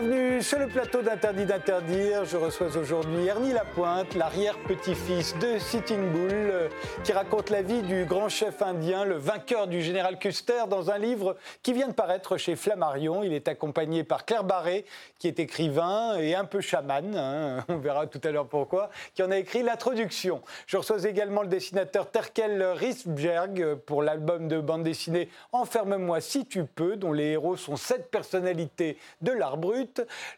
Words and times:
Bienvenue 0.00 0.42
sur 0.42 0.60
le 0.60 0.68
plateau 0.68 1.02
d'Interdit 1.02 1.44
d'interdire. 1.44 2.24
Je 2.24 2.36
reçois 2.36 2.68
aujourd'hui 2.76 3.26
Ernie 3.26 3.52
Lapointe, 3.52 4.14
l'arrière-petit-fils 4.14 5.36
de 5.38 5.58
Sitting 5.58 6.12
Bull, 6.12 6.30
euh, 6.32 6.68
qui 7.02 7.10
raconte 7.10 7.50
la 7.50 7.62
vie 7.62 7.82
du 7.82 8.04
grand 8.04 8.28
chef 8.28 8.62
indien, 8.62 9.04
le 9.04 9.16
vainqueur 9.16 9.66
du 9.66 9.82
général 9.82 10.20
Custer, 10.20 10.68
dans 10.70 10.92
un 10.92 10.98
livre 10.98 11.36
qui 11.64 11.72
vient 11.72 11.88
de 11.88 11.94
paraître 11.94 12.36
chez 12.36 12.54
Flammarion. 12.54 13.24
Il 13.24 13.32
est 13.32 13.48
accompagné 13.48 14.04
par 14.04 14.24
Claire 14.24 14.44
Barré, 14.44 14.84
qui 15.18 15.26
est 15.26 15.40
écrivain 15.40 16.16
et 16.16 16.36
un 16.36 16.44
peu 16.44 16.60
chaman, 16.60 17.16
hein, 17.16 17.64
on 17.68 17.78
verra 17.78 18.06
tout 18.06 18.20
à 18.22 18.30
l'heure 18.30 18.46
pourquoi, 18.46 18.90
qui 19.16 19.24
en 19.24 19.32
a 19.32 19.36
écrit 19.36 19.64
l'introduction. 19.64 20.42
Je 20.68 20.76
reçois 20.76 21.04
également 21.08 21.42
le 21.42 21.48
dessinateur 21.48 22.08
Terkel 22.08 22.62
Risberg 22.62 23.74
pour 23.84 24.04
l'album 24.04 24.46
de 24.46 24.60
bande 24.60 24.84
dessinée 24.84 25.28
Enferme-moi 25.50 26.20
si 26.20 26.46
tu 26.46 26.66
peux, 26.66 26.94
dont 26.94 27.12
les 27.12 27.30
héros 27.30 27.56
sont 27.56 27.74
sept 27.74 28.12
personnalités 28.12 28.96
de 29.22 29.32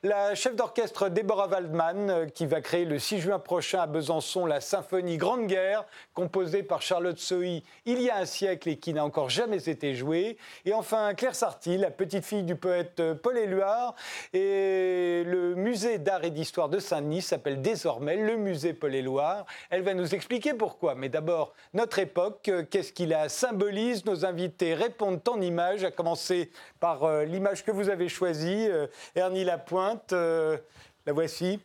la 0.03 0.35
chef 0.35 0.57
d'orchestre 0.57 1.09
Deborah 1.09 1.49
Waldman, 1.49 2.11
euh, 2.11 2.27
qui 2.27 2.47
va 2.47 2.61
créer 2.61 2.85
le 2.85 2.99
6 2.99 3.21
juin 3.21 3.39
prochain 3.39 3.81
à 3.81 3.87
Besançon 3.87 4.47
la 4.47 4.61
symphonie 4.61 5.17
Grande 5.17 5.47
Guerre, 5.47 5.85
composée 6.15 6.63
par 6.63 6.83
Charlotte 6.83 7.19
Sohi 7.19 7.63
il 7.87 8.01
y 8.03 8.11
a 8.11 8.17
un 8.17 8.25
siècle 8.25 8.69
et 8.69 8.77
qui 8.77 8.93
n'a 8.93 9.05
encore 9.05 9.31
jamais 9.31 9.69
été 9.69 9.95
jouée. 9.95 10.37
Et 10.65 10.73
enfin, 10.73 11.15
Claire 11.15 11.35
Sarti, 11.35 11.77
la 11.77 11.91
petite 11.91 12.25
fille 12.25 12.43
du 12.43 12.57
poète 12.57 13.01
euh, 13.01 13.15
Paul 13.15 13.37
Éluard. 13.39 13.95
Et 14.33 15.23
le 15.27 15.55
musée 15.55 15.99
d'art 15.99 16.25
et 16.25 16.31
d'histoire 16.31 16.69
de 16.69 16.79
Saint-Denis 16.79 17.23
s'appelle 17.23 17.61
désormais 17.61 18.17
le 18.17 18.37
musée 18.37 18.73
Paul 18.73 18.95
Éluard. 18.95 19.47
Elle 19.71 19.83
va 19.83 19.95
nous 19.95 20.15
expliquer 20.15 20.55
pourquoi. 20.55 20.95
Mais 20.95 21.09
d'abord, 21.09 21.55
notre 21.75 21.99
époque, 21.99 22.49
euh, 22.49 22.65
qu'est-ce 22.69 22.93
qu'il 22.93 23.11
la 23.11 23.29
symbolise? 23.29 24.05
Nos 24.05 24.25
invités 24.25 24.75
répondent 24.75 25.21
en 25.29 25.41
images, 25.41 25.85
à 25.85 25.91
commencer 25.91 26.51
par 26.79 27.25
l'image 27.25 27.65
que 27.65 27.71
vous 27.71 27.89
avez 27.89 28.09
choisie. 28.09 28.69
Ernie 29.15 29.40
Lapointe, 29.45 30.13
euh, 30.13 30.59
la 31.07 31.13
voici. 31.13 31.61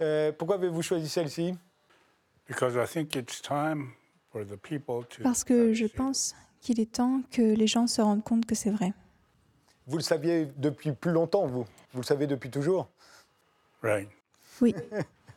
Euh, 0.00 0.32
pourquoi 0.32 0.56
avez-vous 0.56 0.82
choisi 0.82 1.08
celle-ci? 1.08 1.54
Parce 5.22 5.44
que 5.44 5.74
je 5.74 5.86
pense 5.86 6.34
qu'il 6.60 6.80
est 6.80 6.92
temps 6.92 7.22
que 7.30 7.42
les 7.42 7.66
gens 7.66 7.86
se 7.86 8.00
rendent 8.00 8.24
compte 8.24 8.46
que 8.46 8.54
c'est 8.54 8.70
vrai. 8.70 8.92
Vous 9.86 9.96
le 9.96 10.02
saviez 10.02 10.46
depuis 10.56 10.92
plus 10.92 11.12
longtemps, 11.12 11.46
vous 11.46 11.66
Vous 11.92 12.00
le 12.00 12.06
savez 12.06 12.26
depuis 12.26 12.50
toujours 12.50 12.88
Oui. 14.60 14.74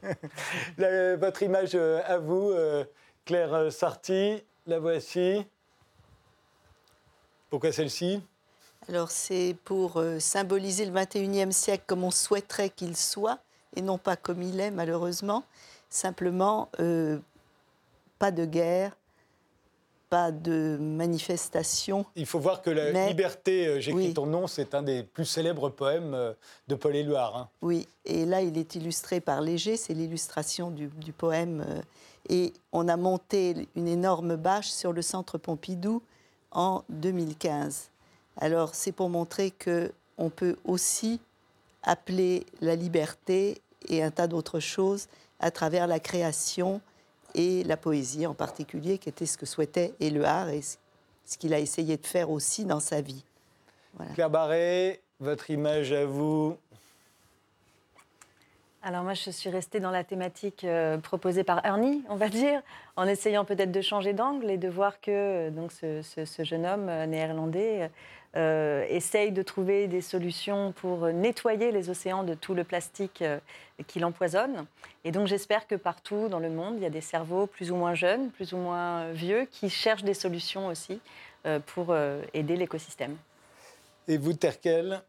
votre 0.77 1.41
image 1.41 1.71
euh, 1.73 2.01
à 2.05 2.17
vous, 2.17 2.53
Claire 3.25 3.71
Sarti, 3.71 4.43
la 4.67 4.79
voici. 4.79 5.45
Pourquoi 7.49 7.71
celle-ci? 7.71 8.21
Alors 8.89 9.09
c'est 9.09 9.55
pour 9.63 9.97
euh, 9.97 10.19
symboliser 10.19 10.85
le 10.85 10.91
21e 10.91 11.51
siècle 11.51 11.83
comme 11.87 12.03
on 12.03 12.11
souhaiterait 12.11 12.69
qu'il 12.69 12.95
soit, 12.95 13.39
et 13.75 13.81
non 13.81 13.97
pas 13.97 14.15
comme 14.15 14.41
il 14.41 14.59
est 14.59 14.71
malheureusement. 14.71 15.43
Simplement, 15.89 16.69
euh, 16.79 17.17
pas 18.19 18.31
de 18.31 18.45
guerre, 18.45 18.95
pas 20.09 20.31
de 20.31 20.77
manifestation. 20.79 22.05
Il 22.15 22.25
faut 22.25 22.39
voir 22.39 22.61
que 22.61 22.69
la 22.69 23.07
liberté, 23.07 23.67
euh, 23.67 23.79
j'écris 23.79 24.13
ton 24.13 24.27
nom, 24.27 24.45
c'est 24.45 24.75
un 24.75 24.83
des 24.83 25.03
plus 25.03 25.25
célèbres 25.25 25.69
poèmes 25.69 26.35
de 26.67 26.75
Paul 26.75 26.95
Éluard. 26.95 27.35
Hein. 27.37 27.49
Oui, 27.61 27.87
et 28.05 28.25
là 28.25 28.41
il 28.41 28.57
est 28.57 28.75
illustré 28.75 29.19
par 29.19 29.41
Léger, 29.41 29.77
c'est 29.77 29.93
l'illustration 29.93 30.69
du, 30.69 30.87
du, 30.87 31.11
poème. 31.11 31.65
et 32.29 32.53
on 32.71 32.87
a 32.87 32.97
monté 32.97 33.67
une 33.75 33.87
énorme 33.87 34.35
bâche 34.35 34.69
sur 34.69 34.93
le 34.93 35.01
centre 35.01 35.39
Pompidou 35.39 36.03
en 36.51 36.83
2015. 36.89 37.89
Alors 38.37 38.75
c'est 38.75 38.91
pour 38.91 39.09
montrer 39.09 39.51
que 39.51 39.91
on 40.17 40.29
peut 40.29 40.55
aussi 40.65 41.19
appeler 41.83 42.45
la 42.61 42.75
liberté 42.75 43.61
et 43.87 44.03
un 44.03 44.11
tas 44.11 44.27
d'autres 44.27 44.59
choses 44.59 45.07
à 45.39 45.51
travers 45.51 45.87
la 45.87 45.99
création 45.99 46.81
et 47.35 47.63
la 47.63 47.77
poésie 47.77 48.25
en 48.25 48.33
particulier, 48.33 48.97
qui 48.97 49.09
était 49.09 49.25
ce 49.25 49.37
que 49.37 49.45
souhaitait 49.45 49.93
Éluard 49.99 50.49
et 50.49 50.61
ce 50.61 51.37
qu'il 51.37 51.53
a 51.53 51.59
essayé 51.59 51.97
de 51.97 52.05
faire 52.05 52.29
aussi 52.29 52.65
dans 52.65 52.79
sa 52.79 53.01
vie. 53.01 53.23
Claire 54.13 54.29
Barré, 54.29 55.01
votre 55.19 55.49
image 55.49 55.91
à 55.91 56.05
vous 56.05 56.57
alors 58.87 59.01
moi, 59.01 59.15
je 59.15 59.31
suis 59.31 59.49
restée 59.49 59.79
dans 59.79 59.89
la 59.89 60.03
thématique 60.03 60.63
euh, 60.63 60.99
proposée 60.99 61.43
par 61.43 61.65
Ernie, 61.65 62.03
on 62.07 62.17
va 62.17 62.29
dire, 62.29 62.61
en 62.95 63.07
essayant 63.07 63.43
peut-être 63.43 63.71
de 63.71 63.81
changer 63.81 64.13
d'angle 64.13 64.51
et 64.51 64.59
de 64.59 64.69
voir 64.69 65.01
que 65.01 65.09
euh, 65.09 65.49
donc 65.49 65.71
ce, 65.71 66.43
jeune 66.43 66.67
homme 66.67 66.87
euh, 68.35 68.85
essaye 68.89 69.31
de 69.31 69.41
trouver 69.41 69.87
des 69.87 70.01
solutions 70.01 70.71
pour 70.73 71.07
nettoyer 71.07 71.71
les 71.71 71.89
océans 71.89 72.23
de 72.23 72.33
tout 72.33 72.53
le 72.53 72.63
plastique 72.63 73.23
qui 73.87 73.99
l'empoisonne. 73.99 74.65
Et 75.03 75.11
donc 75.11 75.27
j'espère 75.27 75.67
que 75.67 75.75
partout 75.75 76.27
dans 76.27 76.39
le 76.39 76.49
monde, 76.49 76.75
il 76.77 76.83
y 76.83 76.85
a 76.85 76.89
des 76.89 77.01
cerveaux 77.01 77.47
plus 77.47 77.71
ou 77.71 77.75
moins 77.75 77.93
jeunes, 77.93 78.29
plus 78.31 78.53
ou 78.53 78.57
moins 78.57 79.11
vieux, 79.11 79.47
qui 79.51 79.69
cherchent 79.69 80.03
des 80.03 80.13
solutions 80.13 80.67
aussi 80.67 80.99
pour 81.67 81.95
aider 82.33 82.55
l'écosystème. 82.55 83.15
Et 84.07 84.17
vous, 84.17 84.33
Terkel 84.33 85.01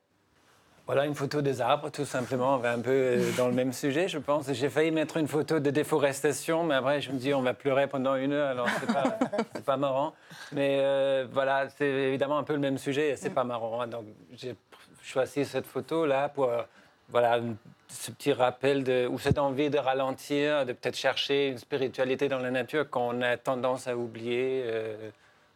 voilà 0.86 1.04
une 1.04 1.16
photo 1.16 1.42
des 1.42 1.60
arbres, 1.60 1.90
tout 1.90 2.04
simplement. 2.04 2.54
On 2.54 2.58
va 2.58 2.72
un 2.72 2.80
peu 2.80 2.90
euh, 2.90 3.32
dans 3.36 3.48
le 3.48 3.54
même 3.54 3.72
sujet, 3.72 4.06
je 4.06 4.18
pense. 4.18 4.52
J'ai 4.52 4.68
failli 4.68 4.92
mettre 4.92 5.16
une 5.16 5.26
photo 5.26 5.58
de 5.58 5.70
déforestation, 5.70 6.62
mais 6.62 6.76
après, 6.76 7.00
je 7.00 7.10
me 7.10 7.18
dis, 7.18 7.34
on 7.34 7.42
va 7.42 7.54
pleurer 7.54 7.88
pendant 7.88 8.14
une 8.14 8.32
heure, 8.32 8.50
alors 8.50 8.68
c'est 8.80 8.92
pas, 8.92 9.18
pas 9.66 9.76
marrant. 9.76 10.14
Mais 10.52 10.78
euh, 10.80 11.26
voilà, 11.32 11.68
c'est 11.70 11.88
évidemment 11.88 12.38
un 12.38 12.44
peu 12.44 12.52
le 12.52 12.60
même 12.60 12.78
sujet 12.78 13.10
et 13.10 13.16
c'est 13.16 13.30
pas 13.30 13.42
marrant. 13.42 13.80
Hein. 13.80 13.88
Donc, 13.88 14.04
j'ai 14.32 14.54
choisi 15.02 15.44
cette 15.44 15.66
photo-là 15.66 16.28
pour, 16.28 16.50
euh, 16.50 16.62
voilà, 17.08 17.40
ce 17.88 18.12
petit 18.12 18.32
rappel 18.32 18.84
de, 18.84 19.08
ou 19.08 19.18
cette 19.18 19.38
envie 19.38 19.70
de 19.70 19.78
ralentir, 19.78 20.66
de 20.66 20.72
peut-être 20.72 20.96
chercher 20.96 21.48
une 21.48 21.58
spiritualité 21.58 22.28
dans 22.28 22.38
la 22.38 22.52
nature 22.52 22.88
qu'on 22.88 23.22
a 23.22 23.36
tendance 23.36 23.88
à 23.88 23.96
oublier, 23.96 24.64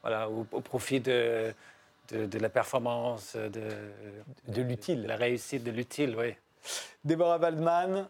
voilà, 0.03 0.29
au 0.29 0.45
profit 0.61 1.01
de 1.01 1.53
de, 2.13 2.39
la 2.39 2.49
performance, 2.49 3.37
de, 3.37 3.69
de 4.49 4.63
l'utile. 4.63 5.07
La 5.07 5.17
réussite 5.17 5.65
de 5.65 5.71
l'utile, 5.71 6.15
oui. 6.19 6.35
Déborah 7.05 7.39
Waldman. 7.39 8.09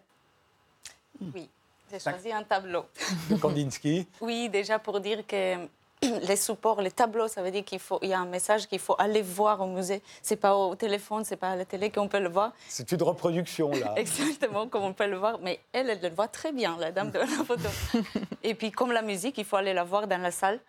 Oui, 1.21 1.49
j'ai 1.91 1.99
choisi 1.99 2.33
un 2.33 2.43
tableau. 2.43 2.87
De 3.29 3.37
Kandinsky. 3.37 4.07
oui, 4.21 4.49
déjà 4.49 4.79
pour 4.79 5.01
dire 5.01 5.27
que 5.27 5.57
les 6.03 6.37
supports, 6.37 6.81
les 6.81 6.91
tableaux, 6.91 7.29
ça 7.29 7.43
veut 7.43 7.51
dire 7.51 7.65
qu'il 7.65 7.79
faut, 7.79 7.99
il 8.03 8.09
y 8.09 8.13
a 8.13 8.21
un 8.21 8.27
message 8.27 8.67
qu'il 8.67 8.79
faut 8.79 8.97
aller 8.99 9.23
voir 9.23 9.61
au 9.61 9.67
musée. 9.67 10.03
C'est 10.23 10.37
pas 10.37 10.57
au 10.57 10.75
téléphone, 10.75 11.25
c'est 11.25 11.37
pas 11.37 11.51
à 11.51 11.57
la 11.57 11.65
télé 11.65 11.91
qu'on 11.91 12.09
peut 12.09 12.21
le 12.21 12.29
voir. 12.29 12.53
C'est 12.69 12.91
une 12.93 13.03
reproduction 13.03 13.71
là. 13.71 13.95
Exactement, 13.97 14.67
comme 14.67 14.85
on 14.85 14.93
peut 14.93 15.07
le 15.07 15.19
voir. 15.19 15.39
Mais 15.43 15.61
elle, 15.73 15.91
elle 15.91 16.01
le 16.01 16.11
voit 16.11 16.29
très 16.29 16.53
bien, 16.53 16.77
la 16.79 16.91
dame 16.91 17.11
de 17.11 17.19
la 17.19 17.27
photo. 17.27 17.69
Et 18.43 18.55
puis 18.55 18.71
comme 18.71 18.93
la 18.93 19.03
musique, 19.03 19.37
il 19.39 19.45
faut 19.45 19.57
aller 19.57 19.75
la 19.75 19.85
voir 19.85 20.07
dans 20.07 20.21
la 20.21 20.31
salle. 20.31 20.61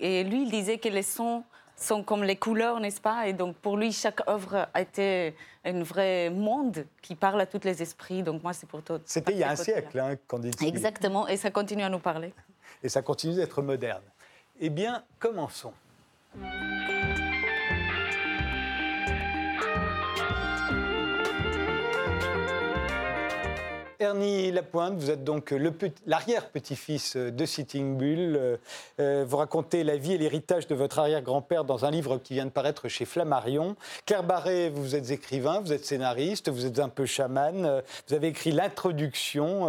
Et 0.00 0.24
lui, 0.24 0.42
il 0.42 0.50
disait 0.50 0.78
que 0.78 0.88
les 0.88 1.04
sons 1.04 1.44
sont 1.76 2.02
comme 2.02 2.22
les 2.22 2.36
couleurs, 2.36 2.80
n'est-ce 2.80 3.00
pas? 3.00 3.26
Et 3.26 3.32
donc 3.32 3.56
pour 3.56 3.76
lui, 3.76 3.92
chaque 3.92 4.26
œuvre 4.28 4.68
a 4.72 4.80
été 4.80 5.34
un 5.64 5.82
vrai 5.82 6.30
monde 6.30 6.86
qui 7.02 7.14
parle 7.14 7.40
à 7.40 7.46
tous 7.46 7.64
les 7.64 7.82
esprits. 7.82 8.22
Donc 8.22 8.42
moi, 8.42 8.52
c'est 8.52 8.68
pour 8.68 8.82
toi. 8.82 8.98
C'était 9.04 9.32
il 9.32 9.38
y 9.38 9.44
a 9.44 9.50
un 9.50 9.56
siècle, 9.56 9.98
hein, 9.98 10.16
Kandinsky. 10.26 10.66
Exactement, 10.66 11.26
et 11.28 11.36
ça 11.36 11.50
continue 11.50 11.82
à 11.82 11.88
nous 11.88 11.98
parler. 11.98 12.32
Et 12.82 12.88
ça 12.88 13.02
continue 13.02 13.34
d'être 13.34 13.62
moderne. 13.62 14.02
Eh 14.60 14.70
bien, 14.70 15.02
commençons. 15.18 15.72
Ernie 24.00 24.50
Lapointe, 24.50 24.94
vous 24.94 25.10
êtes 25.10 25.22
donc 25.22 25.54
l'arrière-petit-fils 26.06 27.16
de 27.16 27.46
Sitting 27.46 27.96
Bull. 27.96 28.36
Euh, 28.36 28.56
euh, 28.98 29.24
vous 29.26 29.36
racontez 29.36 29.84
la 29.84 29.96
vie 29.96 30.14
et 30.14 30.18
l'héritage 30.18 30.66
de 30.66 30.74
votre 30.74 30.98
arrière-grand-père 30.98 31.64
dans 31.64 31.84
un 31.84 31.92
livre 31.92 32.18
qui 32.18 32.34
vient 32.34 32.44
de 32.44 32.50
paraître 32.50 32.88
chez 32.88 33.04
Flammarion. 33.04 33.76
Claire 34.04 34.24
Barré, 34.24 34.68
vous 34.68 34.96
êtes 34.96 35.10
écrivain, 35.10 35.60
vous 35.60 35.72
êtes 35.72 35.84
scénariste, 35.84 36.48
vous 36.48 36.66
êtes 36.66 36.80
un 36.80 36.88
peu 36.88 37.06
chaman. 37.06 37.64
Euh, 37.64 37.80
vous 38.08 38.14
avez 38.14 38.28
écrit 38.28 38.50
l'introduction 38.50 39.68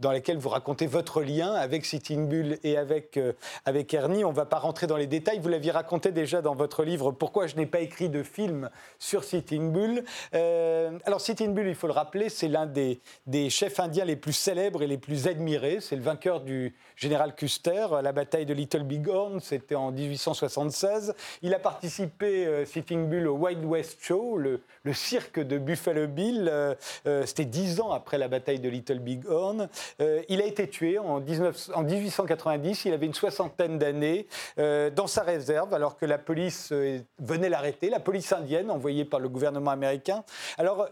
dans 0.00 0.12
laquelle 0.12 0.38
vous 0.38 0.48
racontez 0.48 0.86
votre 0.86 1.22
lien 1.22 1.52
avec 1.52 1.84
Sitting 1.84 2.28
Bull 2.28 2.58
et 2.64 2.76
avec, 2.76 3.18
avec 3.64 3.92
Ernie. 3.94 4.24
On 4.24 4.30
ne 4.30 4.36
va 4.36 4.46
pas 4.46 4.58
rentrer 4.58 4.86
dans 4.86 4.96
les 4.96 5.06
détails. 5.06 5.38
Vous 5.38 5.48
l'aviez 5.48 5.70
raconté 5.70 6.10
déjà 6.10 6.42
dans 6.42 6.54
votre 6.54 6.82
livre 6.82 7.12
Pourquoi 7.12 7.46
je 7.46 7.56
n'ai 7.56 7.66
pas 7.66 7.80
écrit 7.80 8.08
de 8.08 8.22
film 8.22 8.70
sur 8.98 9.24
Sitting 9.24 9.70
Bull. 9.70 10.04
alors 10.32 11.20
Sitting 11.20 11.54
Bull, 11.54 11.68
il 11.68 11.74
faut 11.74 11.86
le 11.86 11.92
rappeler, 11.92 12.28
c'est 12.28 12.48
l'un 12.48 12.66
des, 12.66 13.00
des 13.26 13.50
chefs 13.60 13.78
indiens 13.78 14.06
les 14.06 14.16
plus 14.16 14.32
célèbres 14.32 14.82
et 14.82 14.86
les 14.86 14.96
plus 14.96 15.26
admirés. 15.26 15.80
C'est 15.82 15.94
le 15.94 16.00
vainqueur 16.00 16.40
du 16.40 16.74
général 16.96 17.34
Custer 17.34 17.88
à 17.94 18.00
la 18.00 18.12
bataille 18.12 18.46
de 18.46 18.54
Little 18.54 18.84
Bighorn, 18.84 19.38
c'était 19.40 19.74
en 19.74 19.90
1876. 19.90 21.14
Il 21.42 21.52
a 21.52 21.58
participé, 21.58 22.46
euh, 22.46 22.64
Sitting 22.64 23.06
Bull, 23.06 23.28
au 23.28 23.34
Wild 23.34 23.62
West 23.66 23.98
Show, 24.00 24.38
le, 24.38 24.62
cirque 24.94 25.40
de 25.40 25.58
Buffalo 25.58 26.06
Bill. 26.06 26.48
Euh, 26.50 26.74
euh, 27.06 27.26
c'était 27.26 27.44
dix 27.44 27.82
ans 27.82 27.92
après 27.92 28.16
la 28.16 28.28
bataille 28.28 28.60
de 28.60 28.68
Little 28.70 29.00
Bighorn. 29.00 29.68
il 29.98 30.40
a 30.40 30.46
été 30.46 30.66
tué 30.66 30.98
en, 30.98 31.20
19, 31.20 31.70
en 31.74 31.82
1890, 31.82 32.86
il 32.86 32.94
avait 32.94 33.04
une 33.04 33.14
soixantaine 33.14 33.78
d'années, 33.78 34.26
dans 34.56 35.06
sa 35.06 35.22
réserve, 35.22 35.74
alors 35.74 35.98
que 35.98 36.06
la 36.06 36.16
police 36.16 36.72
venait 37.18 37.50
l'arrêter, 37.50 37.90
la 37.90 38.00
police 38.00 38.32
indienne 38.32 38.70
envoyée 38.70 39.04
par 39.04 39.20
le 39.20 39.28
gouvernement 39.28 39.70
américain. 39.70 40.24
Alors, 40.56 40.88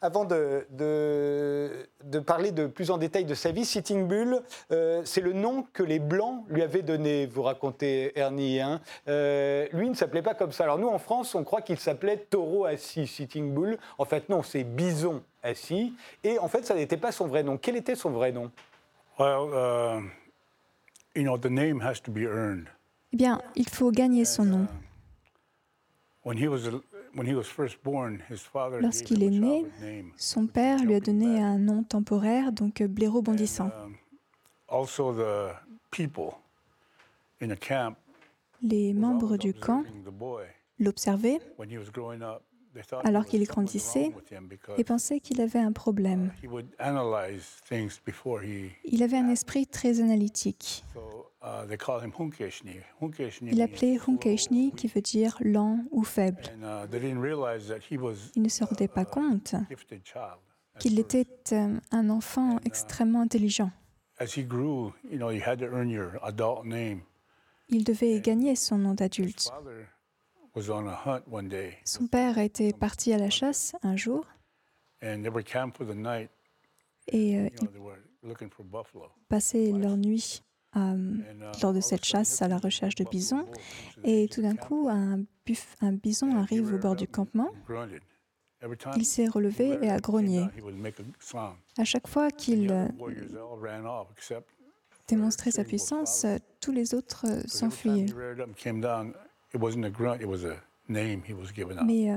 avant 0.00 0.24
de, 0.24 0.66
de, 0.70 2.18
parler 2.20 2.52
de 2.52 2.66
plus 2.66 2.90
en 2.90 2.98
détail 2.98 3.24
de 3.24 3.34
sa 3.34 3.50
vie, 3.50 3.64
Sitting 3.64 4.06
Bull, 4.06 4.40
euh, 4.70 5.02
c'est 5.04 5.20
le 5.20 5.32
nom 5.32 5.66
que 5.72 5.82
les 5.82 5.98
Blancs 5.98 6.44
lui 6.48 6.62
avaient 6.62 6.82
donné, 6.82 7.26
vous 7.26 7.42
racontez 7.42 8.18
Ernie. 8.18 8.60
Hein. 8.60 8.80
Euh, 9.08 9.66
lui 9.72 9.88
ne 9.88 9.94
s'appelait 9.94 10.22
pas 10.22 10.34
comme 10.34 10.52
ça. 10.52 10.64
Alors 10.64 10.78
nous, 10.78 10.88
en 10.88 10.98
France, 10.98 11.34
on 11.34 11.44
croit 11.44 11.62
qu'il 11.62 11.78
s'appelait 11.78 12.16
Taureau 12.16 12.64
assis, 12.64 13.06
Sitting 13.06 13.52
Bull. 13.52 13.78
En 13.98 14.04
fait, 14.04 14.28
non, 14.28 14.42
c'est 14.42 14.64
Bison 14.64 15.22
assis. 15.42 15.94
Et 16.22 16.38
en 16.38 16.48
fait, 16.48 16.64
ça 16.64 16.74
n'était 16.74 16.96
pas 16.96 17.12
son 17.12 17.26
vrai 17.26 17.42
nom. 17.42 17.56
Quel 17.56 17.76
était 17.76 17.96
son 17.96 18.10
vrai 18.10 18.32
nom? 18.32 18.50
Well, 19.18 19.50
uh, 19.52 20.00
you 21.16 21.24
know, 21.24 21.36
the 21.36 21.50
name 21.50 21.80
has 21.82 22.00
to 22.02 22.12
be 22.12 22.24
earned. 22.24 22.68
Eh 23.12 23.16
bien, 23.16 23.40
il 23.56 23.68
faut 23.68 23.90
gagner 23.90 24.24
son 24.24 24.44
nom. 24.44 24.62
Uh, 24.62 24.66
when 26.22 26.38
he 26.38 26.46
was 26.46 26.68
Lorsqu'il 28.80 29.22
est 29.22 29.30
né, 29.30 29.66
son 30.16 30.46
père 30.46 30.84
lui 30.84 30.94
a 30.94 31.00
donné 31.00 31.42
un 31.42 31.58
nom 31.58 31.82
temporaire, 31.82 32.52
donc 32.52 32.80
euh, 32.80 32.88
blaireau 32.88 33.22
bondissant. 33.22 33.70
Um, 33.82 33.94
Les 38.62 38.92
membres 38.92 39.36
du 39.36 39.54
camp 39.54 39.84
l'observaient 40.78 41.40
alors 43.04 43.24
qu'il 43.26 43.44
grandissait 43.44 44.12
et 44.76 44.84
pensaient 44.84 45.20
qu'il 45.20 45.40
avait 45.40 45.58
un 45.58 45.72
problème. 45.72 46.32
Uh, 46.42 46.48
Il 48.84 49.02
avait 49.02 49.16
un 49.16 49.28
esprit 49.28 49.66
très 49.66 50.00
analytique. 50.00 50.84
Uh, 50.96 50.98
Il 53.42 53.62
appelait 53.62 53.98
Hunkeshni, 54.06 54.72
qui 54.72 54.86
veut 54.88 55.00
dire 55.00 55.36
lent 55.40 55.84
ou 55.90 56.02
faible. 56.04 56.42
Uh, 56.60 56.86
Il 58.34 58.42
ne 58.42 58.48
se 58.48 58.64
rendait 58.64 58.88
pas 58.88 59.04
compte 59.04 59.54
qu'il 60.78 60.98
était 60.98 61.26
euh, 61.52 61.76
un 61.90 62.10
enfant 62.10 62.58
extrêmement 62.64 63.20
intelligent. 63.20 63.70
Il 67.70 67.84
devait 67.84 68.20
gagner 68.20 68.56
son 68.56 68.78
nom 68.78 68.94
d'adulte. 68.94 69.52
Son 71.84 72.06
père 72.06 72.38
était 72.38 72.72
parti 72.72 73.12
à 73.12 73.18
la 73.18 73.30
chasse 73.30 73.74
un 73.82 73.96
jour. 73.96 74.26
Et 77.10 77.38
euh, 77.38 77.48
ils 78.22 78.28
passaient 79.28 79.72
leur 79.72 79.96
nuit 79.96 80.42
euh, 80.76 81.14
lors 81.62 81.72
de 81.72 81.80
cette 81.80 82.04
chasse 82.04 82.42
à 82.42 82.48
la 82.48 82.58
recherche 82.58 82.94
de 82.96 83.04
bisons. 83.04 83.46
Et 84.04 84.28
tout 84.28 84.42
d'un 84.42 84.56
coup, 84.56 84.88
un, 84.90 85.20
un 85.80 85.92
bison 85.92 86.36
arrive 86.36 86.72
au 86.74 86.78
bord 86.78 86.96
du 86.96 87.06
campement. 87.06 87.50
Il 88.96 89.04
s'est 89.04 89.28
relevé 89.28 89.78
et 89.82 89.90
a 89.90 89.98
grogné. 90.00 90.44
À 91.78 91.84
chaque 91.84 92.08
fois 92.08 92.30
qu'il 92.30 92.72
euh, 92.72 92.88
démontrait 95.06 95.52
sa 95.52 95.64
puissance, 95.64 96.26
tous 96.60 96.72
les 96.72 96.94
autres 96.94 97.24
euh, 99.54 99.58
s'enfuyaient. 99.58 100.58
Mais 101.84 102.10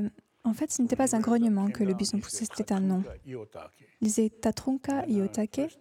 en 0.43 0.53
fait, 0.53 0.71
ce 0.71 0.81
n'était 0.81 0.95
pas 0.95 1.15
un 1.15 1.19
grognement 1.19 1.69
que 1.69 1.83
le 1.83 1.93
bison 1.93 2.19
poussait, 2.19 2.45
c'était 2.45 2.73
un 2.73 2.79
nom. 2.79 3.03
Il 3.25 3.37
disait 4.01 4.29
Tatrunka 4.29 5.05
Iotake. 5.07 5.77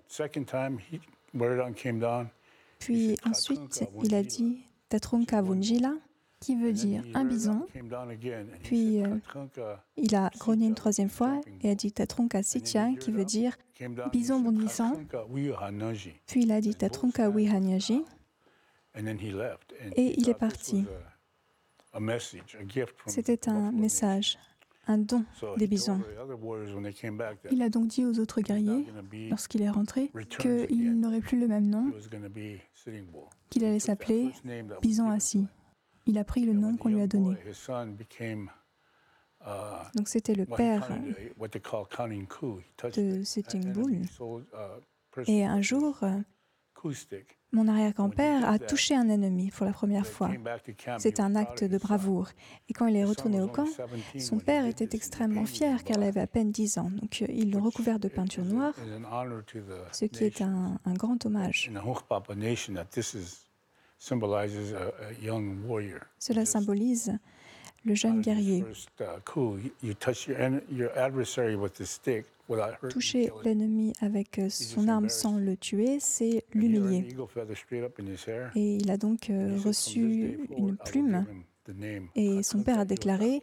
Puis 2.79 3.17
ensuite, 3.25 3.85
il 4.02 4.14
a 4.14 4.23
dit 4.23 4.58
Tatrunka 4.88 5.43
Vunjila, 5.43 5.94
qui 6.41 6.56
veut 6.56 6.73
dire 6.73 7.02
un 7.14 7.25
bison. 7.25 7.67
Puis 8.62 9.03
euh, 9.03 9.17
il 9.96 10.14
a 10.14 10.31
grogné 10.38 10.67
une 10.67 10.75
troisième 10.75 11.11
fois 11.11 11.41
et 11.62 11.70
a 11.70 11.75
dit 11.75 11.93
Tatrunka 11.93 12.43
Sitya, 12.43 12.91
qui 12.99 13.12
veut 13.12 13.25
dire 13.25 13.56
bison 14.12 14.41
bondissant. 14.41 14.93
Puis 16.26 16.43
il 16.43 16.53
a 16.53 16.61
dit 16.61 16.75
Tatrunka 16.75 17.31
Wihanyaji. 17.31 18.05
Et 19.96 20.14
il 20.19 20.29
est 20.29 20.35
parti. 20.35 20.85
C'était 23.06 23.48
un 23.48 23.72
message, 23.72 24.38
un 24.87 24.98
don 24.98 25.25
des 25.56 25.66
bisons. 25.66 26.00
Il 27.50 27.62
a 27.62 27.69
donc 27.69 27.88
dit 27.88 28.04
aux 28.04 28.19
autres 28.19 28.40
guerriers, 28.40 28.87
lorsqu'il 29.28 29.62
est 29.62 29.70
rentré, 29.70 30.10
qu'il 30.38 31.00
n'aurait 31.00 31.20
plus 31.20 31.38
le 31.38 31.48
même 31.48 31.69
nom, 31.69 31.92
qu'il 33.50 33.64
allait 33.64 33.81
s'appeler 33.81 34.32
Bison 34.81 35.10
assis. 35.10 35.46
Il 36.06 36.19
a 36.19 36.25
pris 36.25 36.44
le 36.44 36.52
nom 36.52 36.76
qu'on 36.76 36.88
lui 36.88 37.00
a 37.00 37.06
donné. 37.06 37.37
Uh, 39.43 39.84
donc 39.94 40.08
c'était 40.08 40.34
le 40.34 40.44
père 40.44 40.86
de 42.94 43.22
Sitting 43.25 43.72
Bull. 43.72 44.02
Uh, 44.20 45.22
Et 45.26 45.46
un 45.46 45.62
jour, 45.62 46.04
mon 47.53 47.67
arrière-grand-père 47.67 48.49
a 48.49 48.59
touché 48.59 48.94
un 48.94 49.09
ennemi 49.09 49.50
pour 49.50 49.67
la 49.67 49.73
première 49.73 50.06
fois. 50.06 50.31
C'est 50.99 51.19
un 51.19 51.35
acte 51.35 51.65
de 51.65 51.79
bravoure. 51.79 52.29
Et 52.69 52.73
quand 52.73 52.87
il 52.87 52.97
est 52.97 53.05
retourné 53.05 53.41
au 53.41 53.49
camp, 53.49 53.67
son 54.19 54.38
père 54.38 54.67
était 54.67 54.97
extrêmement 54.97 55.47
fier 55.47 55.82
car 55.82 55.97
il 55.99 56.05
avait 56.05 56.21
à 56.21 56.27
peine 56.27 56.53
10 56.53 56.79
ans. 56.79 56.91
Donc 56.91 57.23
euh, 57.23 57.27
il 57.29 57.50
le 57.50 57.59
recouvert 57.59 57.99
de 57.99 58.09
peinture 58.09 58.44
noire, 58.44 58.75
ce 59.93 60.05
qui 60.05 60.25
est 60.25 60.43
un, 60.43 60.79
un 60.85 60.93
grand 60.94 61.27
hommage. 61.27 61.71
Cela 66.19 66.47
symbolise 66.47 67.19
le 67.85 67.94
jeune 67.94 68.21
guerrier. 68.21 68.65
Toucher 72.91 73.31
l'ennemi 73.44 73.93
avec 74.00 74.38
euh, 74.38 74.49
son 74.49 74.88
arme 74.88 75.09
sans 75.09 75.38
le 75.38 75.56
tuer, 75.56 75.99
c'est 76.00 76.44
l'humilier. 76.53 77.06
Et 78.56 78.77
il 78.77 78.91
a 78.91 78.97
donc 78.97 79.31
euh, 79.31 79.56
reçu 79.65 80.41
une 80.56 80.77
plume 80.77 81.27
et 82.17 82.43
son 82.43 82.63
père 82.63 82.81
a 82.81 82.84
déclaré 82.84 83.43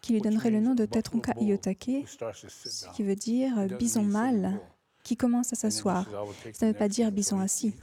qu'il 0.00 0.14
lui 0.14 0.22
donnerait 0.22 0.50
le 0.50 0.60
nom 0.60 0.74
de 0.74 0.86
Tatrunka 0.86 1.34
Iyotake, 1.38 2.06
ce 2.06 2.88
qui 2.94 3.02
veut 3.02 3.16
dire 3.16 3.66
bison 3.78 4.02
mâle 4.02 4.58
qui 5.02 5.16
commence 5.16 5.52
à 5.52 5.56
s'asseoir. 5.56 6.06
Ça 6.52 6.66
ne 6.66 6.72
veut 6.72 6.78
pas 6.78 6.88
dire 6.88 7.10
bison 7.10 7.40
assis. 7.40 7.74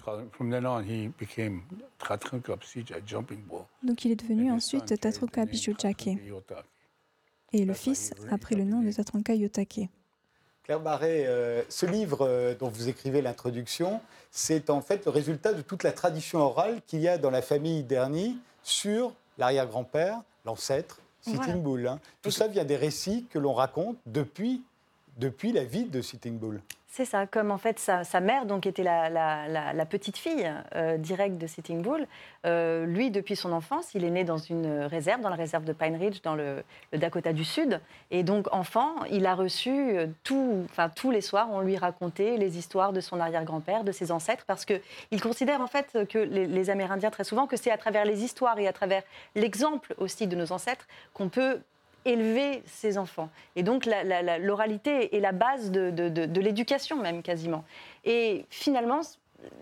Donc 3.84 4.06
il 4.06 4.12
est 4.12 4.16
devenu 4.16 4.52
ensuite 4.52 5.00
Tatrunka 5.00 5.46
Bijujake. 5.46 6.10
Et 7.54 7.66
le 7.66 7.74
fils 7.74 8.14
a 8.30 8.38
pris 8.38 8.56
le 8.56 8.66
nom 8.66 8.82
de 8.82 8.92
Tatrunka 8.92 9.34
Yotake. 9.34 9.90
Claire 10.64 10.82
Barret, 10.82 11.24
euh, 11.28 11.64
ce 11.70 11.86
livre 11.86 12.28
euh, 12.28 12.54
dont 12.54 12.68
vous 12.68 12.90
écrivez 12.90 13.22
l'introduction, 13.22 14.02
c'est 14.32 14.70
en 14.70 14.82
fait 14.82 15.06
le 15.06 15.12
résultat 15.12 15.54
de 15.54 15.62
toute 15.62 15.84
la 15.84 15.94
tradition 15.94 16.40
orale 16.40 16.82
qu'il 16.88 17.00
y 17.00 17.08
a 17.08 17.18
dans 17.18 17.30
la 17.30 17.42
famille 17.42 17.84
d'Ernie 17.84 18.38
sur 18.64 19.14
l'arrière-grand-père, 19.38 20.22
l'ancêtre, 20.46 21.00
Sitting 21.22 21.62
Bull. 21.62 21.88
Hein. 21.88 22.02
Tout 22.22 22.32
ça 22.32 22.50
vient 22.50 22.66
des 22.66 22.76
récits 22.76 23.26
que 23.30 23.40
l'on 23.40 23.54
raconte 23.54 23.96
depuis, 24.06 24.62
depuis 25.18 25.54
la 25.54 25.64
vie 25.64 25.86
de 25.86 26.02
Sitting 26.02 26.38
Bull. 26.38 26.62
C'est 26.98 27.06
ça, 27.06 27.28
comme 27.28 27.52
en 27.52 27.60
fait 27.60 27.78
sa, 27.78 28.20
mère 28.22 28.48
donc 28.48 28.66
était 28.66 28.82
la, 28.82 29.86
petite 29.88 30.18
fille 30.18 30.52
euh, 30.74 30.98
directe 30.98 31.38
de 31.38 31.46
Sitting 31.46 31.84
Bull. 31.84 32.08
Euh, 32.48 32.88
lui, 32.88 33.12
depuis 33.12 33.36
son 33.36 33.52
enfance, 33.52 33.94
il 33.94 34.04
est 34.04 34.10
né 34.10 34.24
dans 34.24 34.40
une 34.40 34.82
réserve, 34.86 35.22
dans 35.22 35.30
la 35.30 35.36
réserve 35.36 35.64
de 35.64 35.74
Pine 35.74 35.96
Ridge, 35.96 36.24
dans 36.24 36.34
le, 36.34 36.64
Dakota 36.94 37.34
du 37.34 37.46
Sud. 37.46 37.82
Et 38.10 38.24
donc 38.24 38.48
enfant, 38.52 38.96
il 39.12 39.28
a 39.28 39.36
reçu 39.36 39.70
euh, 39.70 40.08
enfin 40.72 40.90
tous 40.90 41.12
les 41.12 41.22
soirs, 41.22 41.50
on 41.52 41.62
lui 41.62 41.78
racontait 41.78 42.36
les 42.36 42.58
histoires 42.58 42.94
de 42.94 43.00
son 43.00 43.20
arrière-grand-père, 43.20 43.84
de 43.84 43.92
ses 43.92 44.12
ancêtres, 44.12 44.46
parce 44.48 44.66
que 44.66 44.82
il 45.12 45.22
considère 45.22 45.62
en 45.62 45.68
fait 45.68 45.96
que 46.10 46.18
les 46.18 46.70
Amérindiens 46.72 47.12
très 47.12 47.26
souvent 47.26 47.46
que 47.46 47.58
c'est 47.58 47.70
à 47.70 47.78
travers 47.78 48.06
les 48.06 48.24
histoires 48.24 48.58
et 48.58 48.68
à 48.68 48.74
travers 48.74 49.04
l'exemple 49.36 49.94
aussi 50.00 50.26
de 50.26 50.36
nos 50.36 50.52
ancêtres 50.52 50.88
qu'on 51.14 51.30
peut 51.30 51.60
élever 52.08 52.64
ses 52.66 52.98
enfants. 52.98 53.30
Et 53.56 53.64
donc 53.64 53.86
l'oralité 53.86 55.16
est 55.16 55.20
la 55.20 55.32
base 55.32 55.72
de, 55.72 56.40
l'éducation 56.40 56.98
même 56.98 57.22
quasiment. 57.22 57.64
Et 58.06 58.46
finalement, 58.50 59.02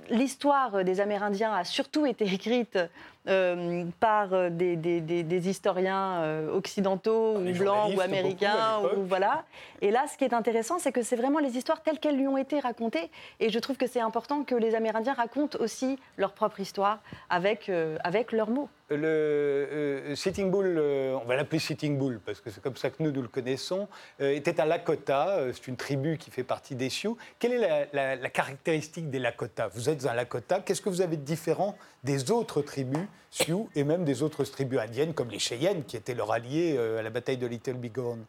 l'histoire 0.10 0.84
des 0.84 1.02
Amérindiens 1.02 1.54
a 1.54 1.64
surtout 1.64 2.06
été 2.06 2.26
écrite 2.34 2.80
euh, 3.28 3.86
par 4.00 4.34
euh, 4.34 4.52
des, 4.52 4.76
des, 4.76 5.50
historiens 5.50 6.22
euh, 6.22 6.56
occidentaux 6.56 7.38
ou 7.38 7.52
blancs 7.54 7.92
ou 7.96 8.00
américains 8.00 8.82
ou 8.96 9.02
voilà. 9.04 9.46
Et 9.82 9.90
là, 9.90 10.06
ce 10.12 10.16
qui 10.16 10.26
est 10.26 10.34
intéressant, 10.34 10.78
c'est 10.78 10.92
que 10.92 11.02
c'est 11.02 11.16
vraiment 11.16 11.40
les 11.40 11.58
histoires 11.58 11.82
telles 11.82 11.98
qu'elles 11.98 12.18
lui 12.18 12.28
ont 12.28 12.38
été 12.38 12.60
racontées. 12.60 13.10
Et 13.40 13.50
je 13.50 13.58
trouve 13.58 13.78
que 13.78 13.88
c'est 13.88 14.00
important 14.00 14.44
que 14.44 14.54
les 14.54 14.76
Amérindiens 14.76 15.16
racontent 15.16 15.58
aussi 15.60 15.98
leur 16.18 16.34
propre 16.34 16.60
histoire 16.60 17.00
avec 17.32 17.72
avec 18.04 18.32
leurs 18.32 18.50
mots. 18.50 18.70
Le 18.90 20.14
Sitting 20.16 20.52
Bull, 20.52 20.80
on 20.80 21.26
va 21.26 21.36
l'appeler 21.36 21.58
Sitting 21.58 21.98
Bull 21.98 22.20
parce 22.24 22.40
que 22.40 22.52
c'est 22.52 22.62
comme 22.62 22.76
ça 22.76 22.92
que 22.92 23.02
nous 23.02 23.12
nous 23.12 23.24
le 23.24 23.28
connaissons, 23.28 23.88
était 24.20 24.60
un 24.62 24.66
Lakota. 24.66 25.40
c'est 25.54 25.68
une 25.68 25.78
tribu 25.78 26.18
qui 26.20 26.30
fait 26.30 26.44
partie 26.44 26.76
des 26.76 26.90
Sioux. 26.90 27.18
Quelle 27.40 27.54
est 27.54 27.88
la, 27.92 28.16
la 28.16 28.30
caractéristique 28.30 29.10
des 29.10 29.20
Lakota? 29.20 29.68
Vous 29.70 29.90
êtes 29.90 30.06
un 30.06 30.14
Lakota. 30.14 30.60
Qu'est-ce 30.60 30.82
que 30.82 30.90
vous 30.90 31.02
avez 31.02 31.18
de 31.18 31.24
différent 31.24 31.76
des 32.04 32.30
autres 32.30 32.62
tribus? 32.62 33.08
Sioux 33.32 33.70
et 33.76 33.84
même 33.84 34.06
des 34.06 34.24
autres 34.24 34.44
tribus 34.44 34.80
indiennes 34.80 35.14
comme 35.14 35.30
les 35.30 35.40
Cheyennes 35.40 35.84
qui 35.86 35.98
étaient 35.98 36.16
leurs 36.16 36.32
alliés 36.32 36.76
euh, 36.78 37.00
à 37.00 37.02
la 37.02 37.10
bataille 37.10 37.38
de 37.38 37.48
Little 37.48 37.76
Bighorn 37.76 38.26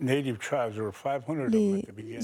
Les 0.00 0.24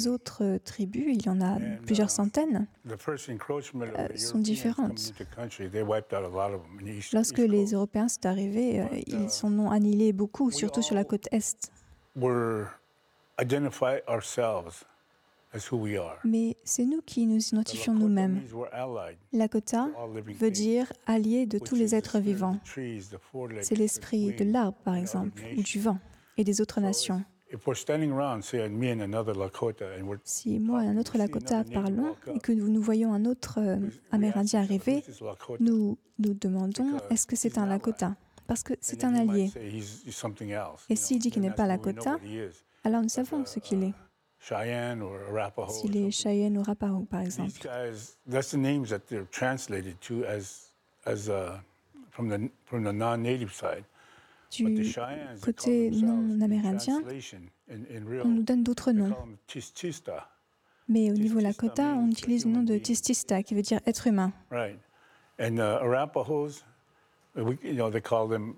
autres 0.09 0.59
tribus, 0.65 1.07
il 1.09 1.25
y 1.25 1.29
en 1.29 1.41
a 1.41 1.57
plusieurs 1.85 2.09
uh, 2.09 2.11
centaines, 2.11 2.67
euh, 2.89 2.97
sont 4.17 4.39
différentes. 4.39 5.13
Lorsque 7.13 7.39
les 7.39 7.67
Européens 7.73 8.09
sont 8.09 8.27
arrivés, 8.27 8.81
euh, 8.81 8.87
ils 9.07 9.31
sont 9.31 9.57
ont 9.59 9.71
annihilé 9.71 10.13
beaucoup, 10.13 10.51
surtout 10.51 10.83
sur 10.83 10.97
la 10.97 11.05
côte 11.05 11.29
est. 11.33 11.71
Mais 16.25 16.57
c'est 16.65 16.85
nous 16.85 17.03
qui 17.03 17.27
nous 17.27 17.41
identifions 17.41 17.95
nous-mêmes. 17.95 18.43
Lakota 19.33 19.89
veut 20.39 20.51
dire 20.51 20.93
allié 21.07 21.47
de 21.47 21.59
tous 21.59 21.75
les 21.75 21.95
êtres 21.95 22.19
vivants. 22.19 22.59
C'est 23.63 23.77
l'esprit 23.77 24.35
de 24.35 24.45
l'arbre, 24.45 24.79
par 24.85 24.95
exemple, 24.95 25.43
ou 25.57 25.63
du 25.63 25.81
vent, 25.81 25.99
et 26.37 26.45
des 26.45 26.61
autres 26.61 26.81
nations. 26.81 27.25
Si 30.25 30.59
moi 30.61 30.85
et 30.85 30.87
un 30.87 30.97
autre 30.97 31.19
Lakota 31.19 31.65
parlons 31.65 32.15
et 32.33 32.39
que 32.39 32.53
nous 32.53 32.81
voyons 32.81 33.13
un 33.13 33.25
autre 33.25 33.59
euh, 33.59 33.77
Amérindien 34.13 34.61
arriver, 34.61 35.03
nous 35.59 35.99
nous 36.21 36.35
demandons 36.35 36.99
est-ce 37.11 37.27
que 37.27 37.35
c'est 37.35 37.59
un 37.59 37.67
Lakota? 37.67 38.15
Parce 38.47 38.63
que 38.63 38.75
c'est 38.81 39.05
un 39.05 39.15
allié. 39.15 39.51
Et 40.89 40.97
s'il 40.97 41.19
dit 41.19 41.31
qu'il 41.31 41.43
n'est 41.43 41.51
pas 41.51 41.67
Lakota, 41.67 42.19
alors 42.85 43.03
nous 43.03 43.09
savons 43.09 43.45
ce 43.45 43.59
qu'il 43.59 43.83
est. 43.83 43.95
Cheyenne 44.41 45.03
or 45.03 45.21
Arapaho. 45.29 45.71
S'il 45.71 45.97
est 45.97 46.11
Cheyenne 46.11 46.57
ou 46.57 46.63
Arapaho, 46.63 47.05
par 47.05 47.21
exemple. 47.21 47.51
These 47.51 47.63
guys, 47.63 48.17
that's 48.27 48.51
the 48.51 48.57
names 48.57 48.89
that 48.89 49.07
they're 49.07 49.29
translated 49.31 50.01
to 50.01 50.25
as, 50.25 50.73
as 51.05 51.29
uh, 51.29 51.59
from 52.11 52.29
the 52.29 52.51
from 52.65 52.85
the 52.85 52.93
non-native 52.93 53.53
side. 53.53 53.85
Du 54.51 54.65
côté 55.41 55.91
non 55.93 56.41
amérindien, 56.41 57.01
on 58.25 58.29
nous 58.29 58.43
donne 58.43 58.65
d'autres 58.65 58.91
noms. 58.91 59.15
Mais 60.89 61.13
au 61.13 61.15
niveau 61.15 61.39
Lakota, 61.39 61.95
on 61.95 62.11
utilise 62.11 62.47
le 62.47 62.51
nom 62.51 62.63
de 62.65 62.77
Tistista, 62.79 63.45
qui 63.45 63.55
veut 63.55 63.63
dire 63.63 63.79
être 63.87 64.09
humain. 64.09 64.33
Right. 64.51 64.77
And 65.39 65.61
uh, 65.61 65.79
Arapahos, 65.81 66.65
we, 67.37 67.57
you 67.63 67.75
know, 67.75 67.91
they 67.91 68.01
call 68.01 68.27
them 68.27 68.57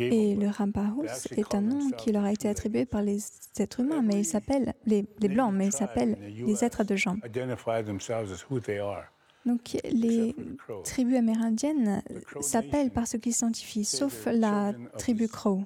et 0.00 0.34
le 0.34 0.48
Rampahus 0.48 1.28
est 1.36 1.54
un 1.54 1.60
nom 1.60 1.90
qui 1.90 2.12
leur 2.12 2.24
a 2.24 2.32
été 2.32 2.48
attribué 2.48 2.86
par 2.86 3.02
les 3.02 3.18
êtres 3.58 3.80
humains, 3.80 4.02
mais 4.02 4.20
ils 4.20 4.24
s'appellent 4.24 4.74
les, 4.86 5.04
les, 5.18 5.28
Blancs, 5.28 5.52
mais 5.54 5.66
ils 5.66 5.72
s'appellent 5.72 6.16
les 6.20 6.64
êtres 6.64 6.84
de 6.84 6.96
gens. 6.96 7.16
Donc 9.46 9.76
les 9.84 10.34
tribus 10.84 11.16
amérindiennes 11.16 12.02
s'appellent 12.40 12.90
par 12.90 13.06
ce 13.06 13.16
qu'ils 13.16 13.34
s'identifient, 13.34 13.84
sauf 13.84 14.26
la 14.30 14.72
tribu 14.96 15.28
Crow. 15.28 15.64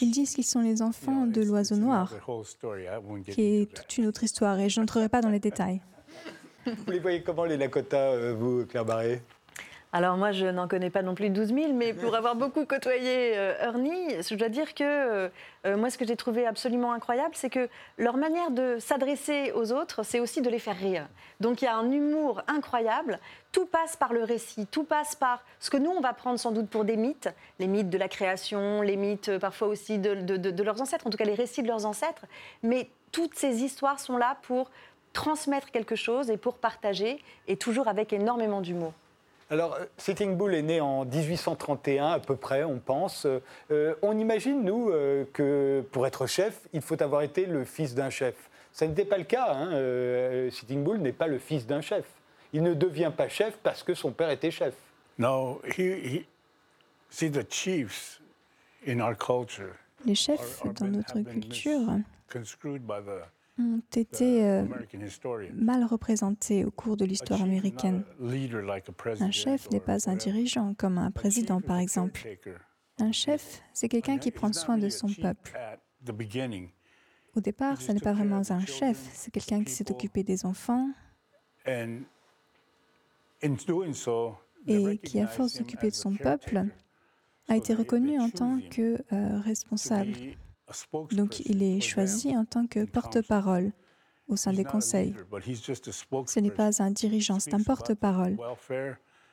Ils 0.00 0.10
disent 0.10 0.34
qu'ils 0.34 0.46
sont 0.46 0.60
les 0.60 0.80
enfants 0.80 1.26
de 1.26 1.42
l'oiseau 1.42 1.76
noir, 1.76 2.12
qui 3.26 3.42
est 3.42 3.74
toute 3.74 3.98
une 3.98 4.06
autre 4.06 4.24
histoire, 4.24 4.58
et 4.58 4.68
je 4.68 4.80
n'entrerai 4.80 5.08
pas 5.08 5.20
dans 5.20 5.28
les 5.28 5.40
détails. 5.48 5.82
Vous 6.66 6.92
les 6.92 6.98
voyez 7.00 7.22
comment 7.22 7.44
les 7.44 7.56
Lakota, 7.56 8.10
euh, 8.12 8.34
vous, 8.34 8.66
Claire 8.66 8.84
Barré? 8.84 9.22
Alors 9.90 10.18
moi, 10.18 10.32
je 10.32 10.44
n'en 10.44 10.68
connais 10.68 10.90
pas 10.90 11.00
non 11.00 11.14
plus 11.14 11.30
12 11.30 11.48
000, 11.48 11.72
mais 11.72 11.94
pour 11.94 12.14
avoir 12.14 12.36
beaucoup 12.36 12.66
côtoyé 12.66 13.32
euh, 13.38 13.54
Ernie, 13.58 14.22
je 14.22 14.34
dois 14.34 14.50
dire 14.50 14.74
que 14.74 14.84
euh, 14.84 15.28
euh, 15.64 15.78
moi, 15.78 15.88
ce 15.88 15.96
que 15.96 16.06
j'ai 16.06 16.16
trouvé 16.16 16.46
absolument 16.46 16.92
incroyable, 16.92 17.30
c'est 17.32 17.48
que 17.48 17.70
leur 17.96 18.18
manière 18.18 18.50
de 18.50 18.76
s'adresser 18.80 19.50
aux 19.52 19.72
autres, 19.72 20.02
c'est 20.02 20.20
aussi 20.20 20.42
de 20.42 20.50
les 20.50 20.58
faire 20.58 20.76
rire. 20.76 21.08
Donc 21.40 21.62
il 21.62 21.64
y 21.64 21.68
a 21.68 21.74
un 21.74 21.90
humour 21.90 22.42
incroyable. 22.48 23.18
Tout 23.50 23.64
passe 23.64 23.96
par 23.96 24.12
le 24.12 24.24
récit, 24.24 24.66
tout 24.66 24.84
passe 24.84 25.14
par 25.14 25.42
ce 25.58 25.70
que 25.70 25.78
nous, 25.78 25.90
on 25.90 26.02
va 26.02 26.12
prendre 26.12 26.38
sans 26.38 26.52
doute 26.52 26.68
pour 26.68 26.84
des 26.84 26.98
mythes, 26.98 27.30
les 27.58 27.66
mythes 27.66 27.88
de 27.88 27.96
la 27.96 28.08
création, 28.08 28.82
les 28.82 28.96
mythes 28.96 29.38
parfois 29.38 29.68
aussi 29.68 29.98
de 29.98 30.62
leurs 30.62 30.82
ancêtres, 30.82 31.06
en 31.06 31.10
tout 31.10 31.16
cas 31.16 31.24
les 31.24 31.34
récits 31.34 31.62
de 31.62 31.68
leurs 31.68 31.86
ancêtres. 31.86 32.26
Mais 32.62 32.90
toutes 33.10 33.36
ces 33.36 33.62
histoires 33.62 34.00
sont 34.00 34.18
là 34.18 34.36
pour 34.42 34.70
transmettre 35.14 35.70
quelque 35.70 35.96
chose 35.96 36.28
et 36.28 36.36
pour 36.36 36.58
partager, 36.58 37.22
et 37.46 37.56
toujours 37.56 37.88
avec 37.88 38.12
énormément 38.12 38.60
d'humour. 38.60 38.92
Alors, 39.50 39.74
euh, 39.74 39.86
Sitting 39.96 40.36
Bull 40.36 40.54
est 40.54 40.62
né 40.62 40.80
en 40.80 41.04
1831 41.04 42.12
à 42.12 42.20
peu 42.20 42.36
près, 42.36 42.64
on 42.64 42.78
pense. 42.78 43.26
Euh, 43.70 43.94
on 44.02 44.18
imagine, 44.18 44.62
nous, 44.62 44.90
euh, 44.90 45.24
que 45.32 45.84
pour 45.90 46.06
être 46.06 46.26
chef, 46.26 46.60
il 46.72 46.82
faut 46.82 47.02
avoir 47.02 47.22
été 47.22 47.46
le 47.46 47.64
fils 47.64 47.94
d'un 47.94 48.10
chef. 48.10 48.34
Ça 48.72 48.86
n'était 48.86 49.06
pas 49.06 49.18
le 49.18 49.24
cas. 49.24 49.54
Hein. 49.54 50.50
Sitting 50.50 50.84
Bull 50.84 50.98
n'est 50.98 51.12
pas 51.12 51.26
le 51.26 51.38
fils 51.38 51.66
d'un 51.66 51.80
chef. 51.80 52.04
Il 52.52 52.62
ne 52.62 52.74
devient 52.74 53.12
pas 53.16 53.28
chef 53.28 53.56
parce 53.62 53.82
que 53.82 53.94
son 53.94 54.12
père 54.12 54.30
était 54.30 54.50
chef. 54.50 54.74
No, 55.18 55.60
he, 55.76 56.24
see 57.10 57.30
the 57.30 57.50
chiefs 57.50 58.20
in 58.86 59.00
our 59.00 59.16
culture. 59.16 59.74
Les 60.04 60.14
chefs 60.14 60.62
dans 60.64 60.86
notre 60.86 61.18
culture 61.22 61.80
ont 63.58 63.82
été 63.94 64.44
euh, 64.44 64.64
mal 65.52 65.84
représentés 65.84 66.64
au 66.64 66.70
cours 66.70 66.96
de 66.96 67.04
l'histoire 67.04 67.42
américaine. 67.42 68.04
Un 69.20 69.30
chef 69.30 69.70
n'est 69.70 69.80
pas 69.80 70.08
un 70.08 70.16
dirigeant 70.16 70.74
comme 70.74 70.98
un 70.98 71.10
président, 71.10 71.60
par 71.60 71.78
exemple. 71.78 72.26
Un 72.98 73.12
chef, 73.12 73.62
c'est 73.72 73.88
quelqu'un 73.88 74.18
qui 74.18 74.30
prend 74.30 74.52
soin 74.52 74.78
de 74.78 74.88
son 74.88 75.08
peuple. 75.08 75.58
Au 77.34 77.40
départ, 77.40 77.80
ce 77.80 77.92
n'est 77.92 78.00
pas 78.00 78.12
vraiment 78.12 78.42
un 78.50 78.66
chef, 78.66 78.98
c'est 79.12 79.30
quelqu'un 79.30 79.62
qui 79.62 79.72
s'est 79.72 79.90
occupé 79.90 80.22
des 80.24 80.44
enfants 80.44 80.90
et 84.66 84.98
qui, 84.98 85.20
à 85.20 85.26
force 85.26 85.58
d'occuper 85.58 85.90
de 85.90 85.94
son 85.94 86.14
peuple, 86.14 86.64
a 87.48 87.56
été 87.56 87.74
reconnu 87.74 88.18
en 88.18 88.30
tant 88.30 88.60
que 88.70 88.98
euh, 89.12 89.40
responsable 89.40 90.12
donc 91.12 91.40
il 91.40 91.62
est 91.62 91.80
choisi 91.80 92.36
en 92.36 92.44
tant 92.44 92.66
que 92.66 92.84
porte-parole 92.84 93.72
au 94.28 94.36
sein 94.36 94.52
des 94.52 94.64
conseils. 94.64 95.14
Ce 96.26 96.40
n'est 96.40 96.50
pas 96.50 96.82
un 96.82 96.90
dirigeant, 96.90 97.40
c'est 97.40 97.54
un 97.54 97.62
porte-parole. 97.62 98.36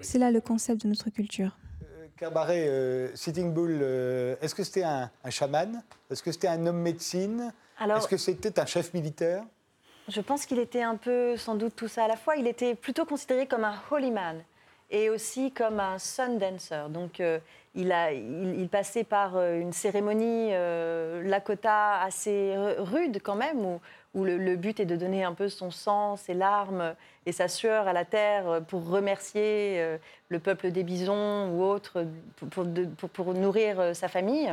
C'est 0.00 0.18
là 0.18 0.30
le 0.30 0.40
concept 0.40 0.82
de 0.82 0.88
notre 0.88 1.10
culture. 1.10 1.56
Carbaré, 2.16 2.68
euh, 2.68 3.14
Sitting 3.16 3.52
Bull, 3.52 3.78
euh, 3.82 4.36
est-ce 4.40 4.54
que 4.54 4.62
c'était 4.62 4.84
un, 4.84 5.10
un 5.24 5.30
chaman? 5.30 5.82
Est-ce 6.10 6.22
que 6.22 6.30
c'était 6.30 6.48
un 6.48 6.66
homme 6.66 6.80
médecine? 6.80 7.52
Est-ce 7.80 8.06
que 8.06 8.16
c'était 8.16 8.60
un 8.60 8.66
chef 8.66 8.94
militaire? 8.94 9.44
Je 10.08 10.20
pense 10.20 10.46
qu'il 10.46 10.58
était 10.58 10.82
un 10.82 10.96
peu, 10.96 11.36
sans 11.36 11.54
doute, 11.54 11.74
tout 11.76 11.88
ça 11.88 12.04
à 12.04 12.08
la 12.08 12.16
fois. 12.16 12.36
Il 12.36 12.46
était 12.46 12.74
plutôt 12.74 13.04
considéré 13.04 13.46
comme 13.46 13.64
un 13.64 13.74
holy 13.90 14.10
man. 14.10 14.42
et 14.90 15.08
aussi 15.08 15.52
comme 15.52 15.80
un 15.80 15.98
sun 15.98 16.38
dancer. 16.38 16.90
Donc, 16.90 17.20
euh, 17.20 17.38
il, 17.74 18.68
passait 18.70 19.04
par 19.04 19.36
euh, 19.36 19.58
une 19.58 19.72
cérémonie 19.72 20.50
euh, 20.52 21.22
Lakota 21.22 22.02
assez 22.02 22.54
rude 22.76 23.20
quand 23.22 23.36
même, 23.36 23.78
où, 24.14 24.24
le, 24.24 24.56
but 24.56 24.80
est 24.80 24.84
de 24.84 24.96
donner 24.96 25.24
un 25.24 25.32
peu 25.32 25.48
son 25.48 25.70
sang, 25.70 26.16
ses 26.16 26.34
larmes 26.34 26.94
et 27.24 27.32
sa 27.32 27.48
sueur 27.48 27.88
à 27.88 27.94
la 27.94 28.04
terre 28.04 28.60
pour 28.68 28.86
remercier 28.86 29.82
le 30.28 30.38
peuple 30.38 30.70
des 30.70 30.82
bisons 30.82 31.48
ou 31.48 31.62
autres, 31.62 32.04
pour, 32.36 32.66
pour, 32.98 33.08
pour, 33.08 33.32
nourrir 33.32 33.96
sa 33.96 34.08
famille. 34.08 34.52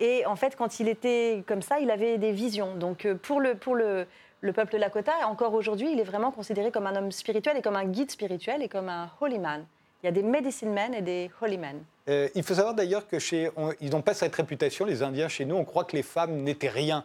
Et 0.00 0.26
en 0.26 0.36
fait, 0.36 0.54
quand 0.56 0.78
il 0.78 0.88
était 0.88 1.42
comme 1.46 1.62
ça, 1.62 1.80
il 1.80 1.90
avait 1.90 2.18
des 2.18 2.32
visions. 2.32 2.74
Donc, 2.74 3.08
pour 3.22 3.40
le, 3.40 3.54
pour 3.54 3.74
le, 3.74 4.06
le 4.40 4.52
peuple 4.52 4.76
Lakota, 4.76 5.12
encore 5.26 5.54
aujourd'hui, 5.54 5.92
il 5.92 6.00
est 6.00 6.04
vraiment 6.04 6.30
considéré 6.30 6.70
comme 6.70 6.86
un 6.86 6.96
homme 6.96 7.12
spirituel 7.12 7.56
et 7.56 7.62
comme 7.62 7.76
un 7.76 7.84
guide 7.84 8.10
spirituel 8.10 8.62
et 8.62 8.68
comme 8.68 8.88
un 8.88 9.10
holy 9.20 9.38
man. 9.38 9.66
Il 10.02 10.06
y 10.06 10.08
a 10.08 10.12
des 10.12 10.22
medicine 10.22 10.72
men 10.72 10.94
et 10.94 11.02
des 11.02 11.30
holy 11.40 11.58
men. 11.58 11.82
Euh, 12.08 12.28
il 12.34 12.44
faut 12.44 12.54
savoir 12.54 12.74
d'ailleurs 12.74 13.08
que 13.08 13.18
chez, 13.18 13.50
ils 13.80 13.90
n'ont 13.90 14.02
pas 14.02 14.14
cette 14.14 14.34
réputation, 14.34 14.84
les 14.84 15.02
Indiens 15.02 15.28
chez 15.28 15.44
nous. 15.44 15.56
On 15.56 15.64
croit 15.64 15.84
que 15.84 15.96
les 15.96 16.04
femmes 16.04 16.42
n'étaient 16.42 16.68
rien. 16.68 17.04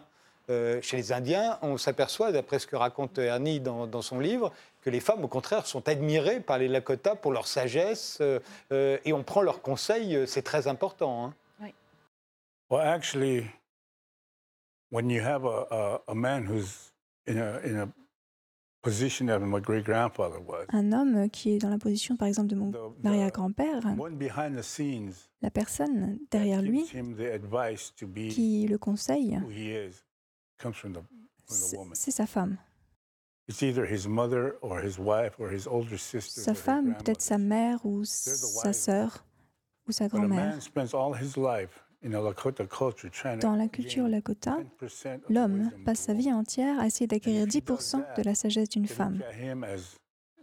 Euh, 0.50 0.80
chez 0.82 0.96
les 0.96 1.12
Indiens, 1.12 1.58
on 1.62 1.76
s'aperçoit, 1.76 2.30
d'après 2.30 2.58
ce 2.58 2.66
que 2.66 2.76
raconte 2.76 3.18
Ernie 3.18 3.60
dans, 3.60 4.02
son 4.02 4.20
livre, 4.20 4.52
que 4.82 4.90
les 4.90 5.00
femmes, 5.00 5.24
au 5.24 5.28
contraire, 5.28 5.66
sont 5.66 5.88
admirées 5.88 6.38
par 6.38 6.58
les 6.58 6.68
Lakota 6.68 7.16
pour 7.16 7.32
leur 7.32 7.46
sagesse 7.46 8.18
euh, 8.20 8.98
et 9.04 9.12
on 9.12 9.22
prend 9.22 9.40
leurs 9.40 9.62
conseils, 9.62 10.22
c'est 10.26 10.42
très 10.42 10.68
important. 10.68 11.24
Hein. 11.24 11.34
Oui. 11.60 11.74
Well, 12.70 12.86
actually, 12.86 13.46
when 14.90 15.10
you 15.10 15.22
have 15.22 15.44
a, 15.46 15.66
a, 15.70 16.00
a 16.08 16.14
man 16.14 16.46
who's 16.46 16.93
in 17.26 17.36
a, 17.38 17.60
in 17.64 17.76
a 17.80 17.88
un 20.68 20.92
homme 20.92 21.30
qui 21.30 21.52
est 21.52 21.58
dans 21.58 21.70
la 21.70 21.78
position, 21.78 22.16
par 22.18 22.28
exemple, 22.28 22.48
de 22.48 22.54
mon 22.54 22.70
arrière-grand-père, 23.02 23.80
la 25.40 25.50
personne 25.50 26.18
derrière 26.30 26.60
lui 26.60 26.84
qui 28.28 28.66
le 28.68 28.76
conseille, 28.76 29.40
c'est 31.94 32.10
sa 32.10 32.26
femme. 32.26 32.58
Sa 36.44 36.54
femme, 36.54 36.94
peut-être 37.04 37.22
sa 37.22 37.38
mère 37.38 37.84
ou 37.86 38.04
sa 38.04 38.72
sœur 38.74 39.24
ou 39.88 39.92
sa 39.92 40.08
grand-mère. 40.08 40.54
Dans 42.04 43.56
la 43.56 43.68
culture 43.68 44.08
Lakota, 44.08 44.58
l'homme 45.30 45.70
passe 45.84 46.00
sa 46.00 46.12
vie 46.12 46.32
entière 46.32 46.78
à 46.78 46.86
essayer 46.86 47.06
d'acquérir 47.06 47.46
10% 47.46 48.16
de 48.16 48.22
la 48.22 48.34
sagesse 48.34 48.68
d'une 48.68 48.86
femme. 48.86 49.22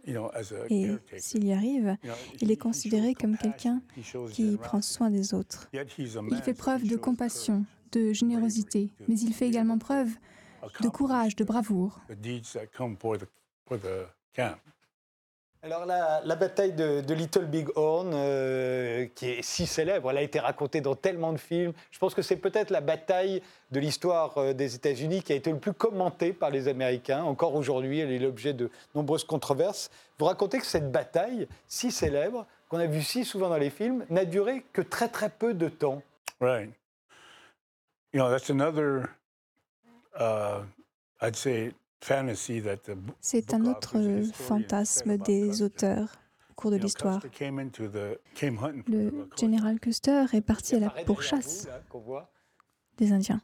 Et 0.04 0.88
s'il 1.18 1.44
y 1.44 1.52
arrive, 1.52 1.96
il 2.40 2.50
est 2.50 2.56
considéré 2.56 3.14
comme 3.14 3.36
quelqu'un 3.36 3.80
qui 4.32 4.56
prend 4.56 4.82
soin 4.82 5.10
des 5.10 5.34
autres. 5.34 5.70
Il 5.72 6.42
fait 6.42 6.54
preuve 6.54 6.86
de 6.86 6.96
compassion, 6.96 7.64
de 7.92 8.12
générosité, 8.12 8.90
mais 9.06 9.18
il 9.18 9.32
fait 9.32 9.46
également 9.46 9.78
preuve 9.78 10.10
de 10.80 10.88
courage, 10.88 11.36
de 11.36 11.44
bravoure. 11.44 12.00
Alors 15.64 15.86
la, 15.86 16.34
bataille 16.34 16.72
de, 16.72 17.14
Little 17.14 17.44
Big 17.44 17.68
Horn, 17.76 18.10
euh, 18.14 19.06
qui 19.14 19.26
est 19.26 19.42
si 19.42 19.66
célèbre, 19.66 20.10
elle 20.10 20.18
a 20.18 20.22
été 20.22 20.40
racontée 20.40 20.80
dans 20.80 20.96
tellement 20.96 21.32
de 21.32 21.38
films. 21.38 21.72
Je 21.92 22.00
pense 22.00 22.16
que 22.16 22.22
c'est 22.22 22.36
peut-être 22.36 22.70
la 22.70 22.80
bataille 22.80 23.40
de 23.70 23.78
l'histoire 23.78 24.36
euh, 24.38 24.54
des 24.54 24.74
États-Unis 24.74 25.22
qui 25.22 25.32
a 25.32 25.36
été 25.36 25.52
le 25.52 25.60
plus 25.60 25.72
commentée 25.72 26.32
par 26.32 26.50
les 26.50 26.66
Américains. 26.66 27.22
Encore 27.22 27.54
aujourd'hui, 27.54 28.00
elle 28.00 28.10
est 28.10 28.18
l'objet 28.18 28.54
de 28.54 28.70
nombreuses 28.96 29.22
controverses. 29.22 29.92
Vous 30.18 30.24
racontez 30.24 30.58
que 30.58 30.66
cette 30.66 30.90
bataille 30.90 31.46
si 31.68 31.92
célèbre, 31.92 32.44
qu'on 32.68 32.78
a 32.78 32.86
vue 32.86 33.02
si 33.02 33.24
souvent 33.24 33.48
dans 33.48 33.56
les 33.56 33.70
films, 33.70 34.04
n'a 34.10 34.24
duré 34.24 34.64
que 34.72 34.82
très 34.82 35.08
très 35.08 35.30
peu 35.30 35.54
de 35.54 35.68
temps. 35.68 36.02
Right. 36.40 36.70
You 38.12 38.18
know, 38.18 38.30
that's 38.30 38.50
another, 38.50 39.10
uh, 40.18 40.62
I'd 41.20 41.36
say, 41.36 41.72
c'est 43.20 43.54
un 43.54 43.64
autre 43.66 43.96
fantasme 44.34 45.18
des 45.18 45.62
auteurs 45.62 46.08
au 46.50 46.54
cours 46.54 46.70
de 46.72 46.76
l'histoire. 46.76 47.20
Le 48.86 49.28
général 49.38 49.78
Custer 49.78 50.24
est 50.32 50.40
parti 50.40 50.74
à 50.76 50.80
la 50.80 50.90
pourchasse 50.90 51.68
des 52.98 53.12
Indiens. 53.12 53.40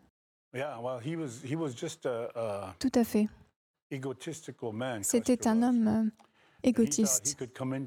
Tout 2.79 2.93
à 2.95 3.05
fait. 3.05 3.29
C'était 5.03 5.47
un 5.47 5.62
homme 5.62 5.88
euh, 5.88 6.05
égotiste. 6.62 7.37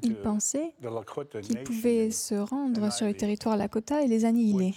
Il 0.02 0.16
pensait 0.16 0.74
qu'il 1.42 1.62
pouvait 1.64 2.10
se 2.10 2.34
rendre 2.34 2.90
sur 2.92 3.06
le 3.06 3.14
territoire 3.14 3.56
Lakota 3.56 4.02
et 4.02 4.08
les 4.08 4.24
annihiler. 4.24 4.74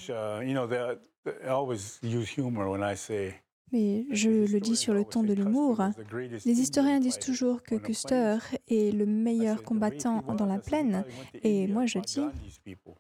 Mais 3.75 4.05
je 4.09 4.29
le 4.29 4.59
dis 4.61 4.77
sur 4.77 4.93
le 4.93 5.03
ton 5.03 5.21
de 5.21 5.33
l'humour. 5.33 5.83
Les 6.45 6.61
historiens 6.61 7.01
disent 7.01 7.19
toujours 7.19 7.61
que 7.61 7.75
Custer 7.75 8.37
est 8.69 8.95
le 8.95 9.05
meilleur 9.05 9.63
combattant 9.63 10.21
dans 10.21 10.45
la 10.45 10.59
plaine. 10.59 11.03
Et 11.43 11.67
moi, 11.67 11.85
je 11.85 11.99
dis, 11.99 12.21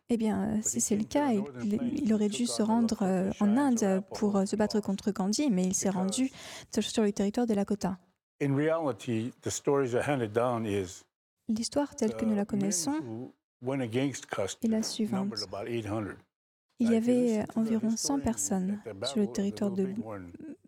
eh 0.09 0.17
bien, 0.17 0.59
si 0.63 0.81
c'est 0.81 0.97
le 0.97 1.05
cas, 1.05 1.31
il, 1.63 2.13
aurait 2.13 2.27
dû 2.27 2.45
se 2.45 2.61
rendre 2.61 3.03
euh, 3.03 3.31
en 3.39 3.55
Inde 3.55 4.03
pour 4.15 4.45
se 4.45 4.57
battre 4.57 4.81
contre 4.81 5.11
Gandhi, 5.11 5.49
mais 5.49 5.63
il 5.63 5.73
s'est 5.73 5.89
rendu 5.89 6.29
sur 6.77 7.03
le 7.03 7.13
territoire 7.13 7.47
de 7.47 7.53
Lakota. 7.53 7.97
L'histoire 11.47 11.95
telle 11.95 12.15
que 12.17 12.25
nous 12.25 12.35
la 12.35 12.43
connaissons 12.43 13.31
est 13.65 14.67
la 14.67 14.83
suivante. 14.83 15.33
Il 16.79 16.91
y 16.91 16.95
avait 16.95 17.43
environ 17.55 17.95
100 17.95 18.19
personnes 18.19 18.79
sur 19.03 19.21
le 19.21 19.27
territoire 19.27 19.71
de 19.71 19.87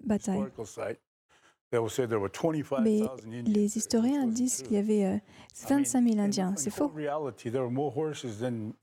bataille. 0.01 0.45
Mais 2.81 3.01
les 3.45 3.77
historiens 3.77 4.25
disent 4.25 4.61
qu'il 4.61 4.73
y 4.73 4.77
avait 4.77 5.21
25 5.67 5.99
euh, 5.99 6.09
000 6.09 6.19
Indiens. 6.19 6.53
C'est 6.55 6.69
faux. 6.69 6.91
Il 6.97 7.03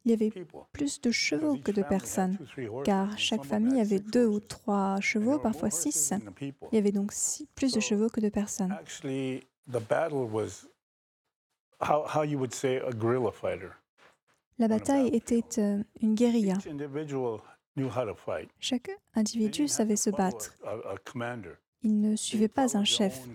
y 0.05 0.13
avait 0.13 0.33
plus 0.73 1.01
de 1.01 1.11
chevaux 1.11 1.57
que 1.57 1.73
de 1.73 1.83
personnes, 1.83 2.37
car 2.85 3.19
chaque 3.19 3.45
famille 3.45 3.81
avait 3.81 4.01
deux 4.01 4.27
ou 4.27 4.39
trois 4.39 5.01
chevaux, 5.01 5.39
parfois 5.39 5.71
six. 5.71 6.13
Il 6.41 6.75
y 6.75 6.79
avait 6.79 6.93
donc 6.93 7.13
plus 7.55 7.73
de 7.73 7.81
chevaux 7.81 8.11
que 8.11 8.21
de 8.21 8.29
personnes. 8.29 8.77
La 14.59 14.69
bataille 14.69 15.09
était 15.09 15.43
euh, 15.59 15.83
une 16.01 16.15
guérilla. 16.15 16.55
Chaque 18.61 18.91
individu 19.15 19.69
savait 19.69 19.97
se 19.97 20.11
battre. 20.11 20.55
Ils 21.83 22.01
ne 22.01 22.17
suivaient 22.17 22.49
pas 22.49 22.77
un 22.77 22.85
chef. 22.85 23.27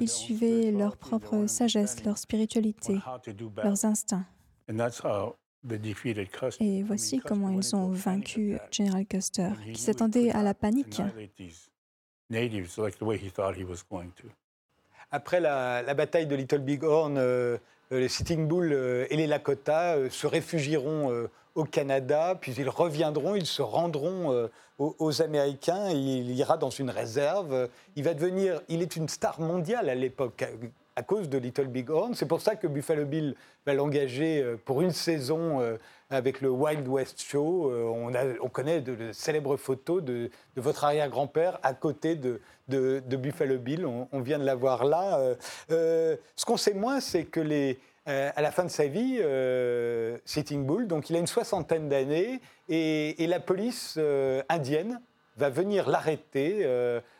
Ils 0.00 0.08
suivaient 0.08 0.70
leur 0.70 0.96
propre 0.96 1.46
sagesse, 1.46 2.04
leur 2.04 2.18
spiritualité, 2.18 2.98
leurs 3.62 3.84
instincts. 3.84 4.26
Et 6.60 6.82
voici 6.82 7.18
comment 7.18 7.50
ils 7.50 7.74
ont 7.74 7.90
vaincu 7.90 8.58
General 8.70 9.06
Custer, 9.06 9.50
qui 9.72 9.80
s'attendait 9.80 10.30
à 10.30 10.42
la 10.42 10.54
panique. 10.54 11.02
Après 15.10 15.40
la, 15.40 15.94
bataille 15.94 16.26
de 16.26 16.36
Little 16.36 16.58
Big 16.58 16.84
Horn, 16.84 17.16
euh, 17.16 17.20
euh, 17.20 17.58
les 17.90 18.08
Sitting 18.08 18.46
Bull 18.46 18.72
euh, 18.72 19.06
et 19.10 19.16
les 19.16 19.26
Lakota 19.26 19.96
se 20.10 20.26
réfugieront 20.26 21.28
au 21.58 21.64
Canada, 21.64 22.36
puis 22.40 22.54
ils 22.56 22.68
reviendront, 22.68 23.34
ils 23.34 23.46
se 23.46 23.62
rendront 23.62 24.32
euh, 24.32 24.48
aux, 24.78 25.22
Américains, 25.22 25.90
il 25.90 26.30
ira 26.30 26.56
dans 26.56 26.70
une 26.70 26.90
réserve. 26.90 27.68
Il 27.96 28.04
va 28.04 28.14
devenir, 28.14 28.60
il 28.68 28.80
est 28.80 28.94
une 28.94 29.08
star 29.08 29.40
mondiale 29.40 29.88
à 29.88 29.94
l'époque 29.96 30.44
à 30.98 31.02
cause 31.02 31.28
de 31.28 31.38
Little 31.38 31.68
Big 31.68 31.90
Horn. 31.90 32.14
C'est 32.14 32.26
pour 32.26 32.40
ça 32.40 32.56
que 32.56 32.66
Buffalo 32.66 33.04
Bill 33.04 33.36
va 33.64 33.74
l'engager 33.74 34.42
euh, 34.42 34.56
pour 34.56 34.82
une 34.82 34.90
saison 34.90 35.60
euh, 35.60 35.76
avec 36.10 36.40
le 36.40 36.50
Wild 36.50 36.86
West 36.88 37.20
Show. 37.20 37.70
On, 37.70 38.14
a, 38.14 38.24
on 38.40 38.48
connaît 38.48 38.80
de, 38.80 39.12
célèbres 39.12 39.56
photos 39.56 40.02
de, 40.02 40.30
votre 40.56 40.84
arrière-grand-père 40.84 41.58
à 41.62 41.74
côté 41.74 42.14
de, 42.14 42.40
de, 42.68 43.16
Buffalo 43.16 43.58
Bill. 43.58 43.86
On, 43.86 44.20
vient 44.20 44.38
de 44.38 44.44
la 44.44 44.54
voir 44.54 44.84
là. 44.84 45.20
ce 45.68 46.44
qu'on 46.46 46.56
sait 46.56 46.74
moins, 46.74 47.00
c'est 47.00 47.24
que 47.24 47.40
euh, 48.08 48.30
à 48.34 48.40
la 48.40 48.50
fin 48.50 48.64
de 48.64 48.70
sa 48.70 48.86
vie, 48.86 49.18
euh, 49.20 50.16
Sitting 50.24 50.64
Bull, 50.64 50.86
donc 50.86 51.10
il 51.10 51.16
a 51.16 51.18
une 51.18 51.26
soixantaine 51.26 51.90
d'années, 51.90 52.40
et, 52.70 53.26
la 53.26 53.38
police 53.38 53.96
euh, 53.98 54.42
indienne 54.48 55.00
va 55.36 55.50
venir 55.50 55.90
l'arrêter, 55.90 56.66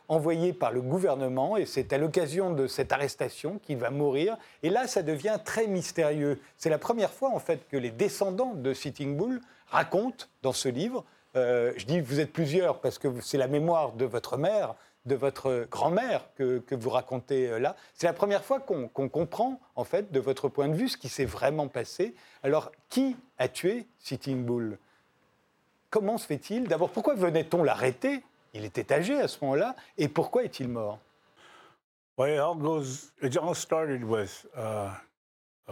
envoyé 0.09 0.53
par 0.53 0.71
le 0.71 0.81
gouvernement, 0.81 1.55
et 1.55 1.65
c'est 1.65 1.93
à 1.93 1.97
l'occasion 1.97 2.51
de 2.51 2.67
cette 2.67 2.91
arrestation 2.91 3.59
qu'il 3.63 3.77
va 3.77 3.89
mourir. 3.89 4.37
Et 4.63 4.69
là, 4.69 4.87
ça 4.87 5.01
devient 5.01 5.39
très 5.45 5.67
mystérieux. 5.67 6.39
C'est 6.57 6.69
la 6.69 6.77
première 6.77 7.11
fois, 7.11 7.29
en 7.29 7.39
fait, 7.39 7.67
que 7.69 7.77
les 7.77 7.91
descendants 7.91 8.53
de 8.53 8.73
Sitting 8.73 9.15
Bull 9.15 9.39
racontent 9.67 10.25
dans 10.41 10.53
ce 10.53 10.67
livre, 10.67 11.05
je 11.35 11.85
dis 11.85 12.01
vous 12.01 12.19
êtes 12.19 12.33
plusieurs 12.33 12.81
parce 12.81 12.97
que 12.97 13.21
c'est 13.21 13.37
la 13.37 13.47
mémoire 13.47 13.93
de 13.93 14.03
votre 14.03 14.35
mère, 14.35 14.75
de 15.05 15.15
votre 15.15 15.67
grand-mère 15.69 16.29
que, 16.35 16.63
vous 16.71 16.89
racontez 16.89 17.49
euh, 17.49 17.59
là. 17.59 17.75
C'est 17.93 18.07
la 18.07 18.13
première 18.13 18.43
fois 18.43 18.59
qu'on 18.59 18.87
comprend, 18.87 19.59
en 19.75 19.83
fait, 19.83 20.11
de 20.11 20.19
votre 20.19 20.49
point 20.49 20.67
de 20.67 20.75
vue, 20.75 20.89
ce 20.89 20.97
qui 20.97 21.09
s'est 21.09 21.25
vraiment 21.25 21.67
passé. 21.67 22.15
Alors, 22.43 22.71
qui 22.89 23.15
a 23.37 23.47
tué 23.47 23.87
Sitting 23.99 24.43
Bull? 24.43 24.77
Comment 25.89 26.17
se 26.17 26.25
fait-il? 26.25 26.67
D'abord, 26.67 26.91
pourquoi 26.91 27.15
venait-on 27.15 27.63
l'arrêter? 27.63 28.23
Il 28.53 28.65
était 28.65 28.91
âgé 28.91 29.15
à 29.15 29.27
ce 29.27 29.37
moment-là. 29.43 29.75
Et 29.97 30.07
pourquoi 30.07 30.43
est-il 30.43 30.67
mort? 30.67 30.99
Well, 32.17 32.33
it 32.33 32.39
all 32.39 32.55
goes. 32.55 33.13
It 33.21 33.37
all 33.37 33.55
started 33.55 34.03
with 34.03 34.45
uh, 34.53 34.89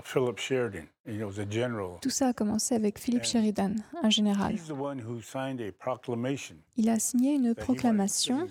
Philip 0.02 0.40
Sheridan. 0.40 0.88
He 1.06 1.22
was 1.24 1.40
a 1.40 1.46
general. 1.50 2.00
Tout 2.02 2.10
ça 2.10 2.28
a 2.28 2.34
commencé 2.34 2.76
avec 2.76 3.00
Philip 3.00 3.24
Sheridan, 3.24 3.76
un 4.02 4.10
général. 4.10 4.56
Il 6.78 6.90
a 6.90 7.00
signé 7.00 7.34
une 7.34 7.54
proclamation 7.54 8.48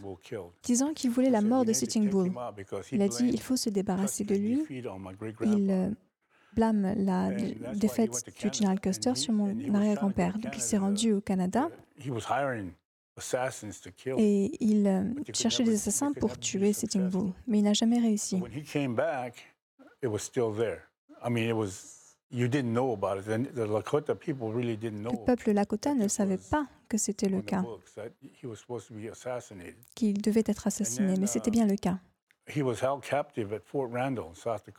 disant 0.63 0.93
qu'il 0.93 1.11
voulait 1.11 1.31
la 1.31 1.41
mort 1.41 1.65
de 1.65 1.73
Sitting 1.73 2.11
Bull. 2.11 2.33
Il 2.93 3.01
a 3.01 3.09
dit 3.09 3.31
il 3.33 3.41
faut 3.41 3.57
se 3.57 3.71
débarrasser 3.71 4.25
de 4.25 4.35
lui. 4.35 4.63
Il 4.71 5.71
euh, 5.71 5.91
blâme 6.55 6.95
la 6.97 7.31
défaite 7.75 8.27
du 8.41 8.53
général 8.53 8.81
Custer 8.81 9.15
sur 9.15 9.33
mon 9.33 9.75
arrière-grand-père. 9.75 10.39
Donc 10.39 10.55
il 10.55 10.63
s'est 10.63 10.79
rendu 10.79 11.13
au 11.13 11.21
Canada 11.21 11.69
et 14.19 14.51
il 14.61 14.87
euh, 14.87 15.03
cherchait 15.33 15.65
des 15.65 15.75
assassins 15.75 16.13
pour 16.13 16.39
tuer 16.39 16.73
Sitting 16.73 17.09
Bull, 17.09 17.33
mais 17.47 17.59
il 17.59 17.63
n'a 17.65 17.73
jamais 17.73 17.99
réussi. 17.99 18.37
Le 25.13 25.25
peuple 25.25 25.53
Lakota 25.53 25.95
ne 25.95 26.09
savait 26.09 26.39
pas 26.39 26.67
que 26.89 26.99
c'était 26.99 27.29
le 27.29 27.41
cas, 27.41 27.65
qu'il 29.95 30.21
devait 30.21 30.45
être 30.47 30.67
assassiné, 30.67 31.15
mais 31.19 31.27
c'était 31.27 31.51
bien 31.51 31.67
le 31.67 31.77
cas. 31.77 31.99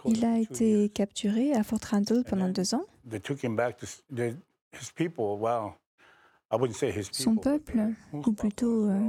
Il 0.06 0.26
a 0.26 0.38
été 0.40 0.90
capturé 0.90 1.54
à 1.54 1.64
Fort 1.64 1.80
Randall 1.90 2.24
pendant 2.24 2.48
deux 2.50 2.76
ans. 2.76 2.86
Son 7.12 7.36
peuple, 7.36 7.90
ou 8.14 8.32
plutôt 8.32 8.90
euh, 8.90 9.00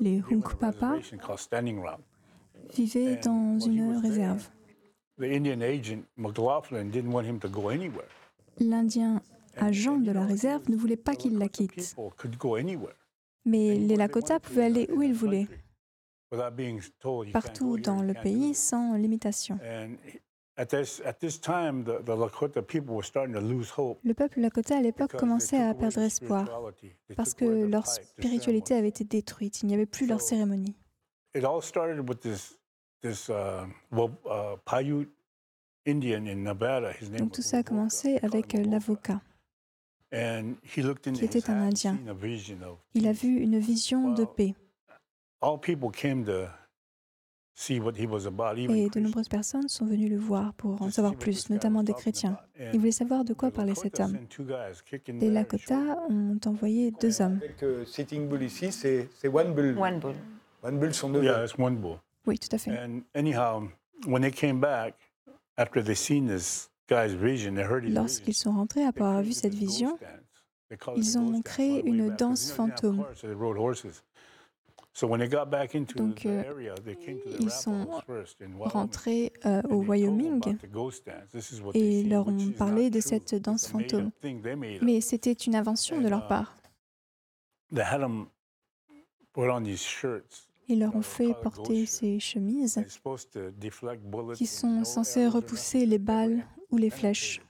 les 0.00 0.22
Hunkpapa, 0.30 0.98
vivait 2.74 3.16
dans 3.16 3.58
une 3.58 3.96
réserve. 3.98 4.48
L'Indien 8.58 9.22
agent 9.56 9.96
de 9.98 10.10
la 10.12 10.24
réserve 10.26 10.70
ne 10.70 10.76
voulait 10.76 10.96
pas 10.96 11.14
qu'il 11.14 11.38
la 11.38 11.48
quitte. 11.48 11.96
Mais 13.44 13.74
les 13.76 13.96
Lakota 13.96 14.40
pouvaient 14.40 14.64
aller 14.64 14.88
où 14.92 15.02
ils 15.02 15.14
voulaient, 15.14 15.46
partout 17.32 17.78
dans 17.78 18.02
le 18.02 18.14
pays 18.14 18.54
sans 18.54 18.94
limitation. 18.94 19.58
Le 20.58 20.64
peuple 24.14 24.40
Lakota 24.40 24.78
à 24.78 24.80
l'époque 24.80 25.16
commençait 25.16 25.62
à 25.62 25.74
perdre 25.74 26.00
espoir 26.00 26.48
parce 27.14 27.34
que 27.34 27.44
leur 27.44 27.86
spiritualité 27.86 28.74
avait 28.74 28.88
été 28.88 29.04
détruite. 29.04 29.62
Il 29.62 29.66
n'y 29.66 29.74
avait 29.74 29.86
plus 29.86 30.06
leur 30.06 30.20
cérémonie. 30.20 30.74
Donc 37.18 37.32
tout 37.32 37.42
ça 37.42 37.58
a 37.58 37.62
commencé 37.62 38.18
avec 38.22 38.54
l'avocat 38.54 39.20
qui 40.10 41.24
était 41.24 41.50
un 41.50 41.68
Indien. 41.68 41.98
Il 42.94 43.06
a 43.06 43.12
vu 43.12 43.40
une 43.40 43.58
vision 43.58 44.14
de 44.14 44.24
paix. 44.24 44.54
Et 47.58 47.80
de 48.90 49.00
nombreuses 49.00 49.28
personnes 49.28 49.68
sont 49.68 49.86
venues 49.86 50.10
le 50.10 50.18
voir 50.18 50.52
pour 50.54 50.82
en 50.82 50.90
savoir 50.90 51.16
plus, 51.16 51.48
notamment 51.48 51.82
des 51.82 51.94
chrétiens. 51.94 52.36
Ils 52.72 52.78
voulaient 52.78 52.92
savoir 52.92 53.24
de 53.24 53.32
quoi 53.32 53.50
parlait 53.50 53.74
cet 53.74 53.98
homme. 53.98 54.18
Les 55.08 55.30
Lakota 55.30 55.98
ont 56.10 56.38
envoyé 56.44 56.90
deux 57.00 57.22
hommes. 57.22 57.40
Sitting 57.86 58.28
Bull 58.28 58.42
ici, 58.42 58.70
c'est 58.70 59.08
One 59.24 59.54
Bull. 59.54 59.76
One 59.78 60.00
Bull. 60.00 60.14
One 60.62 60.78
Bull, 60.78 60.92
son 60.92 61.08
neveu. 61.08 61.46
Oui, 62.26 62.38
tout 62.38 62.54
à 62.54 62.58
fait. 62.58 62.72
Lorsqu'ils 67.88 68.34
sont 68.34 68.52
rentrés 68.52 68.84
après 68.84 69.04
avoir 69.04 69.22
vu 69.22 69.32
cette 69.32 69.54
vision, 69.54 69.98
ils 70.96 71.18
ont 71.18 71.40
créé 71.40 71.82
une 71.86 72.14
danse 72.16 72.52
fantôme. 72.52 73.06
Donc, 75.96 76.24
euh, 76.24 76.42
ils 77.40 77.50
sont 77.50 77.86
rentrés 78.60 79.32
euh, 79.44 79.60
au 79.68 79.82
Wyoming 79.82 80.56
et 81.74 82.02
leur 82.02 82.28
ont 82.28 82.50
parlé 82.56 82.88
de 82.88 83.00
cette 83.00 83.34
danse 83.34 83.68
fantôme. 83.68 84.10
Mais 84.80 85.00
c'était 85.00 85.32
une 85.32 85.54
invention 85.54 86.00
de 86.00 86.08
leur 86.08 86.24
uh, 86.24 86.28
part. 86.28 86.56
Ils 90.68 90.80
leur 90.80 90.96
ont 90.96 91.02
fait 91.02 91.34
porter 91.42 91.86
ces 91.86 92.18
chemises 92.18 92.82
qui 94.34 94.46
sont 94.46 94.84
censées 94.84 95.28
repousser 95.28 95.84
les 95.84 95.98
balles 95.98 96.46
ou 96.70 96.78
les 96.78 96.90
flèches. 96.90 97.40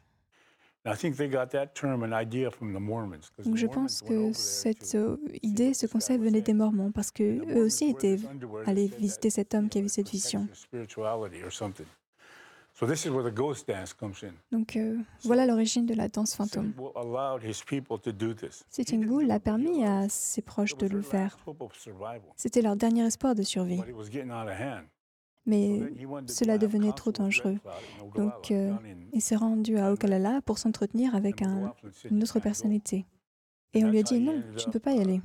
Donc 3.44 3.56
je 3.56 3.66
pense 3.66 4.02
que 4.02 4.32
cette 4.32 4.94
euh, 4.94 5.16
idée, 5.42 5.74
ce 5.74 5.86
concept 5.86 6.22
venait 6.22 6.42
des 6.42 6.54
Mormons 6.54 6.92
parce 6.92 7.10
qu'eux 7.10 7.64
aussi 7.64 7.86
étaient 7.86 8.18
allés 8.66 8.86
visiter 8.86 9.30
cet 9.30 9.54
homme 9.54 9.68
qui 9.68 9.78
a 9.78 9.80
vu 9.82 9.88
cette 9.88 10.08
vision. 10.08 10.46
Donc 14.52 14.76
euh, 14.76 14.98
voilà 15.24 15.46
l'origine 15.46 15.86
de 15.86 15.94
la 15.94 16.08
danse 16.08 16.34
fantôme. 16.34 16.72
Sitting 18.68 19.30
a 19.30 19.40
permis 19.40 19.84
à 19.84 20.08
ses 20.08 20.42
proches 20.42 20.76
de 20.76 20.86
le 20.86 21.00
faire. 21.02 21.38
C'était 22.36 22.62
leur 22.62 22.76
dernier 22.76 23.06
espoir 23.06 23.34
de 23.34 23.42
survie 23.42 23.80
mais 25.46 25.80
cela 26.26 26.58
devenait 26.58 26.92
trop 26.92 27.12
dangereux. 27.12 27.58
Donc, 28.14 28.50
euh, 28.50 28.72
il 29.12 29.20
s'est 29.20 29.36
rendu 29.36 29.78
à 29.78 29.92
Okalala 29.92 30.42
pour 30.42 30.58
s'entretenir 30.58 31.14
avec 31.14 31.42
une 31.42 32.22
autre 32.22 32.40
personnalité. 32.40 33.06
Et 33.72 33.84
on 33.84 33.90
lui 33.90 33.98
a 33.98 34.02
dit 34.02 34.20
non, 34.20 34.42
tu 34.56 34.68
ne 34.68 34.72
peux 34.72 34.80
pas 34.80 34.92
y 34.92 35.00
aller. 35.00 35.20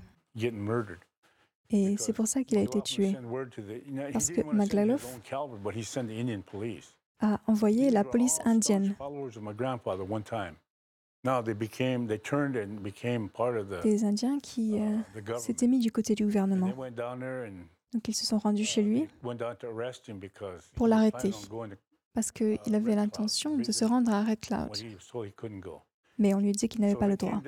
Et 1.70 1.96
c'est 1.98 2.14
pour 2.14 2.28
ça 2.28 2.44
qu'il 2.44 2.58
a 2.58 2.62
été 2.62 2.82
tué. 2.82 3.16
Parce 4.12 4.30
que 4.30 4.42
Maglaloff 4.42 5.20
a 7.22 7.40
envoyé 7.48 7.90
la 7.90 8.04
police 8.04 8.40
indienne. 8.46 8.96
Des 13.84 14.04
Indiens 14.04 14.40
qui 14.40 14.80
euh, 14.80 15.38
s'étaient 15.38 15.68
mis 15.68 15.80
du 15.80 15.92
côté 15.92 16.16
du 16.16 16.26
gouvernement. 16.26 16.74
Donc 17.94 18.08
ils 18.08 18.14
se 18.14 18.26
sont 18.26 18.38
rendus 18.38 18.66
chez 18.66 18.82
lui 18.82 19.08
pour 20.76 20.88
l'arrêter 20.88 21.32
parce 22.14 22.32
qu'il 22.32 22.76
avait 22.76 22.96
l'intention 22.96 23.58
de 23.58 23.72
se 23.72 23.86
rendre 23.86 24.12
à 24.14 24.24
Red 24.24 24.40
Cloud. 24.40 24.70
Mais 26.18 26.34
on 26.34 26.40
lui 26.40 26.52
dit 26.52 26.68
qu'il 26.68 26.82
n'avait 26.82 26.96
pas 26.96 27.08
le 27.08 27.18
droit. 27.18 27.42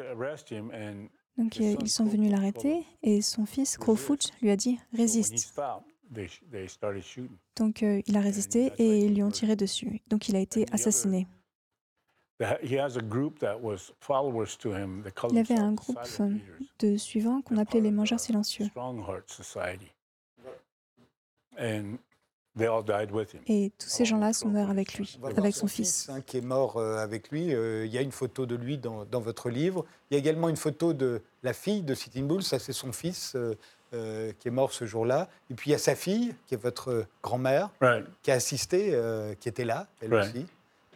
Donc 1.37 1.57
ils 1.57 1.89
sont 1.89 2.05
venus 2.05 2.31
l'arrêter 2.31 2.85
et 3.01 3.21
son 3.21 3.45
fils, 3.45 3.77
Crowfoot, 3.77 4.31
lui 4.41 4.51
a 4.51 4.55
dit 4.55 4.79
Résiste. 4.93 5.53
Donc 7.55 7.81
euh, 7.81 8.01
il 8.05 8.17
a 8.17 8.21
résisté 8.21 8.71
et 8.77 8.99
ils 9.05 9.15
lui 9.15 9.23
ont 9.23 9.31
tiré 9.31 9.55
dessus. 9.55 10.01
Donc 10.07 10.29
il 10.29 10.35
a 10.35 10.39
été 10.39 10.65
assassiné. 10.71 11.27
Il 12.39 12.77
avait 15.37 15.55
un 15.55 15.73
groupe 15.73 15.99
de 16.79 16.97
suivants 16.97 17.41
qu'on 17.41 17.57
appelait 17.57 17.81
les 17.81 17.91
mangeurs 17.91 18.19
silencieux. 18.19 18.65
Et 23.47 23.71
tous 23.79 23.89
ces 23.89 24.05
gens-là 24.05 24.31
sont 24.33 24.49
morts 24.49 24.69
avec 24.69 24.93
lui, 24.95 25.19
avec 25.37 25.55
son 25.55 25.67
fils. 25.67 26.09
Hein, 26.09 26.21
qui 26.21 26.37
est 26.37 26.41
mort 26.41 26.77
euh, 26.77 26.97
avec 26.97 27.29
lui. 27.29 27.53
Euh, 27.53 27.85
il 27.85 27.91
y 27.91 27.97
a 27.97 28.01
une 28.01 28.11
photo 28.11 28.45
de 28.45 28.55
lui 28.55 28.77
dans, 28.77 29.05
votre 29.11 29.49
livre. 29.49 29.85
Il 30.09 30.13
y 30.13 30.17
a 30.17 30.19
également 30.19 30.49
une 30.49 30.57
photo 30.57 30.93
de 30.93 31.21
la 31.41 31.53
fille 31.53 31.81
de 31.81 31.95
Sitting 31.95 32.27
Bull, 32.27 32.43
ça 32.43 32.59
c'est 32.59 32.73
son 32.73 32.91
fils 32.91 33.35
euh, 33.35 34.31
qui 34.39 34.47
est 34.47 34.51
mort 34.51 34.71
ce 34.71 34.85
jour-là. 34.85 35.29
Et 35.49 35.55
puis 35.55 35.71
il 35.71 35.73
y 35.73 35.75
a 35.75 35.79
sa 35.79 35.95
fille, 35.95 36.35
qui 36.45 36.53
est 36.53 36.61
votre 36.61 37.05
grand-mère, 37.23 37.69
qui 38.21 38.31
a 38.31 38.35
assisté, 38.35 38.97
qui 39.39 39.49
était 39.49 39.65
là, 39.65 39.87
elle 40.01 40.13
aussi. 40.13 40.45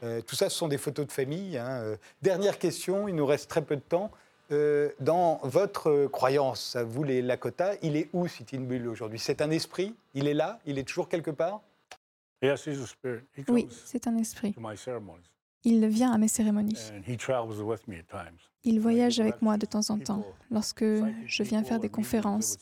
tout 0.01 0.35
ça, 0.35 0.49
ce 0.49 0.57
sont 0.57 0.67
des 0.67 0.77
photos 0.77 1.07
de 1.07 1.11
famille. 1.11 1.57
Hein. 1.57 1.97
Dernière 2.21 2.59
question, 2.59 3.07
il 3.07 3.15
nous 3.15 3.25
reste 3.25 3.49
très 3.49 3.63
peu 3.63 3.75
de 3.75 3.81
temps. 3.81 4.11
Euh, 4.51 4.91
dans 4.99 5.39
votre 5.43 6.07
croyance, 6.07 6.77
vous 6.77 7.03
les 7.03 7.21
Lakota, 7.21 7.73
il 7.81 7.97
est 7.97 8.09
où 8.13 8.27
Sitting 8.27 8.65
Bull 8.65 8.87
aujourd'hui? 8.87 9.19
C'est 9.19 9.41
un 9.41 9.51
esprit? 9.51 9.93
Il 10.13 10.27
est 10.27 10.33
là? 10.33 10.59
Il 10.65 10.77
est 10.79 10.87
toujours 10.87 11.09
quelque 11.09 11.31
part? 11.31 11.61
Oui, 13.49 13.67
c'est 13.85 14.07
un 14.07 14.15
esprit. 14.17 14.55
Il 15.63 15.85
vient 15.87 16.11
à 16.13 16.17
mes 16.17 16.27
cérémonies. 16.27 16.77
Il 18.63 18.79
voyage 18.79 19.19
avec 19.19 19.41
moi 19.41 19.57
de 19.57 19.65
temps 19.65 19.89
en 19.89 19.97
temps 19.97 20.25
lorsque 20.51 20.83
je 20.83 21.43
viens 21.43 21.63
faire 21.63 21.79
des 21.79 21.89
conférences. 21.89 22.57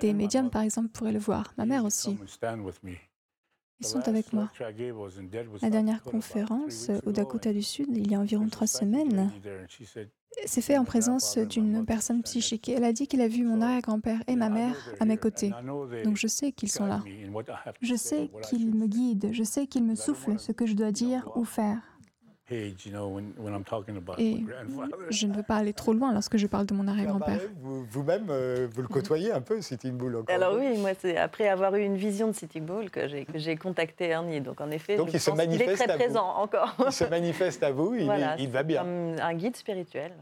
Des 0.00 0.12
médiums, 0.12 0.50
par 0.50 0.62
exemple, 0.62 0.88
pourraient 0.88 1.12
le 1.12 1.18
voir. 1.18 1.54
Ma 1.56 1.64
mère 1.64 1.84
aussi. 1.84 2.16
Ils 3.80 3.86
sont 3.86 4.06
avec 4.06 4.32
moi. 4.34 4.50
La 5.62 5.70
dernière 5.70 6.02
conférence 6.02 6.90
au 7.06 7.12
Dakota 7.12 7.52
du 7.52 7.62
Sud, 7.62 7.88
il 7.96 8.12
y 8.12 8.14
a 8.14 8.20
environ 8.20 8.48
trois 8.48 8.66
semaines, 8.66 9.32
c'est 10.46 10.60
fait 10.60 10.78
en 10.78 10.84
présence 10.84 11.38
d'une 11.38 11.84
personne 11.84 12.22
psychique. 12.22 12.68
Elle 12.68 12.84
a 12.84 12.92
dit 12.92 13.06
qu'il 13.06 13.20
a 13.20 13.28
vu 13.28 13.44
mon 13.44 13.60
arrière-grand-père 13.60 14.22
et 14.26 14.36
ma 14.36 14.48
mère 14.48 14.76
à 15.00 15.04
mes 15.04 15.16
côtés. 15.16 15.52
Donc 16.04 16.16
je 16.16 16.26
sais 16.26 16.52
qu'ils 16.52 16.70
sont 16.70 16.86
là. 16.86 17.02
Je 17.80 17.94
sais 17.94 18.30
qu'ils 18.42 18.74
me 18.74 18.86
guident. 18.86 19.30
Je 19.32 19.42
sais 19.42 19.66
qu'ils 19.66 19.84
me 19.84 19.94
soufflent 19.94 20.38
ce 20.38 20.52
que 20.52 20.66
je 20.66 20.74
dois 20.74 20.92
dire 20.92 21.30
ou 21.36 21.44
faire. 21.44 21.78
Et 22.50 22.74
je 25.10 25.26
ne 25.26 25.34
veux 25.34 25.42
pas 25.42 25.56
aller 25.56 25.72
trop 25.72 25.92
loin 25.92 26.12
lorsque 26.12 26.36
je 26.36 26.46
parle 26.46 26.66
de 26.66 26.74
mon 26.74 26.88
arrière-grand-père. 26.88 27.40
Vous-même, 27.62 28.26
euh, 28.30 28.66
vous, 28.70 28.82
le 28.82 28.88
côtoyez 28.88 29.32
un 29.32 29.40
peu, 29.40 29.60
Sitting 29.60 29.96
Bull 29.96 30.16
encore. 30.16 30.34
Alors 30.34 30.56
oui, 30.56 30.76
moi, 30.78 30.90
c'est 30.98 31.16
après 31.16 31.48
avoir 31.48 31.74
eu 31.76 31.82
une 31.82 31.96
vision 31.96 32.28
de 32.28 32.32
Sitting 32.32 32.64
Bull 32.64 32.90
que 32.90 33.06
j'ai 33.34 33.56
contacté 33.56 34.08
Ernie. 34.08 34.40
Donc 34.40 34.60
en 34.60 34.70
effet, 34.70 34.96
Donc, 34.96 35.08
je 35.08 35.14
il, 35.14 35.20
se 35.20 35.30
manifeste 35.30 35.82
est 35.82 35.86
très 35.86 35.96
présent 35.96 36.26
encore. 36.36 36.74
Il 36.86 36.92
se 36.92 37.04
manifeste 37.04 37.62
à 37.62 37.70
vous, 37.70 37.94
il, 37.94 38.10
il 38.38 38.48
va 38.48 38.62
bien. 38.62 38.82
Comme 38.82 39.16
un 39.20 39.34
guide 39.34 39.56
spirituel, 39.56 40.12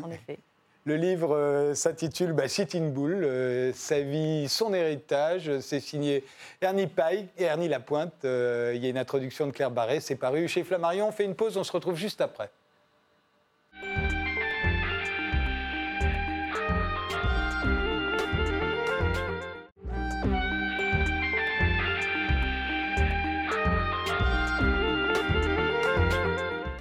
en 0.00 0.10
effet. 0.10 0.38
Le 0.84 0.96
livre 0.96 1.36
euh, 1.36 1.74
s'intitule 1.74 2.32
bah, 2.32 2.48
Sitting 2.48 2.92
Bull, 2.92 3.22
euh, 3.22 3.72
sa 3.72 4.00
vie, 4.00 4.48
son 4.48 4.74
héritage. 4.74 5.60
C'est 5.60 5.78
signé 5.78 6.24
Ernie 6.60 6.88
Pike 6.88 7.28
et 7.38 7.44
Ernie 7.44 7.68
Lapointe. 7.68 8.24
Euh, 8.24 8.72
il 8.74 8.82
y 8.82 8.86
a 8.86 8.90
une 8.90 8.98
introduction 8.98 9.46
de 9.46 9.52
Claire 9.52 9.70
Barré. 9.70 10.00
C'est 10.00 10.16
paru 10.16 10.48
chez 10.48 10.64
Flammarion. 10.64 11.06
On 11.08 11.12
fait 11.12 11.24
une 11.24 11.36
pause, 11.36 11.56
on 11.56 11.62
se 11.62 11.70
retrouve 11.70 11.96
juste 11.96 12.20
après. 12.20 12.50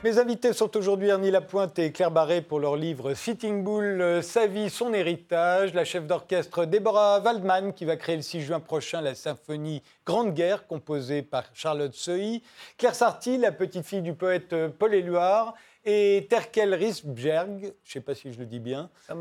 Mes 0.04 0.18
invités 0.18 0.52
sont 0.52 0.76
aujourd'hui 0.78 1.10
Ernie 1.10 1.30
Lapointe 1.30 1.78
et 1.78 1.92
Claire 1.92 2.10
Barré 2.10 2.42
pour 2.42 2.60
leur 2.60 2.76
livre 2.76 3.14
Sitting 3.14 3.64
Bull, 3.64 4.02
euh, 4.02 4.24
Sa 4.24 4.48
vie, 4.48 4.72
son 4.72 4.96
héritage. 4.96 5.76
La 5.76 5.86
chef 5.86 6.08
d'orchestre 6.08 6.66
Deborah 6.66 7.20
Waldman 7.20 7.72
qui 7.72 7.86
va 7.86 7.98
créer 7.98 8.16
le 8.16 8.24
6 8.24 8.42
juin 8.42 8.60
prochain 8.60 9.02
la 9.02 9.14
symphonie 9.14 9.84
Grande 10.04 10.34
Guerre 10.34 10.66
composée 10.66 11.22
par 11.22 11.44
Charlotte 11.54 11.94
Seuil. 11.94 12.42
Claire 12.80 12.96
Sarti, 12.96 13.38
la 13.38 13.52
petite 13.52 13.86
fille 13.86 14.02
du 14.02 14.16
poète 14.16 14.56
Paul 14.80 14.96
Éluard 14.96 15.54
et 15.84 16.28
Terkel 16.30 16.74
Risberg, 16.74 17.60
je 17.62 17.68
ne 17.68 17.72
sais 17.86 18.02
pas 18.02 18.14
si 18.14 18.32
je 18.32 18.40
le 18.40 18.46
dis 18.46 18.60
bien, 18.60 18.90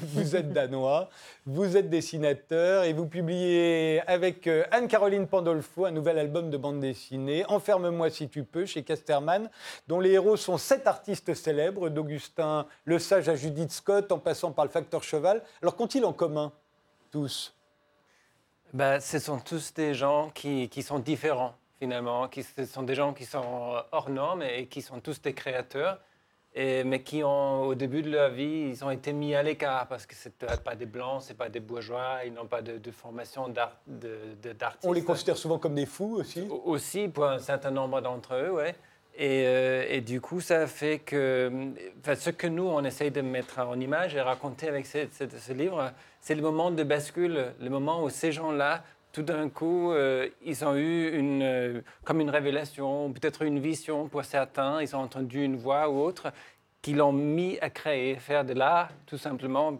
vous 0.00 0.36
êtes 0.36 0.52
danois, 0.52 1.08
vous 1.46 1.76
êtes 1.76 1.88
dessinateur 1.88 2.84
et 2.84 2.92
vous 2.92 3.06
publiez 3.06 4.02
avec 4.06 4.46
euh, 4.46 4.64
Anne-Caroline 4.70 5.26
Pandolfo 5.26 5.86
un 5.86 5.90
nouvel 5.90 6.18
album 6.18 6.50
de 6.50 6.56
bande 6.56 6.80
dessinée, 6.80 7.44
Enferme-moi 7.48 8.10
si 8.10 8.28
tu 8.28 8.44
peux, 8.44 8.66
chez 8.66 8.82
Casterman, 8.82 9.48
dont 9.88 10.00
les 10.00 10.10
héros 10.10 10.36
sont 10.36 10.58
sept 10.58 10.86
artistes 10.86 11.32
célèbres, 11.32 11.88
d'Augustin 11.88 12.66
Le 12.84 12.98
Sage 12.98 13.28
à 13.28 13.34
Judith 13.34 13.70
Scott, 13.70 14.12
en 14.12 14.18
passant 14.18 14.52
par 14.52 14.66
le 14.66 14.70
facteur 14.70 15.02
Cheval. 15.02 15.42
Alors 15.62 15.76
qu'ont-ils 15.76 16.04
en 16.04 16.12
commun, 16.12 16.52
tous? 17.10 17.54
Ben, 18.74 19.00
Ce 19.00 19.18
sont 19.18 19.38
tous 19.38 19.72
des 19.72 19.94
gens 19.94 20.30
qui, 20.34 20.68
qui 20.68 20.82
sont 20.82 20.98
différents 20.98 21.54
finalement, 21.82 22.28
qui 22.28 22.44
ce 22.44 22.64
sont 22.64 22.84
des 22.84 22.94
gens 22.94 23.12
qui 23.12 23.24
sont 23.24 23.74
hors 23.90 24.08
normes 24.08 24.44
et 24.44 24.66
qui 24.66 24.82
sont 24.82 25.00
tous 25.00 25.20
des 25.20 25.32
créateurs, 25.32 25.98
et, 26.54 26.84
mais 26.84 27.02
qui 27.02 27.24
ont, 27.24 27.62
au 27.62 27.74
début 27.74 28.02
de 28.02 28.10
leur 28.10 28.30
vie, 28.30 28.68
ils 28.70 28.84
ont 28.84 28.90
été 28.92 29.12
mis 29.12 29.34
à 29.34 29.42
l'écart 29.42 29.88
parce 29.88 30.06
que 30.06 30.14
ce 30.14 30.28
pas 30.28 30.76
des 30.76 30.86
blancs, 30.86 31.22
c'est 31.22 31.36
pas 31.36 31.48
des 31.48 31.58
bourgeois, 31.58 32.20
ils 32.24 32.32
n'ont 32.32 32.46
pas 32.46 32.62
de, 32.62 32.90
formation 32.92 33.48
d'artiste. 33.48 34.84
On 34.84 34.92
les 34.92 35.02
considère 35.02 35.36
souvent 35.36 35.58
comme 35.58 35.74
des 35.74 35.86
fous 35.86 36.18
aussi 36.20 36.46
Aussi, 36.64 37.08
pour 37.08 37.24
un 37.24 37.40
certain 37.40 37.72
nombre 37.72 38.00
d'entre 38.00 38.34
eux, 38.34 38.52
oui. 38.52 38.70
Et, 39.16 39.44
euh, 39.48 39.84
et, 39.88 40.00
du 40.02 40.20
coup, 40.20 40.40
ça 40.40 40.68
fait 40.68 41.00
que 41.00 41.50
enfin, 41.98 42.14
ce 42.14 42.30
que 42.30 42.46
nous, 42.46 42.68
on 42.68 42.84
essaye 42.84 43.10
de 43.10 43.22
mettre 43.22 43.58
en 43.58 43.78
image 43.80 44.14
et 44.14 44.20
raconter 44.20 44.68
avec 44.68 44.86
ce, 44.86 44.98
ce 45.10 45.52
livre, 45.52 45.90
c'est 46.20 46.36
le 46.36 46.42
moment 46.42 46.70
de 46.70 46.84
bascule, 46.84 47.54
le 47.60 47.70
moment 47.70 48.04
où 48.04 48.08
ces 48.08 48.30
gens-là 48.30 48.84
tout 49.12 49.22
d'un 49.22 49.48
coup, 49.50 49.92
euh, 49.92 50.28
ils 50.42 50.64
ont 50.64 50.74
eu 50.74 51.16
une, 51.16 51.42
euh, 51.42 51.80
comme 52.04 52.20
une 52.20 52.30
révélation, 52.30 53.12
peut-être 53.12 53.42
une 53.42 53.58
vision 53.58 54.08
pour 54.08 54.24
certains, 54.24 54.80
ils 54.80 54.96
ont 54.96 55.00
entendu 55.00 55.44
une 55.44 55.56
voix 55.56 55.90
ou 55.90 56.00
autre, 56.00 56.32
qui 56.80 56.94
l'ont 56.94 57.12
mis 57.12 57.58
à 57.60 57.70
créer, 57.70 58.16
faire 58.16 58.44
de 58.44 58.54
l'art, 58.54 58.88
tout 59.06 59.18
simplement, 59.18 59.76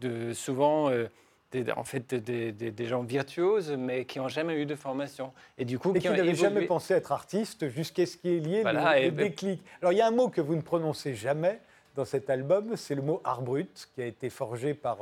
de, 0.00 0.32
souvent, 0.32 0.90
euh, 0.90 1.06
des, 1.52 1.70
en 1.70 1.84
fait, 1.84 2.14
des 2.14 2.86
gens 2.86 3.02
virtuoses, 3.02 3.72
mais 3.72 4.06
qui 4.06 4.18
n'ont 4.18 4.28
jamais 4.28 4.54
eu 4.60 4.66
de 4.66 4.74
formation. 4.74 5.32
Et 5.58 5.64
du 5.64 5.78
coup, 5.78 5.92
qui, 5.92 6.08
n'avaient 6.08 6.34
jamais 6.34 6.66
pensé 6.66 6.94
être 6.94 7.12
artistes 7.12 7.68
jusqu'à 7.68 8.06
ce 8.06 8.16
qu'il 8.16 8.48
y 8.48 8.56
ait 8.56 8.64
le, 8.64 9.10
déclic. 9.10 9.62
Alors, 9.82 9.92
il 9.92 9.98
y 9.98 10.00
a 10.00 10.06
un 10.06 10.12
mot 10.12 10.28
que 10.28 10.40
vous 10.40 10.56
ne 10.56 10.62
prononcez 10.62 11.14
jamais 11.14 11.60
dans 11.94 12.06
cet 12.06 12.28
album, 12.28 12.74
c'est 12.76 12.94
le 12.94 13.02
mot 13.02 13.20
art 13.22 13.42
brut, 13.42 13.88
qui 13.94 14.02
a 14.02 14.06
été 14.06 14.28
forgé 14.28 14.74
par 14.74 14.98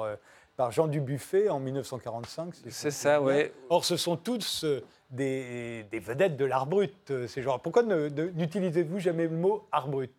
par 0.57 0.71
Jean 0.71 0.87
Dubuffet 0.87 1.49
en 1.49 1.59
1945. 1.59 2.55
C'est 2.69 2.91
ça, 2.91 3.21
oui. 3.21 3.51
Or, 3.69 3.85
ce 3.85 3.97
sont 3.97 4.17
tous 4.17 4.65
euh, 4.65 4.83
des, 5.11 5.85
vedettes 5.93 6.37
de 6.37 6.45
l'art 6.45 6.67
brut, 6.67 7.11
euh, 7.11 7.27
ces 7.27 7.43
gens. 7.43 7.59
Pourquoi 7.59 7.83
n'utilisez-vous 7.83 9.01
jamais 9.01 9.25
le 9.25 9.37
mot 9.37 9.67
art 9.73 9.89
brut? 9.89 10.13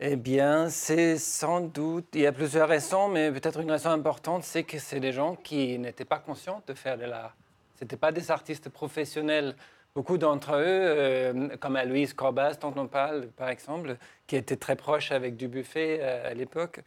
Eh 0.00 0.14
bien, 0.14 0.68
c'est 0.68 1.18
sans 1.18 1.60
doute, 1.60 2.06
il 2.14 2.20
y 2.20 2.26
a 2.26 2.32
plusieurs 2.32 2.68
raisons, 2.68 3.08
mais 3.08 3.32
peut-être 3.32 3.58
une 3.58 3.70
raison 3.70 3.90
importante, 3.90 4.44
c'est 4.44 4.62
que 4.62 4.78
c'est 4.78 5.00
des 5.00 5.10
gens 5.10 5.34
qui 5.34 5.76
n'étaient 5.76 6.04
pas 6.04 6.20
conscients 6.20 6.62
de 6.68 6.74
faire 6.74 6.96
de 6.96 7.04
l'art. 7.04 7.36
Ce 7.76 7.84
n'étaient 7.84 7.96
pas 7.96 8.12
des 8.12 8.30
artistes 8.30 8.68
professionnels. 8.68 9.56
Beaucoup 9.96 10.16
d'entre 10.16 10.52
eux, 10.52 10.62
euh, 10.64 11.56
comme 11.56 11.74
à 11.74 11.84
Louise 11.84 12.14
Corbas, 12.14 12.54
dont 12.60 12.72
on 12.76 12.86
parle, 12.86 13.26
par 13.28 13.48
exemple, 13.48 13.96
qui 14.28 14.36
était 14.36 14.56
très 14.56 14.76
proche 14.76 15.10
avec 15.10 15.36
Dubuffet 15.36 16.00
à 16.00 16.32
l'époque, 16.34 16.80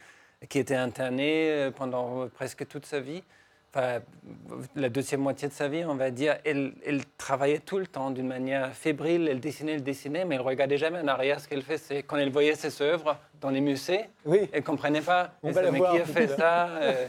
qui 0.48 0.58
était 0.58 0.74
interné 0.74 1.50
euh, 1.50 1.70
pendant 1.70 2.28
presque 2.28 2.66
toute 2.66 2.86
sa 2.86 3.00
vie, 3.00 3.22
enfin, 3.74 4.00
la 4.76 4.88
deuxième 4.88 5.20
moitié 5.20 5.48
de 5.48 5.52
sa 5.52 5.68
vie, 5.68 5.84
on 5.84 5.94
va 5.94 6.10
dire. 6.10 6.36
Elle, 6.44 6.74
elle 6.84 7.04
travaillait 7.16 7.60
tout 7.60 7.78
le 7.78 7.86
temps 7.86 8.10
d'une 8.10 8.26
manière 8.26 8.74
fébrile, 8.74 9.28
elle 9.30 9.40
dessinait, 9.40 9.72
elle 9.72 9.82
dessinait, 9.82 10.24
mais 10.24 10.34
elle 10.34 10.42
regardait 10.42 10.78
jamais 10.78 11.00
en 11.00 11.08
arrière. 11.08 11.40
Ce 11.40 11.48
qu'elle 11.48 11.62
fait, 11.62 11.78
c'est 11.78 12.02
quand 12.02 12.16
elle 12.16 12.30
voyait 12.30 12.54
ses 12.54 12.82
œuvres 12.82 13.16
dans 13.40 13.50
les 13.50 13.60
musées, 13.60 14.04
oui. 14.24 14.48
elle 14.52 14.60
ne 14.60 14.64
comprenait 14.64 15.00
pas. 15.00 15.32
On 15.42 15.50
va 15.50 15.70
mais 15.70 15.80
qui 15.80 15.98
a 15.98 16.04
fait 16.04 16.28
ça 16.28 16.68
euh, 16.68 17.06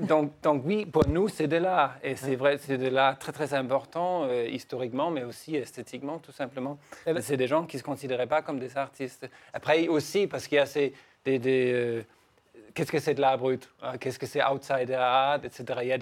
donc, 0.00 0.32
donc 0.42 0.62
oui, 0.66 0.84
pour 0.84 1.08
nous, 1.08 1.28
c'est 1.28 1.46
de 1.48 1.56
l'art. 1.56 1.96
Et 2.02 2.16
c'est 2.16 2.36
vrai, 2.36 2.58
c'est 2.58 2.76
de 2.76 2.88
l'art 2.88 3.18
très 3.18 3.32
très 3.32 3.54
important, 3.54 4.24
euh, 4.24 4.46
historiquement, 4.46 5.10
mais 5.10 5.22
aussi 5.22 5.56
esthétiquement, 5.56 6.18
tout 6.18 6.32
simplement. 6.32 6.78
C'est 7.20 7.36
des 7.36 7.46
gens 7.46 7.64
qui 7.64 7.76
ne 7.76 7.80
se 7.80 7.84
considéraient 7.84 8.26
pas 8.26 8.42
comme 8.42 8.58
des 8.58 8.76
artistes. 8.76 9.28
Après 9.52 9.88
aussi, 9.88 10.26
parce 10.26 10.46
qu'il 10.46 10.56
y 10.56 10.60
a 10.60 10.66
ces, 10.66 10.92
des... 11.24 11.38
des 11.38 12.04
qu'est-ce 12.74 12.92
que 12.92 12.98
c'est 12.98 13.14
de 13.14 13.20
l'art 13.20 13.38
brut 13.38 13.68
hein, 13.82 13.98
Qu'est-ce 13.98 14.18
que 14.18 14.26
c'est 14.26 14.42
outsider 14.44 14.94
art, 14.94 15.44
etc. 15.44 15.64
Il 15.82 15.88
y 15.88 15.92
a 15.92 15.98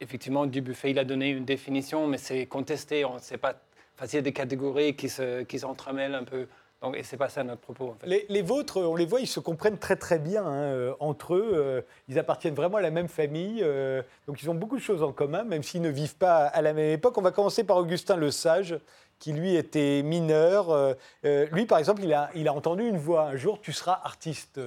effectivement, 0.00 0.46
Dubuffet, 0.46 0.90
il 0.90 0.98
a 0.98 1.04
donné 1.04 1.30
une 1.30 1.44
définition, 1.44 2.06
mais 2.06 2.18
c'est 2.18 2.46
contesté. 2.46 3.04
On 3.04 3.18
sait 3.18 3.38
pas. 3.38 3.54
Enfin, 3.96 4.06
il 4.12 4.14
y 4.16 4.18
a 4.18 4.22
des 4.22 4.32
catégories 4.32 4.94
qui 4.96 5.08
s'entremêlent 5.08 6.14
un 6.14 6.24
peu. 6.24 6.46
Donc, 6.82 6.96
et 6.96 7.02
c'est 7.02 7.18
pas 7.18 7.28
ça 7.28 7.44
notre 7.44 7.60
propos. 7.60 7.94
les, 8.04 8.42
vôtres, 8.42 8.78
on 8.78 8.96
les 8.96 9.04
voit, 9.04 9.20
ils 9.20 9.26
se 9.26 9.38
comprennent 9.38 9.76
très 9.76 9.96
très 9.96 10.18
bien 10.18 10.46
hein, 10.46 10.62
euh, 10.62 10.94
entre 10.98 11.34
eux. 11.34 11.50
Euh, 11.52 11.82
ils 12.08 12.18
appartiennent 12.18 12.54
vraiment 12.54 12.78
à 12.78 12.80
la 12.80 12.90
même 12.90 13.08
famille, 13.08 13.60
euh, 13.62 14.00
donc 14.26 14.42
ils 14.42 14.48
ont 14.48 14.54
beaucoup 14.54 14.76
de 14.76 14.82
choses 14.82 15.02
en 15.02 15.12
commun, 15.12 15.44
même 15.44 15.62
s'ils 15.62 15.82
ne 15.82 15.90
vivent 15.90 16.16
pas 16.16 16.46
à 16.46 16.62
la 16.62 16.72
même 16.72 16.92
époque. 16.92 17.18
On 17.18 17.22
va 17.22 17.32
commencer 17.32 17.64
par 17.64 17.76
Augustin 17.76 18.16
Le 18.16 18.30
Sage, 18.30 18.78
qui 19.20 19.32
lui 19.32 19.54
était 19.54 20.02
mineur. 20.02 20.70
Euh, 20.70 20.94
euh, 21.24 21.46
lui, 21.52 21.66
par 21.66 21.78
exemple, 21.78 22.02
il 22.02 22.12
a, 22.12 22.52
entendu 22.52 22.88
une 22.88 22.96
voix. 22.96 23.28
Un 23.28 23.36
jour, 23.36 23.60
tu 23.60 23.72
seras 23.72 24.00
artiste. 24.02 24.58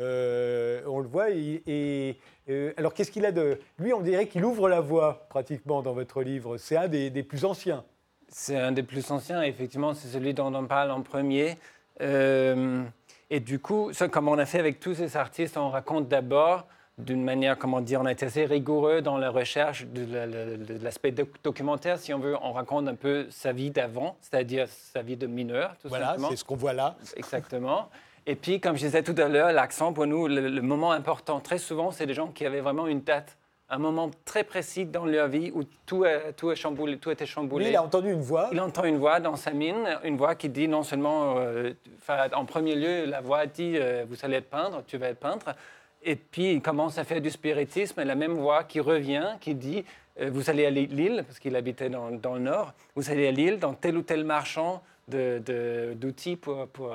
Euh, 0.00 0.80
on 0.86 1.00
le 1.00 1.08
voit. 1.08 1.30
Et, 1.30 2.16
alors, 2.78 2.94
qu'est-ce 2.94 3.10
qu'il 3.10 3.26
a 3.26 3.32
de. 3.32 3.58
Lui, 3.78 3.92
on 3.92 4.00
dirait 4.00 4.28
qu'il 4.28 4.44
ouvre 4.44 4.68
la 4.68 4.80
voie 4.80 5.26
pratiquement 5.28 5.82
dans 5.82 5.92
votre 5.92 6.22
livre. 6.22 6.56
C'est 6.56 6.76
un 6.76 6.88
des, 6.88 7.10
plus 7.22 7.44
anciens. 7.44 7.84
C'est 8.28 8.56
un 8.56 8.72
des 8.72 8.84
plus 8.84 9.10
anciens, 9.10 9.42
effectivement. 9.42 9.92
C'est 9.92 10.08
celui 10.08 10.32
dont 10.32 10.54
on 10.54 10.66
parle 10.66 10.92
en 10.92 11.02
premier. 11.02 11.58
et 12.00 13.40
du 13.40 13.58
coup, 13.58 13.90
comme 14.12 14.28
on 14.28 14.38
a 14.38 14.46
fait 14.46 14.60
avec 14.60 14.78
tous 14.78 14.94
ces 14.94 15.16
artistes, 15.16 15.56
on 15.56 15.68
raconte 15.68 16.08
d'abord 16.08 16.66
d'une 16.98 17.22
manière, 17.22 17.58
comment 17.58 17.80
dire, 17.80 18.00
on 18.00 18.06
a 18.06 18.12
été 18.12 18.26
assez 18.26 18.46
rigoureux 18.46 19.02
dans 19.02 19.18
la 19.18 19.30
recherche 19.30 19.86
de, 19.86 20.82
l'aspect 20.82 21.12
documentaire. 21.44 21.98
Si 21.98 22.14
on 22.14 22.18
veut, 22.18 22.36
on 22.42 22.52
raconte 22.52 22.88
un 22.88 22.94
peu 22.94 23.26
sa 23.30 23.52
vie 23.52 23.70
d'avant, 23.70 24.16
c'est-à-dire 24.20 24.66
sa 24.68 25.02
vie 25.02 25.16
de 25.16 25.26
mineur, 25.26 25.76
tout 25.82 25.88
voilà, 25.88 26.16
c'est 26.28 26.36
ce 26.36 26.44
qu'on 26.44 26.56
voit 26.56 26.72
là. 26.72 26.96
Exactement. 27.16 27.90
Et 28.26 28.34
puis, 28.34 28.60
comme 28.60 28.76
je 28.76 28.86
disais 28.86 29.02
tout 29.02 29.14
à 29.18 29.28
l'heure, 29.28 29.52
l'accent 29.52 29.92
pour 29.92 30.06
nous, 30.06 30.26
le, 30.26 30.60
moment 30.62 30.92
important, 30.92 31.38
très 31.40 31.58
souvent, 31.58 31.90
c'est 31.90 32.06
des 32.06 32.14
gens 32.14 32.28
qui 32.28 32.46
avaient 32.46 32.60
vraiment 32.60 32.86
une 32.86 33.02
date 33.02 33.36
un 33.68 33.78
moment 33.78 34.10
très 34.24 34.44
précis 34.44 34.84
dans 34.84 35.04
leur 35.04 35.26
vie 35.26 35.50
où 35.52 35.64
tout, 35.86 36.04
tout, 36.36 36.54
chamboulé, 36.54 36.98
tout 36.98 37.10
était 37.10 37.26
chamboulé. 37.26 37.70
il 37.70 37.76
a 37.76 37.82
entendu 37.82 38.12
une 38.12 38.20
voix. 38.20 38.48
Il 38.52 38.60
entend 38.60 38.84
une 38.84 38.98
voix 38.98 39.18
dans 39.18 39.34
sa 39.34 39.50
mine, 39.50 39.98
une 40.04 40.16
voix 40.16 40.36
qui 40.36 40.48
dit 40.48 40.68
non 40.68 40.84
seulement, 40.84 41.34
euh, 41.38 41.72
en 42.32 42.44
premier 42.44 42.76
lieu, 42.76 43.06
la 43.06 43.20
voix 43.20 43.46
dit 43.46 43.76
euh, 43.76 44.04
vous 44.08 44.16
allez 44.22 44.36
être 44.36 44.50
peintre, 44.50 44.84
tu 44.86 44.98
vas 44.98 45.08
être 45.08 45.18
peintre. 45.18 45.46
Et 46.06 46.14
puis 46.14 46.52
il 46.52 46.62
commence 46.62 46.96
à 46.98 47.04
faire 47.04 47.20
du 47.20 47.30
spiritisme, 47.30 48.02
la 48.02 48.14
même 48.14 48.34
voix 48.34 48.62
qui 48.62 48.78
revient, 48.80 49.36
qui 49.40 49.54
dit 49.56 49.84
euh, 50.20 50.30
vous 50.32 50.48
allez 50.48 50.64
à 50.64 50.70
Lille, 50.70 51.24
parce 51.26 51.40
qu'il 51.40 51.56
habitait 51.56 51.90
dans, 51.90 52.12
dans, 52.12 52.34
le 52.34 52.40
nord, 52.40 52.72
vous 52.94 53.10
allez 53.10 53.26
à 53.26 53.32
Lille, 53.32 53.58
dans 53.58 53.74
tel 53.74 53.98
ou 53.98 54.02
tel 54.02 54.24
marchand 54.24 54.82
d'outils 55.08 56.36
pour, 56.36 56.66
pour, 56.68 56.94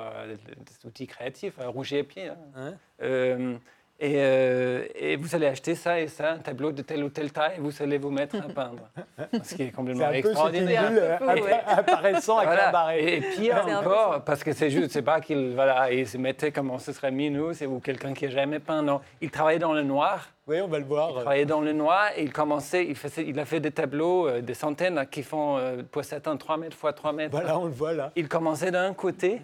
outils 0.84 1.06
créatifs, 1.06 1.58
à 1.58 1.68
rouger 1.68 1.98
et 1.98 2.02
pied. 2.04 2.28
Hein. 2.28 2.36
hein? 2.56 2.74
Euh, 3.02 3.56
et, 4.04 5.16
vous 5.16 5.34
allez 5.34 5.46
acheter 5.46 5.74
ça 5.74 6.00
et 6.00 6.08
ça, 6.08 6.32
un 6.32 6.38
tableau 6.38 6.72
de 6.72 6.82
telle 6.82 7.04
ou 7.04 7.08
telle 7.08 7.30
taille, 7.30 7.54
et 7.56 7.60
vous 7.60 7.70
allez 7.80 7.98
vous 7.98 8.10
mettre 8.10 8.36
à 8.36 8.48
peindre. 8.48 8.88
Ce 9.44 9.54
qui 9.54 9.62
est 9.62 9.70
complètement 9.70 10.06
un 10.06 10.12
extraordinaire. 10.12 10.88
Peu 10.88 11.28
euh, 11.28 11.56
apparaissant 11.66 12.38
avec 12.38 12.50
voilà. 12.50 12.98
Et, 12.98 13.20
pire 13.20 13.64
encore, 13.66 14.22
parce 14.24 14.42
que 14.42 14.52
c'est 14.52 14.70
juste, 14.70 14.90
c'est 14.90 15.02
pas 15.02 15.20
qu'il 15.20 15.52
voilà, 15.54 15.92
il 15.92 16.06
se 16.06 16.18
mettait 16.18 16.50
comme 16.50 16.76
ce 16.78 16.92
serait 16.92 17.12
Minou, 17.12 17.52
ou 17.68 17.78
quelqu'un 17.78 18.12
qui 18.12 18.24
n'a 18.24 18.30
jamais 18.30 18.58
peint. 18.58 18.82
Non, 18.82 19.00
il 19.20 19.30
travaillait 19.30 19.60
dans 19.60 19.72
le 19.72 19.82
noir. 19.82 20.28
Oui, 20.48 20.60
on 20.60 20.66
va 20.66 20.80
le 20.80 20.84
voir. 20.84 21.10
Il 21.10 21.20
travaillait 21.20 21.46
dans 21.46 21.60
le 21.60 21.72
noir 21.72 22.08
et 22.16 22.24
il 22.24 22.32
commençait, 22.32 22.84
il, 22.84 22.96
faisait, 22.96 23.24
il 23.24 23.38
a 23.38 23.44
fait 23.44 23.60
des 23.60 23.70
tableaux, 23.70 24.26
euh, 24.26 24.40
des 24.40 24.54
centaines 24.54 25.06
qui 25.08 25.22
font 25.22 25.60
pour 25.92 26.04
certains 26.04 26.36
3 26.36 26.56
mètres 26.56 26.76
x 26.76 26.94
3 26.96 27.12
mètres. 27.12 27.30
Voilà, 27.30 27.58
on 27.58 27.66
le 27.66 27.70
voit 27.70 27.92
là. 27.92 28.10
Il 28.16 28.28
commençait 28.28 28.72
d'un 28.72 28.92
côté 28.94 29.40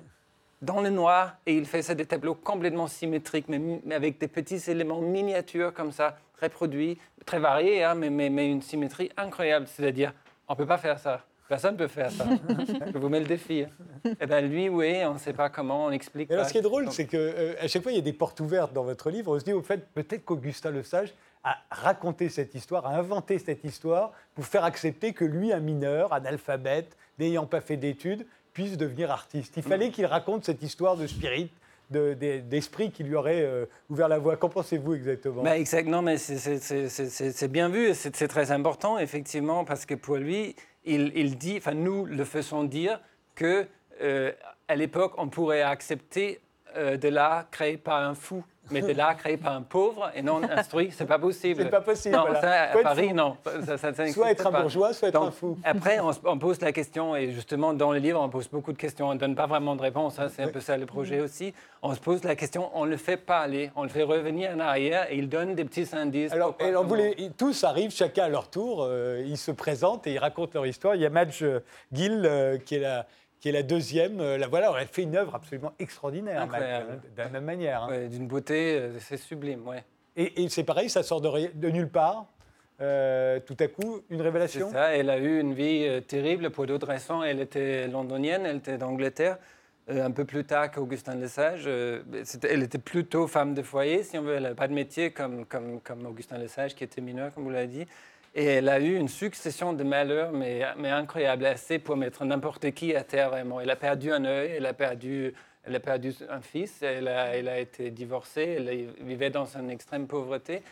dans 0.62 0.80
le 0.80 0.90
noir 0.90 1.36
et 1.46 1.54
il 1.54 1.66
fait 1.66 1.82
ça 1.82 1.94
des 1.94 2.06
tableaux 2.06 2.34
complètement 2.34 2.86
symétriques, 2.86 3.46
mais, 3.48 3.80
avec 3.94 4.18
des 4.18 4.28
petits 4.28 4.70
éléments 4.70 5.00
miniatures 5.00 5.72
comme 5.72 5.92
ça, 5.92 6.16
reproduits, 6.40 6.98
très 7.24 7.38
variés, 7.38 7.84
hein, 7.84 7.94
mais, 7.94 8.10
mais, 8.10 8.50
une 8.50 8.62
symétrie 8.62 9.10
incroyable. 9.16 9.66
C'est-à-dire, 9.68 10.12
on 10.48 10.54
ne 10.54 10.58
peut 10.58 10.66
pas 10.66 10.78
faire 10.78 10.98
ça. 10.98 11.24
Personne 11.48 11.74
ne 11.74 11.78
peut 11.78 11.88
faire 11.88 12.10
ça. 12.10 12.26
Je 12.92 12.98
vous 12.98 13.08
mets 13.08 13.20
le 13.20 13.26
défi. 13.26 13.60
Et 13.60 13.68
eh 14.20 14.26
bien 14.26 14.40
lui, 14.42 14.68
oui, 14.68 14.98
on 15.06 15.14
ne 15.14 15.18
sait 15.18 15.32
pas 15.32 15.48
comment, 15.48 15.86
on 15.86 15.90
explique. 15.90 16.30
alors, 16.30 16.44
ce 16.44 16.52
qui 16.52 16.58
est 16.58 16.62
drôle, 16.62 16.90
c'est 16.92 17.06
qu'à 17.06 17.16
euh, 17.16 17.54
à 17.58 17.68
chaque 17.68 17.82
fois, 17.82 17.92
il 17.92 17.94
y 17.94 17.98
a 17.98 18.02
des 18.02 18.12
portes 18.12 18.40
ouvertes 18.40 18.72
dans 18.74 18.84
votre 18.84 19.10
livre. 19.10 19.34
On 19.34 19.38
se 19.38 19.44
dit, 19.44 19.54
au 19.54 19.62
fait, 19.62 19.88
peut-être 19.94 20.24
qu'Augustin 20.24 20.70
Le 20.70 20.82
Sage 20.82 21.14
a 21.44 21.56
raconté 21.70 22.28
cette 22.28 22.54
histoire, 22.54 22.86
a 22.86 22.96
inventé 22.96 23.38
cette 23.38 23.64
histoire 23.64 24.12
pour 24.34 24.44
faire 24.44 24.64
accepter 24.64 25.14
que 25.14 25.24
lui, 25.24 25.52
un 25.52 25.60
mineur, 25.60 26.12
analphabète, 26.12 26.96
n'ayant 27.18 27.46
pas 27.46 27.60
fait 27.60 27.76
d'études, 27.76 28.26
puisse 28.58 28.76
devenir 28.76 29.12
artiste. 29.12 29.54
Il 29.56 29.62
fallait 29.62 29.90
qu'il 29.90 30.04
raconte 30.06 30.44
cette 30.44 30.64
histoire 30.64 30.96
de 30.96 31.06
spirit, 31.06 31.48
d'esprit 31.90 32.90
qui 32.90 33.04
lui 33.04 33.14
aurait 33.14 33.42
euh, 33.42 33.66
ouvert 33.88 34.08
la 34.08 34.18
voie. 34.18 34.36
Qu'en 34.36 34.48
pensez-vous 34.48 34.94
exactement? 34.94 35.44
Bah, 35.44 35.56
Exactement, 35.56 36.02
mais 36.02 36.18
c'est 36.18 37.52
bien 37.52 37.68
vu, 37.68 37.94
c'est 37.94 38.26
très 38.26 38.50
important, 38.50 38.98
effectivement, 38.98 39.64
parce 39.64 39.86
que 39.86 39.94
pour 39.94 40.16
lui, 40.16 40.56
il, 40.84 41.38
dit, 41.38 41.54
enfin 41.58 41.74
nous 41.74 42.04
le 42.04 42.24
faisons 42.24 42.64
dire 42.64 43.00
que 43.36 43.64
euh, 44.00 44.32
à 44.66 44.74
l'époque, 44.74 45.12
on 45.18 45.28
pourrait 45.28 45.62
accepter 45.62 46.40
euh, 46.74 46.96
de 46.96 47.06
l'art 47.06 47.48
créé 47.50 47.76
par 47.76 48.02
un 48.02 48.16
fou 48.16 48.42
mais 48.70 48.82
de 48.82 48.92
l'art 48.92 49.16
créé 49.16 49.36
par 49.36 49.52
un 49.52 49.62
pauvre 49.62 50.10
et 50.14 50.22
non 50.22 50.42
instruit, 50.42 50.90
c'est 50.92 51.06
pas 51.06 51.18
possible. 51.18 51.62
C'est 51.62 51.70
pas 51.70 51.80
possible. 51.80 52.14
Non, 52.14 52.26
ça, 52.40 52.62
à 52.64 52.78
Paris, 52.78 53.12
non. 53.12 53.36
soit 54.12 54.30
être 54.30 54.46
un 54.46 54.60
bourgeois, 54.60 54.92
soit 54.92 55.08
être 55.08 55.22
un 55.22 55.30
fou. 55.30 55.58
Après, 55.64 55.98
on, 56.24 56.38
pose 56.38 56.60
la 56.60 56.72
question, 56.72 57.16
et 57.16 57.32
justement, 57.32 57.72
dans 57.72 57.92
le 57.92 57.98
livre, 57.98 58.20
on 58.20 58.28
pose 58.28 58.48
beaucoup 58.48 58.72
de 58.72 58.78
questions. 58.78 59.08
On 59.08 59.14
ne 59.14 59.18
donne 59.18 59.34
pas 59.34 59.46
vraiment 59.46 59.76
de 59.76 59.82
réponse, 59.82 60.18
hein, 60.18 60.28
c'est 60.34 60.42
un 60.42 60.48
peu 60.48 60.60
ça 60.60 60.76
le 60.76 60.86
projet 60.86 61.20
aussi. 61.20 61.52
On 61.82 61.94
se 61.94 62.00
pose 62.00 62.24
la 62.24 62.36
question, 62.36 62.70
on 62.74 62.84
ne 62.84 62.90
le 62.90 62.96
fait 62.96 63.16
pas 63.16 63.38
aller, 63.38 63.70
on 63.76 63.82
le 63.84 63.88
fait 63.88 64.02
revenir 64.02 64.50
en 64.54 64.60
arrière 64.60 65.10
et 65.10 65.16
il 65.16 65.28
donne 65.28 65.54
des 65.54 65.64
petits 65.64 65.88
indices. 65.92 66.32
Alors, 66.32 66.56
et 66.60 66.64
alors 66.64 66.86
tous 67.36 67.64
arrivent, 67.64 67.92
chacun 67.92 68.24
à 68.24 68.28
leur 68.28 68.48
tour, 68.48 68.82
euh, 68.82 69.22
ils 69.24 69.38
se 69.38 69.50
présentent 69.50 70.06
et 70.06 70.12
ils 70.12 70.18
racontent 70.18 70.52
leur 70.54 70.66
histoire. 70.66 70.94
Il 70.94 71.02
y 71.02 71.06
a 71.06 71.10
Madge 71.10 71.44
Gill, 71.92 72.22
euh, 72.24 72.58
qui 72.58 72.76
est 72.76 72.80
la 72.80 73.06
qui 73.40 73.48
est 73.48 73.52
la 73.52 73.62
deuxième. 73.62 74.20
Euh, 74.20 74.38
la 74.38 74.48
voilà, 74.48 74.72
elle 74.78 74.88
fait 74.88 75.02
une 75.02 75.16
œuvre 75.16 75.34
absolument 75.34 75.72
extraordinaire, 75.78 76.46
de 76.46 77.22
la 77.22 77.28
même 77.28 77.44
manière. 77.44 77.84
Hein. 77.84 78.08
D'une 78.08 78.26
beauté, 78.26 78.76
euh, 78.76 78.98
c'est 78.98 79.16
sublime, 79.16 79.66
ouais. 79.66 79.84
Et, 80.16 80.48
c'est 80.48 80.64
pareil, 80.64 80.90
ça 80.90 81.04
sort 81.04 81.20
de, 81.20 81.50
de 81.54 81.70
nulle 81.70 81.88
part. 81.88 82.26
Euh, 82.80 83.38
tout 83.40 83.56
à 83.60 83.68
coup, 83.68 84.00
une 84.10 84.20
révélation 84.20 84.68
C'est 84.68 84.74
ça, 84.74 84.96
elle 84.96 85.10
a 85.10 85.18
eu 85.18 85.40
une 85.40 85.54
vie 85.54 86.02
terrible 86.08 86.50
pour 86.50 86.66
d'autres 86.66 86.88
raisons. 86.88 87.22
Elle 87.22 87.40
était 87.40 87.86
londonienne, 87.86 88.44
elle 88.44 88.56
était 88.56 88.78
d'Angleterre. 88.78 89.38
un 89.88 90.10
peu 90.10 90.24
plus 90.24 90.44
tard 90.44 90.72
qu'Augustin 90.72 91.14
Lesage. 91.14 91.68
elle 91.68 92.62
était 92.62 92.78
plutôt 92.78 93.28
femme 93.28 93.54
de 93.54 93.62
foyer, 93.62 94.02
si 94.02 94.18
on 94.18 94.22
veut. 94.22 94.34
Elle 94.34 94.42
n'avait 94.42 94.54
pas 94.56 94.66
de 94.66 94.74
métier 94.74 95.12
comme, 95.12 95.44
comme, 95.46 95.80
comme 95.80 96.04
Augustin 96.06 96.38
Lesage, 96.38 96.74
qui 96.74 96.82
était 96.82 97.00
mineur, 97.00 97.32
comme 97.32 97.44
vous 97.44 97.50
l'avez 97.50 97.68
dit. 97.68 97.86
Et 98.38 98.44
elle 98.44 98.68
a 98.68 98.78
eu 98.78 98.94
une 98.94 99.08
succession 99.08 99.72
de 99.72 99.82
malheurs, 99.82 100.30
mais, 100.30 100.62
mais 100.76 100.90
incroyable, 100.90 101.44
assez 101.44 101.80
pour 101.80 101.96
mettre 101.96 102.24
n'importe 102.24 102.70
qui 102.70 102.94
à 102.94 103.02
terre 103.02 103.30
vraiment. 103.30 103.60
Elle 103.60 103.68
a 103.68 103.74
perdu 103.74 104.12
un 104.12 104.24
œil, 104.24 104.52
elle 104.58 104.66
a 104.66 104.74
perdu, 104.74 105.34
elle 105.64 105.74
a 105.74 105.80
perdu 105.80 106.14
un 106.30 106.40
fils, 106.40 106.80
elle 106.80 107.08
a, 107.08 107.34
elle 107.34 107.48
a 107.48 107.58
été 107.58 107.90
divorcée, 107.90 108.58
elle 108.58 109.04
vivait 109.04 109.30
dans 109.30 109.56
une 109.56 109.70
extrême 109.70 110.06
pauvreté. 110.06 110.62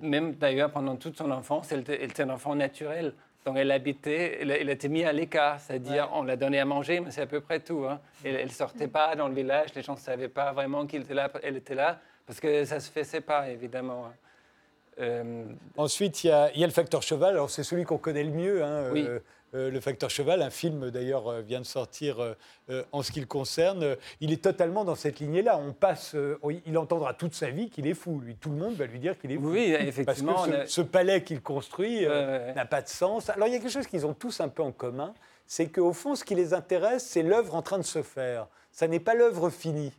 Même 0.00 0.34
d'ailleurs, 0.34 0.70
pendant 0.70 0.94
toute 0.94 1.18
son 1.18 1.32
enfance, 1.32 1.72
elle 1.72 1.80
était, 1.80 2.22
un 2.22 2.30
enfant 2.30 2.54
naturel. 2.54 3.14
Donc 3.44 3.56
elle 3.56 3.72
habitait, 3.72 4.38
elle, 4.40 4.70
était 4.70 4.88
mise 4.88 5.06
à 5.06 5.12
l'écart, 5.12 5.58
c'est-à-dire 5.58 6.08
on 6.12 6.22
l'a 6.22 6.36
donné 6.36 6.60
à 6.60 6.64
manger, 6.64 7.00
mais 7.00 7.10
c'est 7.10 7.22
à 7.22 7.26
peu 7.26 7.40
près 7.40 7.58
tout. 7.58 7.84
Hein. 7.84 7.98
Elle 8.22 8.44
ne 8.44 8.48
sortait 8.48 8.86
pas 8.86 9.16
dans 9.16 9.26
le 9.26 9.34
village, 9.34 9.74
les 9.74 9.82
gens 9.82 9.94
ne 9.94 9.98
savaient 9.98 10.28
pas 10.28 10.52
vraiment 10.52 10.86
qu'elle 10.86 11.02
était 11.02 11.14
là, 11.14 11.28
elle 11.42 11.56
était 11.56 11.74
là, 11.74 11.98
parce 12.24 12.38
que 12.38 12.64
ça 12.64 12.76
ne 12.76 12.80
se 12.80 12.92
faisait 12.92 13.22
pas, 13.22 13.50
évidemment. 13.50 14.06
Hein. 14.06 14.14
Euh, 14.98 15.44
Ensuite, 15.76 16.24
il 16.24 16.28
y, 16.28 16.30
a, 16.30 16.50
le 16.54 16.70
facteur 16.72 17.02
cheval. 17.02 17.34
Alors, 17.34 17.50
c'est 17.50 17.62
celui 17.62 17.84
qu'on 17.84 17.98
connaît 17.98 18.24
le 18.24 18.30
mieux. 18.30 18.62
Hein, 18.62 18.94
euh, 18.94 19.18
euh, 19.54 19.70
le 19.70 19.80
facteur 19.80 20.10
cheval, 20.10 20.40
un 20.42 20.50
film 20.50 20.90
d'ailleurs 20.90 21.40
vient 21.42 21.60
de 21.60 21.66
sortir 21.66 22.34
en 22.92 23.02
ce 23.02 23.12
qui 23.12 23.20
le 23.20 23.26
concerne. 23.26 23.96
Il 24.20 24.32
est 24.32 24.42
totalement 24.42 24.84
dans 24.84 24.94
cette 24.94 25.20
lignée-là. 25.20 25.58
On 25.58 25.72
passe, 25.72 26.16
il 26.66 26.78
entendra 26.78 27.14
toute 27.14 27.34
sa 27.34 27.50
vie 27.50 27.70
qu'il 27.70 27.86
est 27.86 27.94
fou. 27.94 28.20
Lui, 28.20 28.36
tout 28.36 28.50
le 28.50 28.56
monde 28.56 28.74
va 28.74 28.86
lui 28.86 28.98
dire 28.98 29.18
qu'il 29.18 29.32
est 29.32 29.36
fou. 29.36 29.50
Oui, 29.50 29.74
effectivement. 29.78 30.34
Parce 30.34 30.48
que 30.48 30.66
ce, 30.66 30.80
palais 30.80 31.22
qu'il 31.22 31.42
construit 31.42 32.06
n'a 32.06 32.66
pas 32.66 32.82
de 32.82 32.88
sens. 32.88 33.30
Alors, 33.30 33.48
il 33.48 33.52
y 33.52 33.56
a 33.56 33.58
quelque 33.58 33.72
chose 33.72 33.86
qu'ils 33.86 34.06
ont 34.06 34.14
tous 34.14 34.40
un 34.40 34.48
peu 34.48 34.62
en 34.62 34.72
commun, 34.72 35.14
c'est 35.46 35.66
qu'au 35.66 35.92
fond, 35.92 36.14
ce 36.14 36.24
qui 36.24 36.34
les 36.34 36.54
intéresse, 36.54 37.04
c'est 37.04 37.22
l'œuvre 37.22 37.54
en 37.54 37.62
train 37.62 37.78
de 37.78 37.82
se 37.82 38.02
faire. 38.02 38.46
Ça 38.70 38.88
n'est 38.88 39.00
pas 39.00 39.14
l'œuvre 39.14 39.50
finie. 39.50 39.92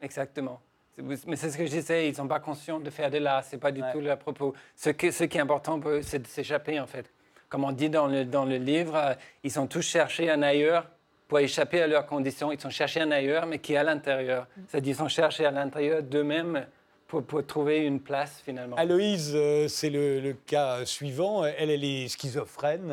Exactement. 0.00 0.60
Mais 0.98 1.36
c'est 1.36 1.50
ce 1.50 1.56
que 1.56 1.66
j'essaie, 1.66 2.06
ils 2.06 2.10
ne 2.10 2.16
sont 2.16 2.28
pas 2.28 2.40
conscients 2.40 2.78
de 2.78 2.90
faire 2.90 3.10
de 3.10 3.18
l'art, 3.18 3.44
ce 3.44 3.56
n'est 3.56 3.60
pas 3.60 3.72
du 3.72 3.80
tout 3.92 4.00
le 4.00 4.14
propos. 4.16 4.54
Ce, 4.76 4.90
ce 4.90 5.24
qui 5.24 5.38
est 5.38 5.40
important 5.40 5.80
pour 5.80 5.90
eux, 5.90 6.02
c'est 6.02 6.18
de 6.18 6.26
s'échapper 6.26 6.78
en 6.78 6.86
fait. 6.86 7.10
Comme 7.48 7.64
on 7.64 7.72
dit 7.72 7.88
dans 7.88 8.06
le, 8.06 8.24
dans 8.24 8.44
le 8.44 8.56
livre, 8.56 8.96
euh, 8.96 9.14
ils 9.42 9.50
sont 9.50 9.66
tous 9.66 9.82
cherchés 9.82 10.30
un 10.30 10.42
ailleurs 10.42 10.86
pour 11.28 11.38
échapper 11.38 11.82
à 11.82 11.86
leurs 11.86 12.06
conditions. 12.06 12.52
Ils 12.52 12.60
sont 12.60 12.70
cherchés 12.70 13.00
un 13.00 13.10
ailleurs, 13.10 13.46
mais 13.46 13.58
qui 13.58 13.74
est 13.74 13.76
à 13.76 13.84
l'intérieur. 13.84 14.46
C'est-à-dire 14.68 14.94
qu'ils 14.94 14.98
sont 14.98 15.08
cherchés 15.08 15.46
à 15.46 15.50
l'intérieur 15.50 16.02
d'eux-mêmes 16.02 16.66
pour, 17.08 17.22
pour, 17.22 17.46
trouver 17.46 17.84
une 17.84 18.00
place 18.00 18.40
finalement. 18.44 18.76
Aloïse, 18.76 19.32
euh, 19.34 19.68
c'est 19.68 19.90
le, 19.90 20.20
le, 20.20 20.32
cas 20.32 20.84
suivant. 20.84 21.44
Elle, 21.44 21.70
elle 21.70 21.84
est 21.84 22.08
schizophrène. 22.08 22.90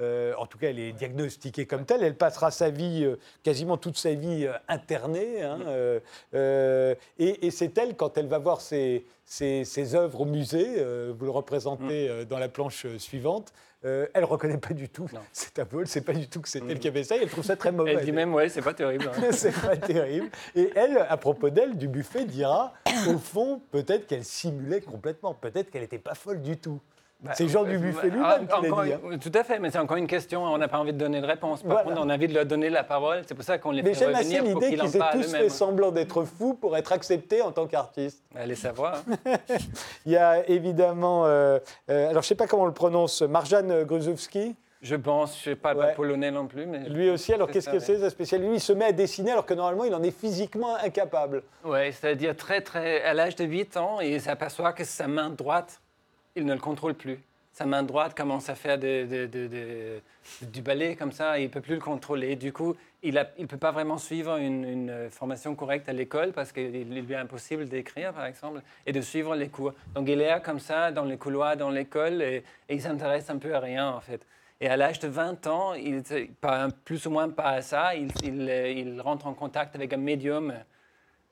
Euh, 0.00 0.34
en 0.36 0.46
tout 0.46 0.58
cas, 0.58 0.68
elle 0.68 0.78
est 0.78 0.92
diagnostiquée 0.92 1.66
comme 1.66 1.84
telle. 1.84 2.02
Elle 2.02 2.16
passera 2.16 2.50
sa 2.50 2.70
vie, 2.70 3.04
euh, 3.04 3.16
quasiment 3.42 3.78
toute 3.78 3.96
sa 3.96 4.12
vie, 4.12 4.46
euh, 4.46 4.52
internée. 4.68 5.42
Hein, 5.42 5.58
et, 7.18 7.50
c'est 7.50 7.76
elle, 7.78 7.96
quand 7.96 8.18
elle 8.18 8.26
va 8.26 8.38
voir 8.38 8.60
ses, 8.60 9.06
ses, 9.24 9.94
œuvres 9.94 10.22
au 10.22 10.24
musée, 10.24 10.84
vous 11.12 11.24
le 11.24 11.30
représentez 11.30 12.08
mm. 12.08 12.24
dans 12.24 12.38
la 12.38 12.48
planche 12.48 12.86
suivante, 12.98 13.52
elle 13.82 14.10
ne 14.16 14.24
reconnaît 14.24 14.58
pas 14.58 14.74
du 14.74 14.88
tout 14.88 15.08
cet 15.32 15.60
vol, 15.70 15.86
c'est 15.86 16.00
pas 16.00 16.12
du 16.12 16.28
tout 16.28 16.40
que 16.40 16.48
c'est 16.48 16.58
elle 16.58 16.76
mm. 16.76 16.78
qui 16.78 16.88
avait 16.88 17.04
ça, 17.04 17.16
elle 17.16 17.30
trouve 17.30 17.44
ça 17.44 17.56
très 17.56 17.72
mauvais. 17.72 17.94
Elle 17.94 18.04
dit 18.04 18.12
même, 18.12 18.34
ouais, 18.34 18.48
c'est 18.48 18.62
pas 18.62 18.74
terrible. 18.74 19.10
Hein. 19.16 19.28
c'est 19.30 19.58
pas 19.58 19.76
terrible. 19.76 20.28
Et 20.54 20.70
elle, 20.74 20.98
à 21.08 21.16
propos 21.16 21.50
d'elle, 21.50 21.76
du 21.76 21.88
buffet, 21.88 22.24
dira, 22.24 22.74
au 23.08 23.18
fond, 23.18 23.62
peut-être 23.70 24.06
qu'elle 24.06 24.24
simulait 24.24 24.80
complètement, 24.80 25.34
peut-être 25.34 25.70
qu'elle 25.70 25.82
n'était 25.82 25.98
pas 25.98 26.14
folle 26.14 26.42
du 26.42 26.58
tout. 26.58 26.80
Bah, 27.20 27.32
c'est 27.34 27.48
Jean 27.48 27.64
Dubuffet 27.64 28.10
lui-même 28.10 28.46
qui 28.46 28.62
l'a 28.62 28.84
dit. 28.84 28.92
Hein. 28.92 29.18
Tout 29.18 29.32
à 29.34 29.42
fait, 29.42 29.58
mais 29.58 29.70
c'est 29.70 29.78
encore 29.78 29.96
une 29.96 30.06
question. 30.06 30.44
On 30.44 30.58
n'a 30.58 30.68
pas 30.68 30.78
envie 30.78 30.92
de 30.92 30.98
donner 30.98 31.20
de 31.20 31.26
réponse. 31.26 31.62
Par 31.62 31.82
contre, 31.82 32.00
on 32.00 32.10
a 32.10 32.14
envie 32.14 32.28
de 32.28 32.34
leur 32.34 32.44
donner 32.44 32.68
la 32.68 32.84
parole. 32.84 33.22
C'est 33.26 33.34
pour 33.34 33.44
ça 33.44 33.58
qu'on 33.58 33.70
les 33.70 33.82
fait 33.82 34.06
revenir 34.06 34.44
pour 34.44 34.60
parlent 34.60 34.64
l'idée 34.64 34.76
qu'ils 34.76 34.96
aient 34.96 35.12
tous 35.12 35.32
fait 35.32 35.48
semblant 35.48 35.90
d'être 35.90 36.24
fous 36.24 36.54
pour 36.54 36.76
être 36.76 36.92
acceptés 36.92 37.42
en 37.42 37.52
tant 37.52 37.66
qu'artistes. 37.66 38.22
Allez 38.34 38.54
savoir. 38.54 39.02
Il 40.06 40.12
y 40.12 40.16
a 40.16 40.48
évidemment, 40.48 41.24
euh, 41.26 41.58
euh, 41.90 42.10
alors 42.10 42.22
je 42.22 42.26
ne 42.26 42.28
sais 42.28 42.34
pas 42.34 42.46
comment 42.46 42.64
on 42.64 42.66
le 42.66 42.72
prononce, 42.72 43.22
Marjan 43.22 43.84
Gruzowski. 43.84 44.54
Je 44.82 44.94
pense, 44.94 45.42
je 45.42 45.50
ne 45.50 45.54
sais 45.54 45.60
pas 45.60 45.72
le 45.72 45.94
polonais 45.94 46.30
non 46.30 46.46
plus. 46.46 46.66
Mais 46.66 46.88
lui 46.88 47.08
aussi, 47.08 47.32
alors 47.32 47.50
qu'est-ce 47.50 47.70
que 47.70 47.78
c'est 47.78 47.98
sa 47.98 48.10
spécialité 48.10 48.48
Lui, 48.48 48.58
il 48.58 48.60
se 48.60 48.72
met 48.72 48.84
à 48.84 48.92
dessiner 48.92 49.32
alors 49.32 49.46
que 49.46 49.54
normalement, 49.54 49.84
il 49.84 49.94
en 49.94 50.02
est 50.02 50.16
physiquement 50.16 50.76
incapable. 50.76 51.42
Oui, 51.64 51.92
c'est-à-dire 51.92 52.36
très, 52.36 52.60
très, 52.60 53.02
à 53.02 53.14
l'âge 53.14 53.36
de 53.36 53.44
8 53.44 53.76
ans, 53.78 54.00
il 54.00 54.20
s'aperçoit 54.20 54.72
que 54.72 54.84
sa 54.84 55.08
main 55.08 55.30
droite 55.30 55.80
il 56.36 56.44
ne 56.44 56.52
le 56.52 56.60
contrôle 56.60 56.94
plus. 56.94 57.18
sa 57.52 57.64
main 57.64 57.82
droite 57.82 58.14
commence 58.14 58.48
à 58.50 58.54
faire 58.54 58.78
du 58.78 60.62
ballet 60.62 60.94
comme 60.94 61.12
ça, 61.12 61.38
et 61.38 61.42
il 61.42 61.46
ne 61.46 61.50
peut 61.50 61.62
plus 61.62 61.74
le 61.74 61.80
contrôler. 61.80 62.36
Du 62.36 62.52
coup, 62.52 62.76
il 63.02 63.14
ne 63.14 63.46
peut 63.46 63.56
pas 63.56 63.70
vraiment 63.72 63.96
suivre 63.98 64.36
une, 64.36 65.08
formation 65.10 65.54
correcte 65.54 65.88
à 65.88 65.92
l'école 65.92 66.32
parce 66.32 66.52
qu'il 66.52 66.88
lui 66.88 67.12
est 67.12 67.16
impossible 67.16 67.66
d'écrire, 67.68 68.12
par 68.12 68.26
exemple, 68.26 68.60
et 68.84 68.92
de 68.92 69.00
suivre 69.00 69.34
les 69.34 69.48
cours. 69.48 69.72
Donc 69.94 70.08
il 70.08 70.20
est 70.20 70.26
là 70.26 70.40
comme 70.40 70.60
ça, 70.60 70.92
dans 70.92 71.04
les 71.04 71.16
couloirs, 71.16 71.56
dans 71.56 71.70
l'école, 71.70 72.20
et, 72.20 72.44
il 72.68 72.80
s'intéresse 72.80 73.30
un 73.30 73.38
peu 73.38 73.54
à 73.54 73.60
rien, 73.60 73.88
en 73.88 74.00
fait. 74.00 74.20
Et 74.60 74.68
à 74.68 74.76
l'âge 74.76 75.00
de 75.00 75.08
20 75.08 75.46
ans, 75.46 75.74
plus 76.84 77.06
ou 77.06 77.10
moins 77.10 77.28
pas 77.28 77.50
à 77.50 77.62
ça, 77.62 77.94
il, 77.94 79.00
rentre 79.00 79.26
en 79.26 79.34
contact 79.34 79.74
avec 79.74 79.92
un 79.92 79.98
médium 79.98 80.52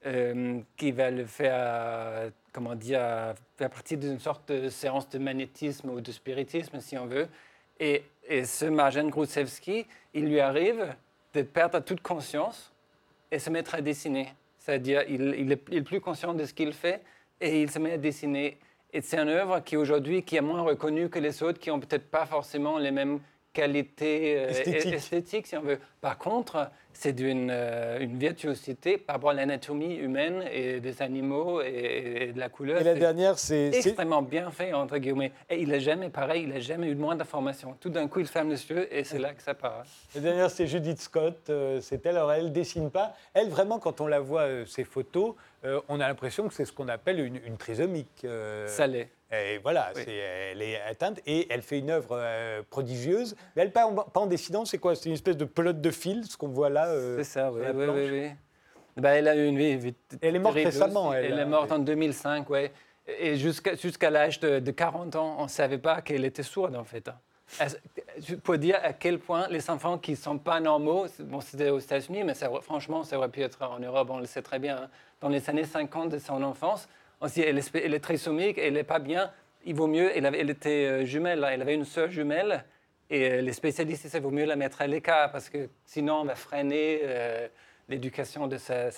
euh, 0.07 0.61
qui 0.77 0.93
va 0.93 1.11
le 1.11 1.25
faire 1.25 2.31
comment 2.55 2.77
dire, 2.77 3.01
à 3.01 3.69
partir 3.69 3.99
d'une 3.99 4.21
sorte 4.21 4.51
de 4.51 4.69
séance 4.69 5.09
de 5.11 5.19
magnétisme 5.19 5.91
ou 5.91 6.01
de 6.01 6.13
spiritisme, 6.13 6.81
si 6.81 6.97
on 6.97 7.07
veut. 7.07 7.27
Et, 7.81 8.05
ce 8.45 8.65
Marjan 8.65 9.09
Grusevski, 9.09 9.87
il 10.15 10.27
lui 10.27 10.41
arrive 10.41 10.95
de 11.35 11.43
perdre 11.43 11.81
toute 11.81 12.01
conscience 12.01 12.73
et 13.31 13.39
se 13.39 13.51
mettre 13.51 13.75
à 13.75 13.83
dessiner. 13.83 14.33
C'est-à-dire, 14.59 15.03
il, 15.09 15.35
il, 15.37 15.53
est, 15.53 15.83
plus 15.83 16.01
conscient 16.01 16.33
de 16.33 16.47
ce 16.47 16.55
qu'il 16.55 16.73
fait 16.73 17.03
et 17.41 17.61
il 17.61 17.71
se 17.71 17.79
met 17.79 17.93
à 17.93 17.99
dessiner. 17.99 18.57
Et 18.95 19.03
c'est 19.03 19.19
une 19.19 19.29
œuvre 19.29 19.61
qui 19.61 19.77
aujourd'hui 19.77 20.23
qui 20.23 20.37
est 20.37 20.41
moins 20.41 20.63
reconnue 20.63 21.11
que 21.11 21.19
les 21.19 21.43
autres, 21.43 21.59
qui 21.59 21.69
n'ont 21.69 21.81
peut-être 21.81 22.09
pas 22.09 22.25
forcément 22.25 22.79
les 22.79 22.93
mêmes 22.93 23.21
qualités 23.55 24.37
euh, 24.37 24.93
esthétiques, 24.93 25.47
si 25.47 25.57
on 25.57 25.63
veut. 25.63 25.79
Par 26.01 26.19
contre, 26.19 26.71
c'est 26.93 27.13
d'une 27.13 27.49
euh, 27.51 27.99
une 28.01 28.19
virtuosité 28.19 28.99
par 28.99 29.17
rapport 29.17 29.31
à 29.31 29.35
l'anatomie 29.35 29.95
humaine 29.95 30.45
et 30.53 30.81
des 30.81 31.01
animaux 31.01 31.63
et, 31.63 32.33
de 32.35 32.39
la 32.39 32.49
couleur. 32.49 32.81
Et 32.81 32.85
la 32.85 32.95
dernière, 32.95 33.39
c'est 33.39 33.69
extrêmement 33.69 34.23
bien 34.23 34.51
fait 34.51 34.73
entre 34.75 34.99
guillemets. 34.99 35.33
Et 35.49 35.61
il 35.63 35.69
n'a 35.69 35.79
jamais 35.79 36.11
pareil, 36.11 36.43
il 36.43 36.49
n'a 36.51 36.61
jamais 36.61 36.89
eu 36.89 36.95
de 36.95 37.01
moins 37.01 37.17
d'informations. 37.17 37.77
Tout 37.81 37.89
d'un 37.89 38.09
coup, 38.09 38.21
il 38.21 38.27
ferme 38.27 38.51
les 38.51 38.69
yeux 38.69 38.95
et 38.95 39.05
c'est 39.05 39.19
là 39.19 39.33
que 39.33 39.43
ça 39.43 39.55
part. 39.55 39.85
La 40.15 40.21
dernière, 40.21 40.51
c'est 40.51 40.67
Judith 40.67 41.01
Scott. 41.01 41.49
Euh, 41.49 41.81
c'est 41.81 42.05
elle. 42.05 42.17
Alors, 42.17 42.33
elle 42.33 42.53
dessine 42.53 42.91
pas. 42.91 43.15
Elle, 43.33 43.49
vraiment, 43.49 43.79
quand 43.79 44.01
on 44.01 44.07
la 44.07 44.21
voit, 44.21 44.67
ses 44.67 44.85
photos, 44.85 45.35
on 45.89 45.99
a 45.99 46.09
l'impression 46.09 46.47
que 46.47 46.53
c'est 46.53 46.67
ce 46.67 46.73
qu'on 46.73 46.89
appelle 46.89 47.21
une, 47.21 47.41
une 47.47 47.57
trisomique. 47.57 48.27
ça 48.67 48.87
l'est. 48.87 49.11
Et 49.43 49.59
voilà, 49.59 49.93
elle 49.97 50.63
est 50.63 50.81
atteinte 50.81 51.21
et 51.27 51.47
elle 51.51 51.63
fait 51.63 51.79
une 51.79 51.91
œuvre 51.91 52.11
euh, 52.13 52.63
prodigieuse. 52.69 53.37
Mais 53.57 53.63
elle 53.63 53.73
en, 53.83 53.95
pas 53.95 54.21
en 54.21 54.27
dessinant, 54.27 54.65
c'est 54.65 54.79
quoi? 54.79 54.95
C'est 54.95 55.09
une 55.09 55.15
espèce 55.15 55.37
de 55.37 55.45
pelote 55.45 55.81
de 55.81 55.91
fil, 55.91 56.25
ce 56.25 56.37
qu'on 56.37 56.49
voit 56.49 56.71
là. 56.71 56.89
Euh, 56.89 57.19
c'est 57.19 57.25
ça, 57.25 57.53
oui, 57.53 57.63
oui, 57.75 57.87
oui, 57.89 58.31
bah, 58.97 59.11
elle 59.11 59.29
a 59.29 59.37
eu 59.37 59.47
une 59.47 59.59
vie. 59.59 59.95
Elle 60.21 60.37
est 60.37 60.39
morte 60.39 60.55
récemment. 60.55 61.13
Elle, 61.13 61.33
elle, 61.33 61.39
est 61.39 61.47
morte 61.47 61.73
en 61.73 61.79
2005, 61.79 62.49
ouais. 62.51 62.73
Et 63.07 63.37
jusqu'à 63.37 64.11
l'âge 64.11 64.41
de, 64.41 64.71
40 64.71 65.17
ans, 65.17 65.37
on 65.39 65.45
ne 65.45 65.49
savait 65.49 65.79
pas 65.79 66.01
qu'elle 66.01 66.25
était 66.25 66.43
sourde, 66.43 66.75
en 66.77 66.85
fait. 66.85 67.09
Hein. 67.09 67.19
Pour 68.43 68.57
dire 68.57 68.79
à 68.83 68.93
quel 68.93 69.19
point 69.19 69.47
les 69.49 69.69
enfants 69.69 69.99
qui 69.99 70.13
ne 70.13 70.17
sont 70.17 70.39
pas 70.39 70.61
normaux, 70.61 71.07
bon, 71.21 71.41
c'était 71.41 71.69
aux 71.69 71.79
États-Unis, 71.79 72.25
mais 72.25 72.35
ça, 72.35 72.51
franchement, 72.63 73.05
ça 73.05 73.19
aurait 73.19 73.29
pu 73.29 73.43
être 73.43 73.63
en 73.63 73.79
Europe, 73.79 74.09
on 74.11 74.19
le 74.19 74.27
sait 74.27 74.43
très 74.43 74.59
bien. 74.59 74.77
Hein. 74.77 74.89
Dans 75.21 75.29
les 75.29 75.49
années 75.51 75.65
50 75.65 76.11
de 76.11 76.19
son 76.19 76.43
enfance, 76.43 76.89
on 77.25 77.29
se 77.29 77.35
dit, 77.35 77.41
elle 77.41 77.59
est, 77.59 77.75
elle 77.75 77.95
est 77.95 78.01
trisomique, 78.01 78.59
elle 78.59 78.75
n'est 78.75 78.85
pas 78.85 78.99
bien, 78.99 79.33
il 79.65 79.75
vaut 79.75 79.87
mieux, 79.87 80.13
elle, 80.15 80.27
avait, 80.27 80.41
elle 80.41 80.51
était 80.51 80.87
euh, 80.87 81.05
jumelle, 81.07 81.47
elle 81.51 81.63
avait 81.63 81.75
une 81.75 81.87
sœur 81.87 82.11
jumelle, 82.11 82.65
et 83.09 83.31
euh, 83.31 83.41
les 83.41 83.55
spécialistes 83.55 84.03
disaient, 84.03 84.19
il 84.19 84.23
vaut 84.23 84.31
mieux 84.31 84.45
la 84.45 84.57
mettre 84.57 84.83
à 84.83 84.87
l'écart, 84.87 85.33
parce 85.33 85.49
que 85.49 85.71
sinon 85.87 86.17
on 86.17 86.25
va 86.25 86.35
freiner 86.35 87.01
euh, 87.03 87.49
l'éducation 87.89 88.47
de 88.47 88.59
sa, 88.59 88.91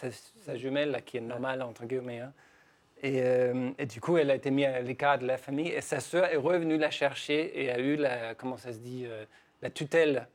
jumelle, 0.56 1.02
qui 1.06 1.18
est 1.18 1.20
normale, 1.20 1.62
entre 1.62 1.86
guillemets. 1.86 2.18
Hein. 2.18 2.32
Et, 3.02 3.22
et, 3.78 3.84
du 3.84 4.00
coup, 4.00 4.16
elle 4.16 4.30
a 4.30 4.34
été 4.34 4.50
mise 4.50 4.64
à 4.64 4.80
l'écart 4.80 5.18
de 5.18 5.26
la 5.26 5.36
famille, 5.36 5.68
et 5.68 5.82
sa 5.82 6.00
sœur 6.00 6.24
est 6.24 6.36
revenue 6.36 6.78
la 6.78 6.90
chercher 6.90 7.62
et 7.62 7.70
a 7.70 7.78
eu, 7.78 7.94
la, 7.96 8.34
comment 8.34 8.56
ça 8.56 8.72
se 8.72 8.78
dit, 8.78 9.06
la 9.60 9.68
tutelle 9.68 10.26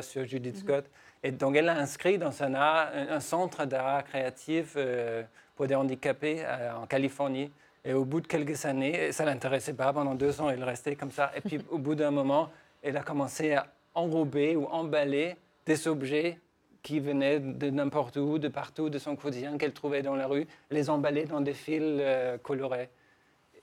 sur, 0.00 0.24
Judith 0.24 0.56
Scott. 0.56 0.88
Et 1.24 1.32
donc, 1.32 1.56
elle 1.56 1.68
a 1.68 1.76
inscrit 1.76 2.16
dans 2.16 2.42
un, 2.44 2.54
un 2.54 3.20
centre 3.20 3.64
d'art 3.64 4.04
créatif 4.04 4.76
pour 5.54 5.66
des 5.66 5.74
handicapés 5.74 6.44
en 6.80 6.86
Californie. 6.86 7.50
Et 7.84 7.92
au 7.92 8.04
bout 8.04 8.20
de 8.20 8.26
quelques 8.26 8.64
années, 8.64 9.12
ça 9.12 9.24
ne 9.24 9.30
l'intéressait 9.30 9.74
pas. 9.74 9.92
Pendant 9.92 10.14
deux 10.14 10.40
ans, 10.40 10.48
elle 10.48 10.64
restait 10.64 10.96
comme 10.96 11.10
ça. 11.10 11.30
Et 11.36 11.40
puis, 11.40 11.58
au 11.70 11.78
bout 11.78 11.94
d'un 11.94 12.10
moment, 12.10 12.50
elle 12.82 12.96
a 12.96 13.02
commencé 13.02 13.52
à 13.52 13.66
enrober 13.94 14.56
ou 14.56 14.66
emballer 14.66 15.36
des 15.66 15.86
objets 15.88 16.38
qui 16.82 17.00
venaient 17.00 17.40
de 17.40 17.70
n'importe 17.70 18.16
où, 18.16 18.38
de 18.38 18.48
partout, 18.48 18.90
de 18.90 18.98
son 18.98 19.16
quotidien 19.16 19.56
qu'elle 19.56 19.72
trouvait 19.72 20.02
dans 20.02 20.16
la 20.16 20.26
rue, 20.26 20.46
les 20.70 20.90
emballer 20.90 21.24
dans 21.24 21.40
des 21.40 21.54
fils 21.54 21.82
euh, 21.82 22.36
colorés. 22.38 22.90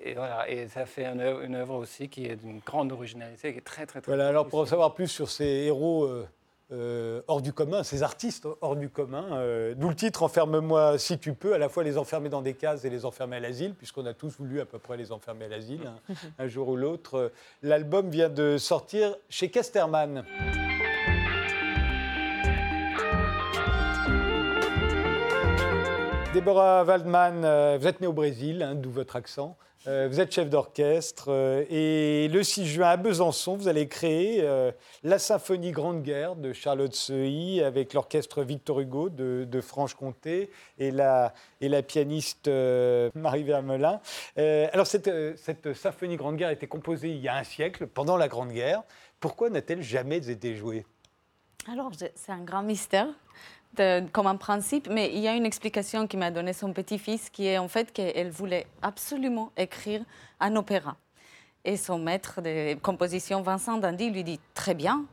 Et 0.03 0.15
voilà, 0.15 0.49
et 0.49 0.67
ça 0.67 0.87
fait 0.87 1.05
une 1.05 1.55
œuvre, 1.55 1.75
aussi 1.75 2.09
qui 2.09 2.25
est 2.25 2.35
d'une 2.35 2.59
grande 2.59 2.91
originalité, 2.91 3.53
qui 3.53 3.59
est 3.59 3.61
très, 3.61 3.85
très, 3.85 4.01
très. 4.01 4.11
Voilà, 4.11 4.27
alors 4.27 4.47
pour 4.47 4.59
en 4.59 4.65
savoir 4.65 4.95
plus 4.95 5.07
sur 5.07 5.29
ces 5.29 5.45
héros. 5.45 6.05
Euh, 6.05 6.27
euh, 6.71 7.21
hors 7.27 7.41
du 7.41 7.53
commun, 7.53 7.83
ces 7.83 8.03
artistes 8.03 8.47
hors 8.61 8.75
du 8.75 8.89
commun. 8.89 9.25
Euh, 9.33 9.73
d'où 9.75 9.89
le 9.89 9.95
titre 9.95 10.23
Enferme-moi 10.23 10.97
si 10.97 11.19
tu 11.19 11.33
peux, 11.33 11.53
à 11.53 11.57
la 11.57 11.69
fois 11.69 11.83
les 11.83 11.97
enfermer 11.97 12.29
dans 12.29 12.41
des 12.41 12.53
cases 12.53 12.85
et 12.85 12.89
les 12.89 13.05
enfermer 13.05 13.37
à 13.37 13.39
l'asile, 13.39 13.73
puisqu'on 13.73 14.05
a 14.05 14.13
tous 14.13 14.37
voulu 14.37 14.61
à 14.61 14.65
peu 14.65 14.79
près 14.79 14.97
les 14.97 15.11
enfermer 15.11 15.45
à 15.45 15.49
l'asile, 15.49 15.81
hein, 15.85 16.15
un 16.39 16.47
jour 16.47 16.69
ou 16.69 16.75
l'autre. 16.75 17.31
L'album 17.61 18.09
vient 18.09 18.29
de 18.29 18.57
sortir 18.57 19.15
chez 19.29 19.49
Kesterman. 19.49 20.23
Déborah 26.33 26.85
Waldman, 26.85 27.43
euh, 27.43 27.77
vous 27.77 27.87
êtes 27.87 27.99
née 27.99 28.07
au 28.07 28.13
Brésil, 28.13 28.63
hein, 28.63 28.73
d'où 28.73 28.89
votre 28.89 29.17
accent. 29.17 29.57
Euh, 29.85 30.07
vous 30.09 30.21
êtes 30.21 30.33
chef 30.33 30.49
d'orchestre 30.49 31.25
euh, 31.27 31.65
et 31.69 32.29
le 32.29 32.41
6 32.41 32.67
juin 32.67 32.87
à 32.87 32.95
Besançon, 32.95 33.57
vous 33.57 33.67
allez 33.67 33.89
créer 33.89 34.47
la 35.03 35.19
symphonie 35.19 35.71
Grande 35.71 36.03
Guerre 36.03 36.37
de 36.37 36.53
Charlotte 36.53 36.95
Seuilly 36.95 37.61
avec 37.61 37.93
l'orchestre 37.93 38.43
Victor 38.43 38.79
Hugo 38.79 39.09
de, 39.09 39.61
Franche-Comté 39.61 40.49
et 40.79 40.91
la, 40.91 41.33
pianiste 41.85 42.49
Marie 43.13 43.43
Vermelin. 43.43 43.99
alors 44.37 44.87
cette 44.87 45.73
symphonie 45.73 46.15
Grande 46.15 46.37
Guerre 46.37 46.49
a 46.49 46.53
été 46.53 46.67
composée 46.67 47.09
il 47.09 47.19
y 47.19 47.27
a 47.27 47.35
un 47.35 47.43
siècle, 47.43 47.87
pendant 47.87 48.15
la 48.15 48.29
Grande 48.29 48.53
Guerre. 48.53 48.83
Pourquoi 49.19 49.49
n'a-t-elle 49.49 49.81
jamais 49.81 50.29
été 50.29 50.55
jouée? 50.55 50.85
Alors, 51.71 51.91
c'est 51.93 52.31
un 52.31 52.43
grand 52.43 52.63
mystère 52.63 53.07
comme 53.75 54.27
un 54.27 54.35
principe, 54.35 54.89
mais 54.89 55.11
il 55.13 55.19
y 55.19 55.27
a 55.27 55.35
une 55.35 55.45
explication 55.45 56.07
qui 56.07 56.17
m'a 56.17 56.31
donné 56.31 56.53
son 56.53 56.73
petit-fils, 56.73 57.29
qui 57.29 57.47
est 57.47 57.57
en 57.57 57.67
fait 57.67 57.91
qu'elle 57.91 58.29
voulait 58.29 58.67
absolument 58.81 59.51
écrire 59.57 60.03
un 60.39 60.55
opéra. 60.55 60.97
Et 61.63 61.77
son 61.77 61.99
maître 61.99 62.41
de 62.41 62.73
composition, 62.75 63.41
Vincent 63.41 63.77
Dandy, 63.77 64.09
lui 64.09 64.23
dit 64.23 64.39
Très 64.53 64.73
bien, 64.73 65.05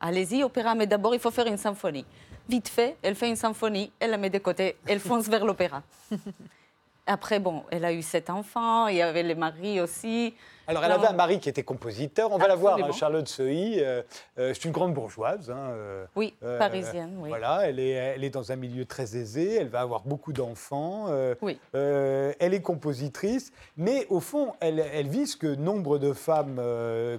allez-y, 0.00 0.42
opéra, 0.42 0.74
mais 0.74 0.86
d'abord 0.86 1.14
il 1.14 1.20
faut 1.20 1.30
faire 1.30 1.46
une 1.46 1.56
symphonie. 1.56 2.04
Vite 2.48 2.68
fait, 2.68 2.96
elle 3.02 3.14
fait 3.14 3.28
une 3.28 3.36
symphonie, 3.36 3.90
elle 4.00 4.10
la 4.10 4.18
met 4.18 4.28
de 4.28 4.38
côté, 4.38 4.76
elle 4.86 5.00
fonce 5.00 5.28
vers 5.28 5.44
l'opéra. 5.44 5.82
Après, 7.06 7.38
bon, 7.38 7.64
elle 7.70 7.84
a 7.84 7.92
eu 7.92 8.02
sept 8.02 8.28
enfants, 8.28 8.88
il 8.88 8.96
y 8.96 9.02
avait 9.02 9.22
les 9.22 9.34
maris 9.34 9.80
aussi. 9.80 10.34
Alors, 10.66 10.84
elle 10.84 10.92
avait 10.92 11.06
un 11.06 11.12
mari 11.12 11.40
qui 11.40 11.48
était 11.48 11.62
compositeur. 11.62 12.32
On 12.32 12.38
va 12.38 12.48
la 12.48 12.54
voir, 12.54 12.78
hein, 12.78 12.92
Charlotte 12.92 13.28
Seuilly. 13.28 13.80
Euh, 13.80 14.02
euh, 14.38 14.52
c'est 14.54 14.64
une 14.64 14.72
grande 14.72 14.94
bourgeoise. 14.94 15.50
Hein, 15.50 15.70
euh, 15.72 16.06
oui, 16.16 16.34
parisienne. 16.58 17.16
Oui. 17.18 17.28
Voilà, 17.28 17.68
elle 17.68 17.78
est, 17.78 17.90
elle 17.90 18.24
est 18.24 18.30
dans 18.30 18.52
un 18.52 18.56
milieu 18.56 18.84
très 18.84 19.16
aisé. 19.16 19.56
Elle 19.56 19.68
va 19.68 19.80
avoir 19.80 20.02
beaucoup 20.02 20.32
d'enfants. 20.32 21.08
oui. 21.42 21.58
elle 21.72 22.54
est 22.54 22.62
compositrice. 22.62 23.52
Mais 23.76 24.06
au 24.08 24.20
fond, 24.20 24.54
elle, 24.60 24.84
elle 24.92 25.08
vit 25.08 25.26
ce 25.26 25.36
que 25.36 25.54
nombre 25.54 25.98
de 25.98 26.12
femmes 26.12 26.60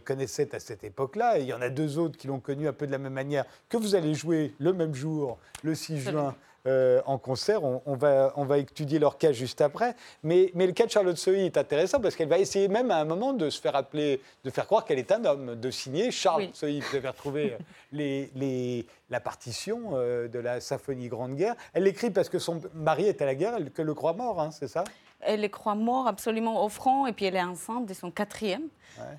connaissaient 0.03 0.55
à 0.55 0.59
cette 0.59 0.83
époque-là. 0.83 1.39
il 1.39 1.45
y 1.45 1.53
en 1.53 1.61
a 1.61 1.69
deux 1.69 1.97
autres 1.97 2.17
qui 2.17 2.27
l'ont 2.27 2.39
connue 2.39 2.67
un 2.67 2.73
peu 2.73 2.87
de 2.87 2.91
la 2.91 2.97
même 2.97 3.13
manière 3.13 3.45
que 3.69 3.77
vous 3.77 3.95
allez 3.95 4.13
jouer 4.13 4.53
le 4.59 4.73
même 4.73 4.93
jour, 4.93 5.37
le 5.63 5.75
6 5.75 5.99
juin. 5.99 6.35
Euh, 6.67 6.99
en 7.05 7.19
concert. 7.19 7.63
On, 7.63 7.95
va, 7.95 8.33
on 8.37 8.43
va 8.43 8.57
étudier 8.57 8.97
leur 8.97 9.19
cas 9.19 9.31
juste 9.31 9.61
après. 9.61 9.95
Mais, 10.23 10.49
mais 10.55 10.65
le 10.65 10.73
cas 10.73 10.87
de 10.87 10.91
Charlotte 10.91 11.15
Sohi 11.15 11.45
est 11.45 11.57
intéressant 11.57 11.99
parce 11.99 12.15
qu'elle 12.15 12.27
va 12.27 12.39
essayer 12.39 12.67
même 12.67 12.89
à 12.89 12.95
un 12.97 13.05
moment 13.05 13.33
de 13.33 13.51
se 13.51 13.61
faire 13.61 13.75
appeler, 13.75 14.19
de 14.43 14.49
faire 14.49 14.65
croire 14.65 14.83
qu'elle 14.83 14.97
est 14.97 15.11
un 15.11 15.23
homme, 15.25 15.55
de 15.55 15.69
signer 15.69 16.09
Charles 16.09 16.49
oui. 16.63 16.81
Vous 16.89 16.95
avez 16.97 17.07
retrouvé 17.07 17.55
les, 17.91 18.31
les, 18.35 18.87
la 19.11 19.19
partition 19.19 19.91
euh, 19.93 20.27
de 20.27 20.39
la 20.39 20.59
symphonie 20.59 21.07
Grande 21.07 21.35
Guerre. 21.35 21.55
Elle 21.73 21.83
l'écrit 21.83 22.09
parce 22.09 22.29
que 22.29 22.39
son 22.39 22.59
mari 22.73 23.05
est 23.05 23.21
à 23.21 23.25
la 23.25 23.35
guerre, 23.35 23.53
elle 23.57 23.71
le 23.85 23.93
croit 23.93 24.13
mort, 24.13 24.41
hein, 24.41 24.49
c'est 24.49 24.67
ça? 24.67 24.83
Elle 25.25 25.41
le 25.41 25.47
croit 25.47 25.75
mort 25.75 26.07
absolument 26.07 26.63
au 26.63 26.69
front 26.69 27.05
et 27.05 27.13
puis 27.13 27.25
elle 27.25 27.35
est 27.35 27.43
enceinte 27.43 27.85
de 27.85 27.93
son 27.93 28.11
quatrième. 28.11 28.67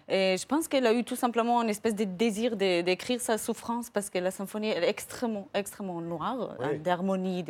Et 0.08 0.36
je 0.38 0.46
pense 0.46 0.68
qu'elle 0.68 0.86
a 0.86 0.94
eu 0.94 1.04
tout 1.04 1.16
simplement 1.16 1.62
une 1.62 1.68
espèce 1.68 1.94
de 1.94 2.04
désir 2.04 2.56
d'écrire 2.56 3.20
sa 3.20 3.36
souffrance 3.36 3.90
parce 3.90 4.08
que 4.08 4.18
la 4.18 4.30
symphonie 4.30 4.70
est 4.70 4.88
extrêmement, 4.88 5.48
extrêmement 5.52 6.00
noire, 6.00 6.56
hein, 6.60 6.74
d'harmonie. 6.82 7.44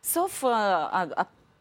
Sauf 0.00 0.44
euh, 0.44 0.48
à, 0.48 1.06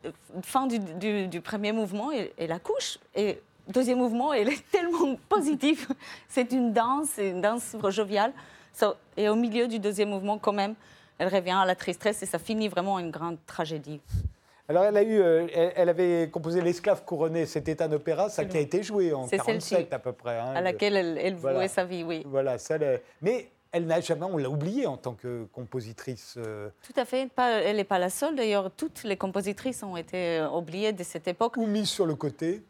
la 0.04 0.12
fin 0.44 0.68
du, 0.68 1.42
premier 1.42 1.74
mouvement, 1.74 2.12
elle, 2.38 2.52
accouche. 2.52 3.00
Et 3.16 3.42
deuxième 3.68 3.98
mouvement, 3.98 4.32
elle 4.34 4.50
est 4.50 4.64
tellement 4.72 5.18
positive. 5.28 5.88
C'est 6.30 6.52
une 6.54 6.72
danse, 6.72 7.18
une 7.18 7.42
danse 7.42 7.76
joviale. 7.90 8.32
et 9.18 9.28
au 9.28 9.36
milieu 9.36 9.68
du 9.68 9.80
deuxième 9.80 10.10
mouvement, 10.10 10.38
quand 10.38 10.54
même, 10.54 10.76
elle 11.18 11.34
revient 11.34 11.58
à 11.60 11.66
la 11.66 11.76
tristesse 11.76 12.22
et 12.24 12.26
ça 12.26 12.40
finit 12.40 12.70
vraiment 12.70 13.00
une 13.00 13.12
grande 13.12 13.38
tragédie. 13.46 14.00
Alors, 14.70 14.84
elle, 14.84 14.97
a 14.97 15.03
eu, 15.03 15.22
euh, 15.22 15.47
elle, 15.76 15.88
avait 15.88 16.30
composé 16.30 16.59
L'esclave 16.59 17.05
couronné, 17.05 17.45
c'était 17.45 17.82
un 17.82 17.91
opéra, 17.93 18.30
ça 18.30 18.43
qui 18.43 18.57
a 18.57 18.59
été 18.59 18.84
joué 18.84 19.13
en 19.13 19.26
47 19.26 19.93
à 19.93 19.99
peu 19.99 20.11
près. 20.11 20.38
Hein, 20.38 20.53
à 20.55 20.61
laquelle 20.61 20.97
elle, 20.97 21.18
elle 21.18 21.36
vouait 21.36 21.70
sa 21.70 21.86
vie, 21.86 22.03
oui. 22.03 22.24
Voilà, 22.26 22.57
ça, 22.57 22.78
mais 23.22 23.49
elle 23.72 23.86
n'a 23.86 24.01
jamais, 24.01 24.26
on 24.26 24.38
l'a 24.38 24.49
oubliée 24.49 24.86
en 24.86 24.97
tant 24.97 25.13
que 25.13 25.45
compositrice. 25.53 26.36
Euh. 26.38 26.70
Tout 26.82 26.99
à 26.99 27.05
fait, 27.05 27.32
pas, 27.32 27.61
elle 27.61 27.78
n'est 27.78 27.86
pas 27.86 27.99
la 27.99 28.09
seule. 28.09 28.36
D'ailleurs, 28.36 28.70
toutes 28.72 29.03
les 29.03 29.15
compositrices 29.15 29.84
ont 29.84 29.95
été 29.95 30.39
euh, 30.39 30.49
oubliées 30.49 30.91
de 30.91 31.03
cette 31.03 31.30
époque. 31.30 31.55
Ou 31.55 31.65
mises 31.65 31.89
sur 31.89 32.05
le 32.05 32.15
côté. 32.15 32.61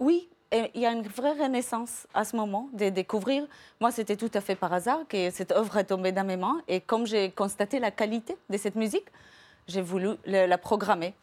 Oui, 0.00 0.28
et 0.50 0.72
il 0.74 0.80
y 0.80 0.86
a 0.86 0.92
une 0.92 1.06
vraie 1.06 1.32
renaissance 1.32 2.08
à 2.14 2.24
ce 2.24 2.34
moment 2.34 2.68
de 2.72 2.88
découvrir. 2.88 3.46
Moi, 3.80 3.92
c'était 3.92 4.16
tout 4.16 4.30
à 4.34 4.40
fait 4.40 4.56
par 4.56 4.72
hasard 4.72 5.00
que 5.08 5.30
cette 5.30 5.52
œuvre 5.52 5.76
est 5.76 5.84
tombée 5.84 6.10
dans 6.10 6.24
mes 6.24 6.36
mains. 6.36 6.62
Et 6.66 6.80
comme 6.80 7.06
j'ai 7.06 7.30
constaté 7.30 7.78
la 7.78 7.92
qualité 7.92 8.36
de 8.50 8.56
cette 8.56 8.74
musique, 8.74 9.06
j'ai 9.68 9.82
voulu 9.82 10.10
la 10.26 10.58
programmer. 10.58 11.14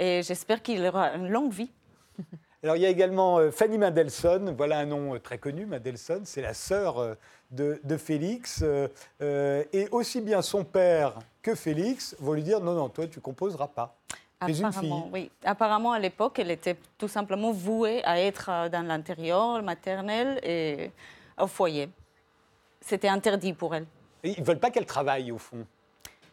Et 0.00 0.22
j'espère 0.24 0.62
qu'il 0.62 0.84
aura 0.84 1.14
une 1.14 1.28
longue 1.28 1.52
vie. 1.52 1.70
Alors, 2.62 2.76
il 2.76 2.82
y 2.82 2.86
a 2.86 2.88
également 2.88 3.38
euh, 3.38 3.52
Fanny 3.52 3.78
Mendelssohn. 3.78 4.54
Voilà 4.56 4.80
un 4.80 4.86
nom 4.86 5.18
très 5.18 5.38
connu, 5.38 5.64
Mendelssohn. 5.64 6.22
C'est 6.24 6.42
la 6.42 6.54
sœur 6.54 7.16
de, 7.50 7.96
Félix. 7.96 8.60
Euh, 8.62 8.88
euh, 9.20 9.64
et 9.72 9.88
aussi 9.90 10.20
bien 10.20 10.42
son 10.42 10.64
père 10.64 11.18
que 11.42 11.54
Félix 11.54 12.16
vont 12.20 12.32
lui 12.32 12.42
dire 12.42 12.60
non, 12.60 12.74
non, 12.74 12.88
toi, 12.88 13.06
tu 13.06 13.20
composeras 13.20 13.68
pas. 13.68 13.96
Apparemment, 14.40 15.10
oui. 15.12 15.30
Apparemment, 15.44 15.92
à 15.92 15.98
l'époque, 15.98 16.38
elle 16.38 16.50
était 16.50 16.76
tout 16.96 17.08
simplement 17.08 17.52
vouée 17.52 18.02
à 18.04 18.18
être 18.20 18.48
euh, 18.48 18.68
dans 18.68 18.86
l'intérieur, 18.86 19.62
maternel 19.62 20.40
et 20.42 20.90
au 21.38 21.46
foyer. 21.46 21.90
C'était 22.80 23.08
interdit 23.08 23.52
pour 23.52 23.74
elle. 23.74 23.86
ils 24.24 24.40
ne 24.40 24.44
veulent 24.44 24.58
pas 24.58 24.70
qu'elle 24.70 24.86
travaille, 24.86 25.30
au 25.30 25.38
fond. 25.38 25.66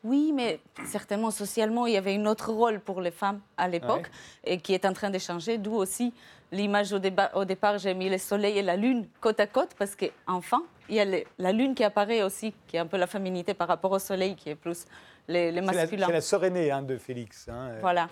Oui, 0.08 0.32
mais 0.34 0.62
certainement 0.86 1.32
socialement, 1.32 1.86
il 1.86 1.94
y 1.94 1.98
avait 1.98 2.16
un 2.16 2.26
autre 2.28 2.52
rôle 2.52 2.80
pour 2.80 3.02
les 3.02 3.12
femmes 3.12 3.42
à 3.58 3.68
l'époque 3.68 4.10
et 4.46 4.58
qui 4.58 4.74
est 4.74 4.86
en 4.86 4.94
train 4.94 5.10
de 5.10 5.20
changer, 5.20 5.58
d'où 5.58 5.74
aussi 5.76 6.14
l'image 6.54 6.94
au, 6.94 7.00
au, 7.34 7.46
départ, 7.46 7.78
j'ai 7.78 7.94
mis 7.94 8.10
le 8.10 8.18
soleil 8.18 8.58
et 8.58 8.62
la 8.62 8.78
lune 8.78 9.06
côte 9.20 9.42
à 9.42 9.48
côte 9.48 9.72
parce 9.78 9.98
qu'enfin, 9.98 10.64
il 10.88 10.96
y 10.96 11.02
a 11.02 11.06
la 11.38 11.52
lune 11.52 11.76
qui 11.76 11.84
apparaît 11.84 12.24
aussi, 12.24 12.54
qui 12.68 12.78
est 12.78 12.80
un 12.80 12.88
peu 12.88 12.96
la 12.96 13.08
féminité 13.08 13.54
par 13.54 13.68
rapport 13.68 13.92
au 13.92 14.00
soleil, 14.00 14.36
qui 14.36 14.50
est 14.50 14.56
plus 14.56 14.86
les, 15.28 15.52
les 15.52 15.60
masculins. 15.60 16.06
C'est 16.08 16.14
la, 16.14 16.22
sœur 16.22 16.46
aînée 16.46 16.72
hein, 16.72 16.84
de 16.84 16.98
Félix. 16.98 17.50
Hein, 17.50 17.72
euh, 17.72 17.80
voilà. 17.82 18.08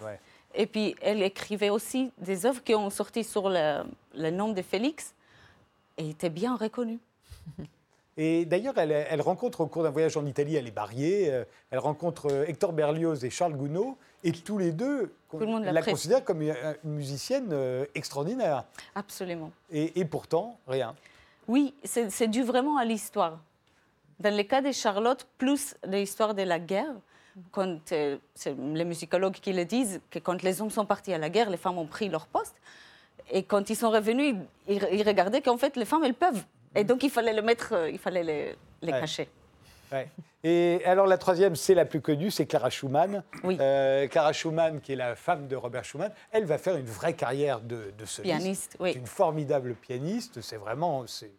Et 0.54 0.68
puis, 0.68 0.96
elle 1.02 1.24
écrivait 1.24 1.70
aussi 1.70 2.12
des 2.18 2.46
œuvres 2.46 2.62
qui 2.62 2.76
ont 2.76 2.90
sorti 2.90 3.24
sur 3.24 3.50
le, 3.50 3.84
le 4.16 4.32
nom 4.32 4.50
de 4.50 4.62
Félix 4.62 5.16
et 5.98 6.10
étaient 6.10 6.30
bien 6.30 6.58
reconnues. 6.58 7.00
Et 8.18 8.46
d'ailleurs, 8.46 8.78
elle, 8.78 9.22
rencontre 9.22 9.62
au 9.62 9.68
cours 9.68 9.84
d'un 9.84 9.90
voyage 9.90 10.16
en 10.16 10.26
Italie, 10.26 10.56
elle 10.56 10.68
est 10.68 10.76
mariée, 10.76 11.30
euh, 11.30 11.44
elle 11.70 11.80
rencontre 11.80 12.32
euh, 12.32 12.46
Hector 12.48 12.72
Berlioz 12.72 13.26
et 13.26 13.30
Charles 13.30 13.56
Gounod, 13.56 13.96
et 14.24 14.32
tous 14.32 14.58
les 14.58 14.72
deux 14.72 15.14
la, 15.34 15.74
la 15.74 15.82
considèrent 15.82 16.24
comme 16.24 16.42
une, 16.42 16.56
musicienne 16.86 17.54
extraordinaire. 17.94 18.64
Absolument. 18.96 19.52
Et, 19.70 20.00
et 20.00 20.06
pourtant, 20.06 20.58
rien. 20.68 20.96
Oui, 21.48 21.74
c'est 21.84 22.28
dû 22.28 22.44
vraiment 22.44 22.78
à 22.78 22.86
l'histoire. 22.86 23.40
Dans 24.20 24.36
le 24.36 24.44
cas 24.44 24.62
de 24.62 24.72
Charlotte, 24.72 25.28
plus 25.38 25.76
l'histoire 25.86 26.34
de 26.34 26.42
la 26.42 26.58
guerre, 26.58 26.94
quand 27.52 27.92
euh, 27.92 28.18
c'est 28.34 28.56
les 28.58 28.86
musicologues 28.86 29.34
qui 29.34 29.54
le 29.54 29.66
disent, 29.66 30.00
que 30.10 30.20
quand 30.20 30.42
les 30.42 30.62
hommes 30.62 30.70
sont 30.70 30.86
partis 30.86 31.14
à 31.14 31.18
la 31.18 31.30
guerre, 31.30 31.50
les 31.50 31.58
femmes 31.58 31.78
ont 31.78 31.86
pris 31.86 32.10
leur 32.10 32.28
poste. 32.28 32.56
Et 33.32 33.44
quand 33.44 33.70
ils 33.70 33.76
sont 33.76 33.90
revenus, 33.90 34.36
ils, 34.68 35.04
regardaient 35.04 35.42
qu'en 35.42 35.58
fait, 35.58 35.76
les 35.76 35.86
femmes, 35.86 36.04
elles 36.04 36.14
peuvent. 36.14 36.44
Et 36.76 36.84
donc, 36.84 37.04
il 37.04 37.10
fallait 37.10 37.34
le 37.34 37.42
mettre, 37.42 37.74
euh, 37.74 37.90
il 37.90 38.00
fallait 38.00 38.24
les, 38.24 38.56
les 38.82 38.92
cacher. 38.92 39.28
Et 40.44 40.82
alors 40.86 41.08
la 41.08 41.18
troisième, 41.18 41.56
c'est 41.56 41.74
la 41.74 41.86
plus 41.86 42.02
connue, 42.02 42.30
c'est 42.30 42.46
Clara 42.46 42.70
Schumann. 42.70 43.24
Oui. 43.44 43.58
Euh, 43.60 44.08
Clara 44.08 44.34
Schumann, 44.34 44.82
qui 44.82 44.94
est 44.94 44.98
la 44.98 45.16
femme 45.16 45.48
de 45.48 45.56
Robert 45.56 45.86
Schumann, 45.86 46.12
elle 46.32 46.46
va 46.46 46.58
faire 46.58 46.76
une 46.76 46.86
vraie 46.86 47.14
carrière 47.14 47.62
de, 47.62 47.94
de 47.98 48.06
soliste. 48.06 48.38
Pianiste, 48.38 48.78
oui. 48.80 48.92
une 48.92 49.08
formidable 49.08 49.74
pianiste. 49.74 50.42
C'est 50.42 50.58
vraiment, 50.58 51.06
c'est, 51.08 51.32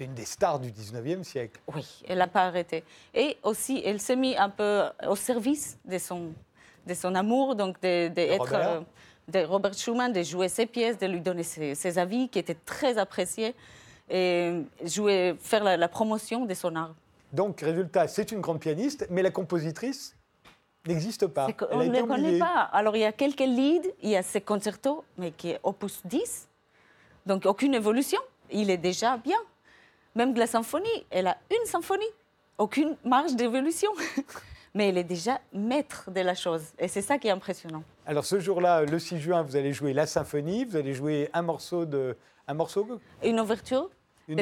une 0.00 0.14
des 0.14 0.24
stars 0.24 0.58
du 0.58 0.72
19e 0.72 1.22
siècle. 1.22 1.60
Oui, 1.74 2.02
elle 2.08 2.18
n'a 2.18 2.26
pas 2.26 2.46
arrêté. 2.46 2.84
Et 3.14 3.36
aussi, 3.42 3.82
elle 3.84 4.00
s'est 4.00 4.16
mise 4.16 4.36
un 4.38 4.48
peu 4.48 4.84
au 5.06 5.14
service 5.14 5.78
de 5.84 5.98
son, 5.98 6.32
de 6.86 6.94
son 6.94 7.14
amour, 7.14 7.54
donc 7.54 7.80
de, 7.82 8.08
de, 8.08 8.38
Robert. 8.38 8.68
Euh, 8.68 8.80
de 9.30 9.44
Robert 9.44 9.74
Schumann, 9.74 10.12
de 10.12 10.22
jouer 10.22 10.48
ses 10.48 10.66
pièces, 10.66 10.98
de 10.98 11.06
lui 11.06 11.20
donner 11.20 11.42
ses, 11.42 11.98
avis, 11.98 12.28
qui 12.28 12.38
étaient 12.38 12.56
très 12.66 12.98
appréciés, 12.98 13.54
et 14.10 14.62
jouer, 14.84 15.36
faire 15.40 15.64
la 15.64 15.88
promotion 15.88 16.44
de 16.44 16.54
son 16.54 16.74
art. 16.76 16.94
Donc, 17.32 17.60
résultat, 17.60 18.08
c'est 18.08 18.32
une 18.32 18.40
grande 18.40 18.60
pianiste, 18.60 19.06
mais 19.10 19.22
la 19.22 19.30
compositrice 19.30 20.16
n'existe 20.86 21.26
pas. 21.28 21.48
on 21.70 21.78
ne 21.78 21.88
le 21.88 22.06
connaît 22.06 22.38
pas. 22.38 22.68
Alors, 22.72 22.96
il 22.96 23.00
y 23.00 23.04
a 23.04 23.12
quelques 23.12 23.40
leads, 23.40 23.88
il 24.02 24.10
y 24.10 24.16
a 24.16 24.22
ce 24.22 24.38
concerto, 24.38 25.04
mais 25.16 25.30
qui 25.30 25.50
est 25.50 25.60
opus 25.62 26.00
10. 26.04 26.48
Donc, 27.26 27.46
aucune 27.46 27.74
évolution. 27.74 28.20
Il 28.50 28.70
est 28.70 28.78
déjà 28.78 29.16
bien. 29.16 29.38
Même 30.16 30.34
la 30.34 30.48
symphonie, 30.48 31.06
elle 31.10 31.28
a 31.28 31.36
une 31.50 31.66
symphonie. 31.66 32.02
Aucune 32.58 32.96
marge 33.04 33.36
d'évolution. 33.36 33.90
mais 34.74 34.88
elle 34.88 34.98
est 34.98 35.04
déjà 35.04 35.40
maître 35.52 36.10
de 36.10 36.20
la 36.20 36.34
chose. 36.34 36.62
Et 36.78 36.88
c'est 36.88 37.02
ça 37.02 37.18
qui 37.18 37.28
est 37.28 37.32
impressionnant. 37.32 37.84
Alors, 38.06 38.24
ce 38.24 38.40
jour-là, 38.40 38.82
le 38.82 38.98
6 38.98 39.18
juin, 39.20 39.42
vous 39.42 39.54
allez 39.54 39.72
jouer 39.72 39.92
la 39.92 40.06
symphonie, 40.06 40.64
vous 40.64 40.76
allez 40.76 40.94
jouer 40.94 41.30
un 41.32 41.42
morceau 41.42 41.84
de. 41.84 42.16
Un 42.48 42.54
morceau 42.54 42.84
Une 43.22 43.38
ouverture 43.38 43.84
de 43.84 43.90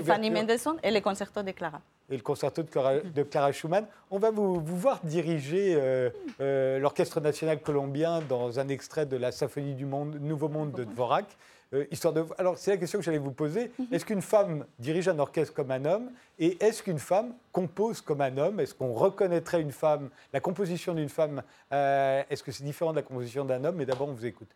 Fanny 0.04 0.30
Mendelssohn 0.30 0.76
et 0.82 0.90
le 0.90 1.00
concerto 1.00 1.42
de 1.42 1.52
Clara 1.52 1.80
et 2.10 2.16
le 2.16 2.22
concerto 2.22 2.62
de 2.62 2.70
Clara, 2.70 2.96
de 2.96 3.22
Clara 3.22 3.52
Schumann. 3.52 3.86
On 4.10 4.18
va 4.18 4.30
vous, 4.30 4.60
voir 4.60 5.00
diriger 5.04 5.74
euh, 5.76 6.10
euh, 6.40 6.78
l'Orchestre 6.78 7.20
national 7.20 7.60
colombien 7.60 8.20
dans 8.20 8.58
un 8.58 8.68
extrait 8.68 9.06
de 9.06 9.16
la 9.16 9.32
Symphonie 9.32 9.74
du 9.74 9.84
monde, 9.84 10.18
Nouveau 10.20 10.48
Monde 10.48 10.72
de 10.72 10.84
Dvorak. 10.84 11.26
Euh, 11.74 11.84
histoire 11.90 12.14
de... 12.14 12.24
Alors, 12.38 12.56
c'est 12.56 12.70
la 12.70 12.78
question 12.78 12.98
que 12.98 13.04
j'allais 13.04 13.18
vous 13.18 13.32
poser. 13.32 13.70
Mhm. 13.78 13.86
Est-ce 13.92 14.06
qu'une 14.06 14.22
femme 14.22 14.64
dirige 14.78 15.06
un 15.08 15.18
orchestre 15.18 15.52
comme 15.52 15.70
un 15.70 15.84
homme? 15.84 16.10
Et 16.38 16.56
est-ce 16.64 16.82
qu'une 16.82 16.98
femme 16.98 17.34
compose 17.52 18.00
comme 18.00 18.22
un 18.22 18.38
homme? 18.38 18.58
Est-ce 18.58 18.74
qu'on 18.74 18.94
reconnaîtrait 18.94 19.60
une 19.60 19.72
femme, 19.72 20.08
la 20.32 20.40
composition 20.40 20.94
d'une 20.94 21.10
femme 21.10 21.42
Est-ce 21.70 22.42
que 22.42 22.52
c'est 22.52 22.64
différent 22.64 22.92
de 22.92 22.96
la 22.96 23.02
composition 23.02 23.44
d'un 23.44 23.62
homme? 23.64 23.76
Mais 23.76 23.84
d'abord, 23.84 24.08
on 24.08 24.12
vous 24.12 24.24
écoute. 24.24 24.48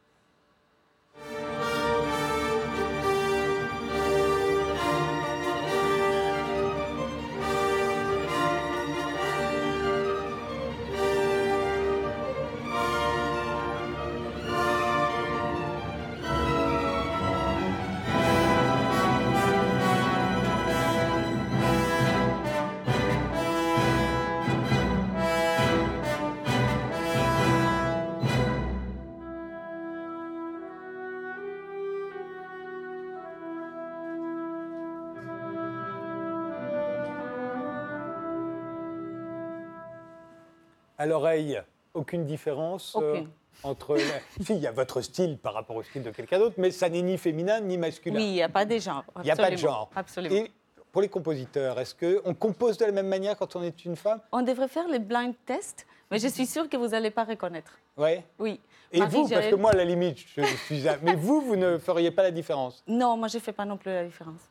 À 41.02 41.06
l'oreille, 41.06 41.60
aucune 41.94 42.24
différence 42.24 42.96
euh, 43.00 43.22
entre. 43.64 43.96
si, 44.40 44.54
il 44.54 44.60
y 44.60 44.68
a 44.68 44.70
votre 44.70 45.00
style 45.00 45.36
par 45.36 45.52
rapport 45.52 45.74
au 45.74 45.82
style 45.82 46.04
de 46.04 46.12
quelqu'un 46.12 46.38
d'autre, 46.38 46.54
mais 46.58 46.70
ça 46.70 46.88
n'est 46.88 47.02
ni 47.02 47.18
féminin 47.18 47.58
ni 47.60 47.76
masculin. 47.76 48.20
Oui, 48.20 48.26
il 48.26 48.32
n'y 48.34 48.42
a 48.42 48.48
pas 48.48 48.64
de 48.64 48.78
genre. 48.78 49.04
Il 49.16 49.22
n'y 49.24 49.30
a 49.32 49.36
pas 49.36 49.50
de 49.50 49.56
genre. 49.56 49.90
Absolument. 49.96 50.36
Et 50.36 50.52
pour 50.92 51.02
les 51.02 51.08
compositeurs, 51.08 51.80
est-ce 51.80 51.94
qu'on 51.94 52.34
compose 52.34 52.78
de 52.78 52.84
la 52.84 52.92
même 52.92 53.08
manière 53.08 53.36
quand 53.36 53.56
on 53.56 53.64
est 53.64 53.84
une 53.84 53.96
femme? 53.96 54.20
On 54.30 54.42
devrait 54.42 54.68
faire 54.68 54.86
les 54.86 55.00
blind 55.00 55.34
tests, 55.44 55.88
mais 56.08 56.20
je 56.20 56.28
suis 56.28 56.46
sûre 56.46 56.68
que 56.68 56.76
vous 56.76 56.88
n'allez 56.88 57.10
pas 57.10 57.24
reconnaître. 57.24 57.72
Ouais. 57.96 58.24
Oui. 58.38 58.60
Et 58.92 59.00
vous, 59.00 59.28
parce 59.28 59.48
que 59.48 59.56
moi, 59.56 59.72
à 59.72 59.76
la 59.76 59.84
limite, 59.84 60.18
je 60.36 60.42
suis. 60.66 60.84
mais 61.02 61.16
vous, 61.16 61.40
vous 61.40 61.56
ne 61.56 61.78
feriez 61.78 62.12
pas 62.12 62.22
la 62.22 62.30
différence 62.30 62.84
Non, 62.86 63.16
moi, 63.16 63.26
je 63.26 63.38
ne 63.38 63.42
fais 63.42 63.52
pas 63.52 63.64
non 63.64 63.76
plus 63.76 63.90
la 63.90 64.04
différence. 64.04 64.42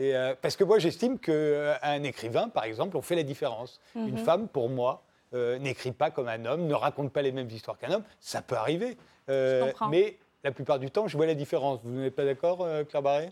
Et 0.00 0.16
euh, 0.16 0.34
parce 0.40 0.56
que 0.56 0.64
moi, 0.64 0.78
j'estime 0.78 1.18
qu'un 1.18 1.32
euh, 1.32 2.02
écrivain, 2.04 2.48
par 2.48 2.64
exemple, 2.64 2.96
on 2.96 3.02
fait 3.02 3.16
la 3.16 3.22
différence. 3.22 3.78
Une 3.94 4.12
mhm. 4.12 4.24
femme, 4.24 4.48
pour 4.48 4.70
moi, 4.70 5.02
euh, 5.32 5.58
n'écrit 5.58 5.92
pas 5.92 6.10
comme 6.10 6.28
un 6.28 6.44
homme, 6.44 6.66
ne 6.66 6.74
raconte 6.74 7.12
pas 7.12 7.22
les 7.22 7.30
mêmes 7.30 7.48
histoires 7.50 7.78
qu'un 7.78 7.92
homme. 7.92 8.04
Ça 8.18 8.42
peut 8.42 8.56
arriver. 8.56 8.96
Euh, 9.28 9.72
mais 9.88 10.16
la 10.42 10.50
plupart 10.50 10.78
du 10.78 10.90
temps, 10.90 11.06
je 11.06 11.16
vois 11.16 11.26
la 11.26 11.34
différence. 11.34 11.80
Vous 11.84 12.00
n'êtes 12.00 12.16
pas 12.16 12.24
d'accord, 12.24 12.62
euh, 12.62 12.82
Claire 12.84 13.02
Barré? 13.02 13.30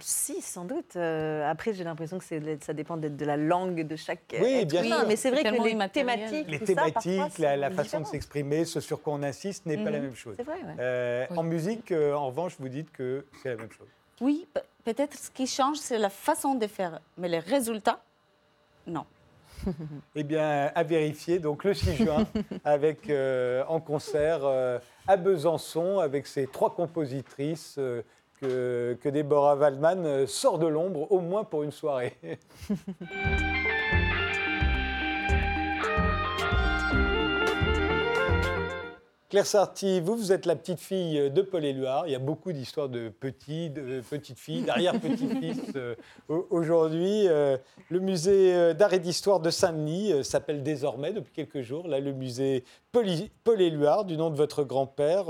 Si, 0.00 0.40
sans 0.40 0.64
doute. 0.64 0.94
après, 0.94 1.72
j'ai 1.72 1.82
l'impression 1.82 2.18
que 2.20 2.24
ça 2.60 2.72
dépend 2.72 2.96
de, 2.96 3.08
de, 3.08 3.24
la 3.24 3.36
langue 3.36 3.84
de 3.84 3.96
chaque. 3.96 4.36
Oui, 4.40 4.64
bien 4.66 4.84
sûr. 4.84 5.04
Mais 5.08 5.16
c'est 5.16 5.32
vrai 5.32 5.42
que 5.42 5.48
les 5.48 5.88
thématiques, 5.88 6.46
les 6.48 6.60
thématiques, 6.60 7.38
la, 7.38 7.70
façon 7.72 8.00
de 8.00 8.06
s'exprimer, 8.06 8.64
ce 8.64 8.78
sur 8.78 9.02
quoi 9.02 9.14
on 9.14 9.22
insiste, 9.24 9.66
n'est 9.66 9.82
pas 9.82 9.90
la 9.90 9.98
mhm. 9.98 10.04
même 10.04 10.14
chose. 10.14 10.36
C'est 10.36 10.44
vrai. 10.44 11.28
En 11.36 11.42
musique, 11.42 11.90
en 11.90 12.28
revanche, 12.28 12.54
vous 12.60 12.68
dites 12.68 12.92
que 12.92 13.26
c'est 13.42 13.48
la 13.48 13.56
même 13.56 13.72
chose. 13.72 13.88
Oui, 14.20 14.46
peut-être 14.84 15.18
ce 15.18 15.30
qui 15.30 15.48
change, 15.48 15.78
c'est 15.78 15.98
la 15.98 16.10
façon 16.10 16.54
de 16.54 16.66
faire, 16.68 17.00
mais 17.16 17.28
les 17.28 17.38
résultats, 17.40 18.00
non. 18.86 19.06
Eh 20.14 20.24
bien, 20.24 20.70
à 20.74 20.82
vérifier, 20.82 21.38
donc 21.38 21.64
le 21.64 21.74
6 21.74 21.96
juin, 22.04 22.26
avec, 22.64 23.10
en 23.68 23.80
concert 23.80 24.40
à 25.06 25.16
Besançon, 25.16 25.98
avec 25.98 26.26
ces 26.26 26.46
trois 26.46 26.74
compositrices 26.74 27.78
que, 28.40 28.98
que 29.00 29.08
Déborah 29.08 29.56
Waldman 29.56 30.26
sort 30.26 30.58
de 30.58 30.66
l'ombre, 30.66 31.10
au 31.12 31.20
moins 31.20 31.44
pour 31.44 31.62
une 31.62 31.72
soirée. 31.72 32.16
Claire 39.30 39.46
Sarti, 39.46 40.00
vous, 40.00 40.16
vous 40.16 40.32
êtes 40.32 40.44
la 40.44 40.56
petite 40.56 40.80
fille 40.80 41.30
de 41.30 41.42
Paul 41.42 41.64
Éluard. 41.64 42.08
Il 42.08 42.10
y 42.10 42.16
a 42.16 42.18
beaucoup 42.18 42.50
d'histoires 42.50 42.88
de 42.88 43.10
petits, 43.10 43.70
de 43.70 44.00
petites 44.00 44.40
filles, 44.40 44.62
d'arrière-petits-fils 44.62 45.60
euh, 45.76 45.94
aujourd'hui. 46.26 47.28
Euh, 47.28 47.56
le 47.90 48.00
musée 48.00 48.52
euh, 48.52 48.74
d'art 48.74 48.92
et 48.92 48.98
d'histoire 48.98 49.38
de 49.38 49.50
Saint-Denis 49.50 50.24
s'appelle 50.24 50.64
désormais, 50.64 51.12
depuis 51.12 51.32
quelques 51.32 51.60
jours, 51.60 51.86
là, 51.86 52.00
le 52.00 52.12
musée 52.12 52.64
Paul 52.90 53.60
Éluard, 53.62 54.04
du 54.04 54.16
nom 54.16 54.30
de 54.30 54.36
votre 54.36 54.64
grand-père, 54.64 55.26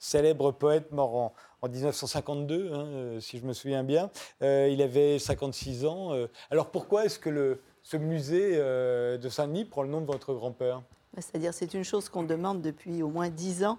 célèbre 0.00 0.50
poète 0.50 0.90
mort 0.90 1.14
en, 1.62 1.68
1952, 1.68 2.72
hein, 2.72 3.20
si 3.20 3.38
je 3.38 3.44
me 3.44 3.52
souviens 3.52 3.84
bien. 3.84 4.10
il 4.40 4.82
avait 4.82 5.20
56 5.20 5.84
ans. 5.84 6.10
alors 6.50 6.72
pourquoi 6.72 7.04
est-ce 7.04 7.20
que 7.20 7.30
le, 7.30 7.62
ce 7.84 7.96
musée 7.96 8.56
de 8.56 9.28
Saint-Denis 9.28 9.66
prend 9.66 9.82
le 9.82 9.88
nom 9.88 10.00
de 10.00 10.06
votre 10.06 10.34
grand-père? 10.34 10.82
C'est-à-dire 11.20 11.54
c'est 11.54 11.74
une 11.74 11.84
chose 11.84 12.08
qu'on 12.08 12.22
demande 12.22 12.62
depuis 12.62 13.02
au 13.02 13.08
moins 13.08 13.28
dix 13.28 13.64
ans. 13.64 13.78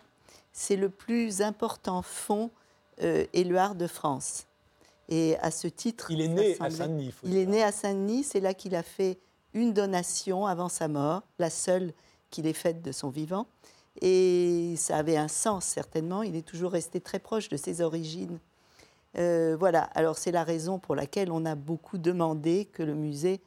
C'est 0.53 0.75
le 0.75 0.89
plus 0.89 1.41
important 1.41 2.01
fonds 2.01 2.49
euh, 3.03 3.25
éluard 3.33 3.75
de 3.75 3.87
France. 3.87 4.45
Et 5.09 5.37
à 5.37 5.51
ce 5.51 5.67
titre, 5.67 6.11
il 6.11 6.21
est 6.21 6.27
né 6.27 6.57
à 6.59 6.69
Saint-Denis. 6.69 7.13
Il 7.23 7.37
est 7.37 7.45
né 7.45 7.63
à 7.63 7.71
Saint-Denis. 7.71 8.23
C'est 8.23 8.39
là 8.39 8.53
qu'il 8.53 8.75
a 8.75 8.83
fait 8.83 9.17
une 9.53 9.73
donation 9.73 10.45
avant 10.45 10.69
sa 10.69 10.87
mort, 10.87 11.23
la 11.39 11.49
seule 11.49 11.93
qu'il 12.29 12.45
ait 12.47 12.53
faite 12.53 12.81
de 12.81 12.91
son 12.91 13.09
vivant. 13.09 13.47
Et 14.01 14.75
ça 14.77 14.97
avait 14.97 15.17
un 15.17 15.27
sens 15.27 15.65
certainement. 15.65 16.23
Il 16.23 16.35
est 16.35 16.45
toujours 16.45 16.71
resté 16.71 16.99
très 16.99 17.19
proche 17.19 17.49
de 17.49 17.57
ses 17.57 17.81
origines. 17.81 18.39
Euh, 19.17 19.55
voilà. 19.57 19.83
Alors 19.95 20.17
c'est 20.17 20.31
la 20.31 20.43
raison 20.43 20.77
pour 20.77 20.95
laquelle 20.95 21.31
on 21.31 21.45
a 21.45 21.55
beaucoup 21.55 21.97
demandé 21.97 22.65
que 22.65 22.83
le 22.83 22.93
musée 22.93 23.39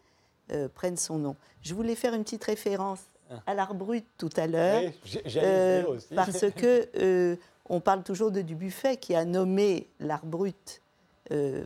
euh, 0.52 0.68
prenne 0.68 0.96
son 0.96 1.18
nom. 1.18 1.36
Je 1.62 1.74
voulais 1.74 1.94
faire 1.94 2.14
une 2.14 2.24
petite 2.24 2.44
référence 2.44 3.00
à 3.46 3.54
l'art 3.54 3.74
brut 3.74 4.04
tout 4.18 4.30
à 4.36 4.46
l'heure. 4.46 4.82
Euh, 5.36 5.98
parce 6.14 6.50
que 6.50 6.88
euh, 6.96 7.36
on 7.68 7.80
parle 7.80 8.02
toujours 8.02 8.30
de 8.30 8.42
Dubuffet 8.42 8.96
qui 8.96 9.14
a 9.14 9.24
nommé 9.24 9.88
l'art 10.00 10.24
brut 10.24 10.82
euh, 11.30 11.64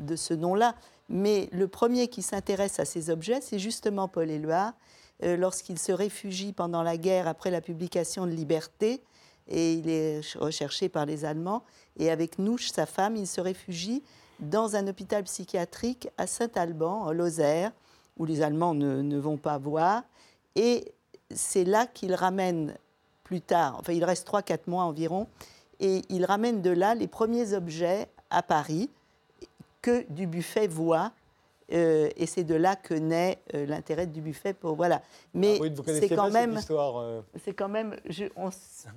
de 0.00 0.16
ce 0.16 0.34
nom-là. 0.34 0.74
Mais 1.08 1.48
le 1.52 1.68
premier 1.68 2.08
qui 2.08 2.22
s'intéresse 2.22 2.78
à 2.80 2.84
ces 2.84 3.08
objets, 3.08 3.40
c'est 3.40 3.58
justement 3.58 4.08
Paul 4.08 4.30
Éluard, 4.30 4.74
lorsqu'il 5.22 5.78
se 5.78 5.90
réfugie 5.90 6.52
pendant 6.52 6.82
la 6.82 6.96
guerre 6.98 7.26
après 7.26 7.50
la 7.50 7.62
publication 7.62 8.26
de 8.26 8.30
Liberté, 8.30 9.02
et 9.48 9.72
il 9.72 9.88
est 9.88 10.20
recherché 10.36 10.90
par 10.90 11.06
les 11.06 11.24
Allemands. 11.24 11.64
Et 11.96 12.10
avec 12.10 12.38
Nouche, 12.38 12.68
sa 12.68 12.84
femme, 12.84 13.16
il 13.16 13.26
se 13.26 13.40
réfugie 13.40 14.02
dans 14.38 14.76
un 14.76 14.86
hôpital 14.86 15.24
psychiatrique 15.24 16.10
à 16.18 16.26
Saint-Alban, 16.26 17.04
en 17.06 17.12
Lozère, 17.12 17.72
où 18.18 18.26
les 18.26 18.42
Allemands 18.42 18.74
ne, 18.74 19.00
ne 19.00 19.18
vont 19.18 19.38
pas 19.38 19.56
voir. 19.56 20.02
Et 20.54 20.92
c'est 21.34 21.64
là 21.64 21.86
qu'il 21.86 22.14
ramène 22.14 22.74
plus 23.24 23.40
tard, 23.40 23.76
enfin 23.78 23.92
il 23.92 24.04
reste 24.04 24.26
3-4 24.26 24.60
mois 24.66 24.84
environ, 24.84 25.26
et 25.80 26.02
il 26.08 26.24
ramène 26.24 26.62
de 26.62 26.70
là 26.70 26.94
les 26.94 27.06
premiers 27.06 27.52
objets 27.52 28.08
à 28.30 28.42
Paris 28.42 28.90
que 29.82 30.04
Dubuffet 30.10 30.66
voit. 30.66 31.12
Euh, 31.70 32.08
et 32.16 32.24
c'est 32.24 32.44
de 32.44 32.54
là 32.54 32.76
que 32.76 32.94
naît 32.94 33.36
euh, 33.52 33.66
l'intérêt 33.66 34.06
du 34.06 34.22
buffet 34.22 34.54
pour 34.54 34.74
voilà. 34.74 35.02
Mais 35.34 35.60
ah 35.60 35.82
c'est 35.86 36.08
quand, 36.08 36.30
même, 36.30 36.58
euh. 36.70 37.20
c'est 37.44 37.52
quand 37.52 37.68
même, 37.68 37.94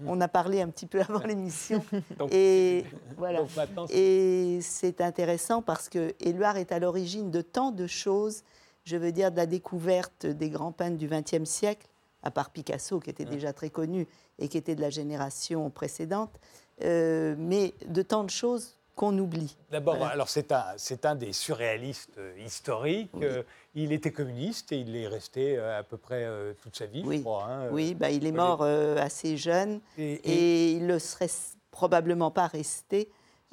on, 0.07 0.21
a 0.21 0.27
parlé 0.29 0.61
un 0.61 0.69
petit 0.69 0.85
peu 0.85 1.01
avant 1.01 1.19
l'émission 1.19 1.83
et 2.31 2.85
voilà. 3.17 3.41
et 3.89 4.59
c'est 4.61 5.01
intéressant 5.01 5.61
parce 5.61 5.89
que 5.89 6.13
Éluard 6.21 6.55
est 6.55 6.71
à 6.71 6.79
l'origine 6.79 7.29
de 7.29 7.41
tant 7.41 7.71
de 7.71 7.87
choses. 7.87 8.43
Je 8.85 8.95
veux 8.95 9.11
dire 9.11 9.31
de 9.31 9.37
la 9.37 9.45
découverte 9.45 10.25
des 10.25 10.49
grands 10.49 10.71
peintres 10.71 10.97
du 10.97 11.09
XXe 11.09 11.43
siècle 11.43 11.87
à 12.23 12.31
part 12.31 12.51
Picasso, 12.51 12.99
qui 12.99 13.09
était 13.09 13.25
déjà 13.25 13.53
très 13.53 13.69
connu 13.69 14.07
et 14.39 14.47
qui 14.47 14.57
était 14.57 14.75
de 14.75 14.81
la 14.81 14.89
génération 14.89 15.69
précédente, 15.69 16.39
euh, 16.83 17.35
mais 17.37 17.73
de 17.85 18.01
tant 18.01 18.23
de 18.23 18.29
choses 18.29 18.77
qu'on 18.95 19.17
oublie. 19.17 19.57
D'abord, 19.71 20.03
alors 20.03 20.29
c'est 20.29 20.51
un, 20.51 20.65
c'est 20.77 21.05
un 21.05 21.15
des 21.15 21.33
surréalistes 21.33 22.17
euh, 22.17 22.37
historiques. 22.45 23.09
Euh, 23.21 23.43
il 23.73 23.93
était 23.93 24.11
communiste 24.11 24.71
et 24.71 24.77
il 24.77 24.95
est 24.95 25.07
resté 25.07 25.57
à 25.57 25.83
peu 25.83 25.97
près 25.97 26.27
toute 26.61 26.75
sa 26.75 26.85
vie, 26.85 27.03
oui. 27.05 27.17
je 27.17 27.21
crois. 27.21 27.45
Hein, 27.45 27.69
oui, 27.71 27.93
bah, 27.93 28.09
il 28.11 28.25
est 28.25 28.33
mort 28.33 28.63
assez 28.63 29.37
jeune 29.37 29.79
et, 29.97 30.13
et, 30.25 30.71
il 30.71 30.87
ne 30.87 30.99
serait 30.99 31.29
probablement 31.71 32.31
pas 32.31 32.47
resté 32.47 33.09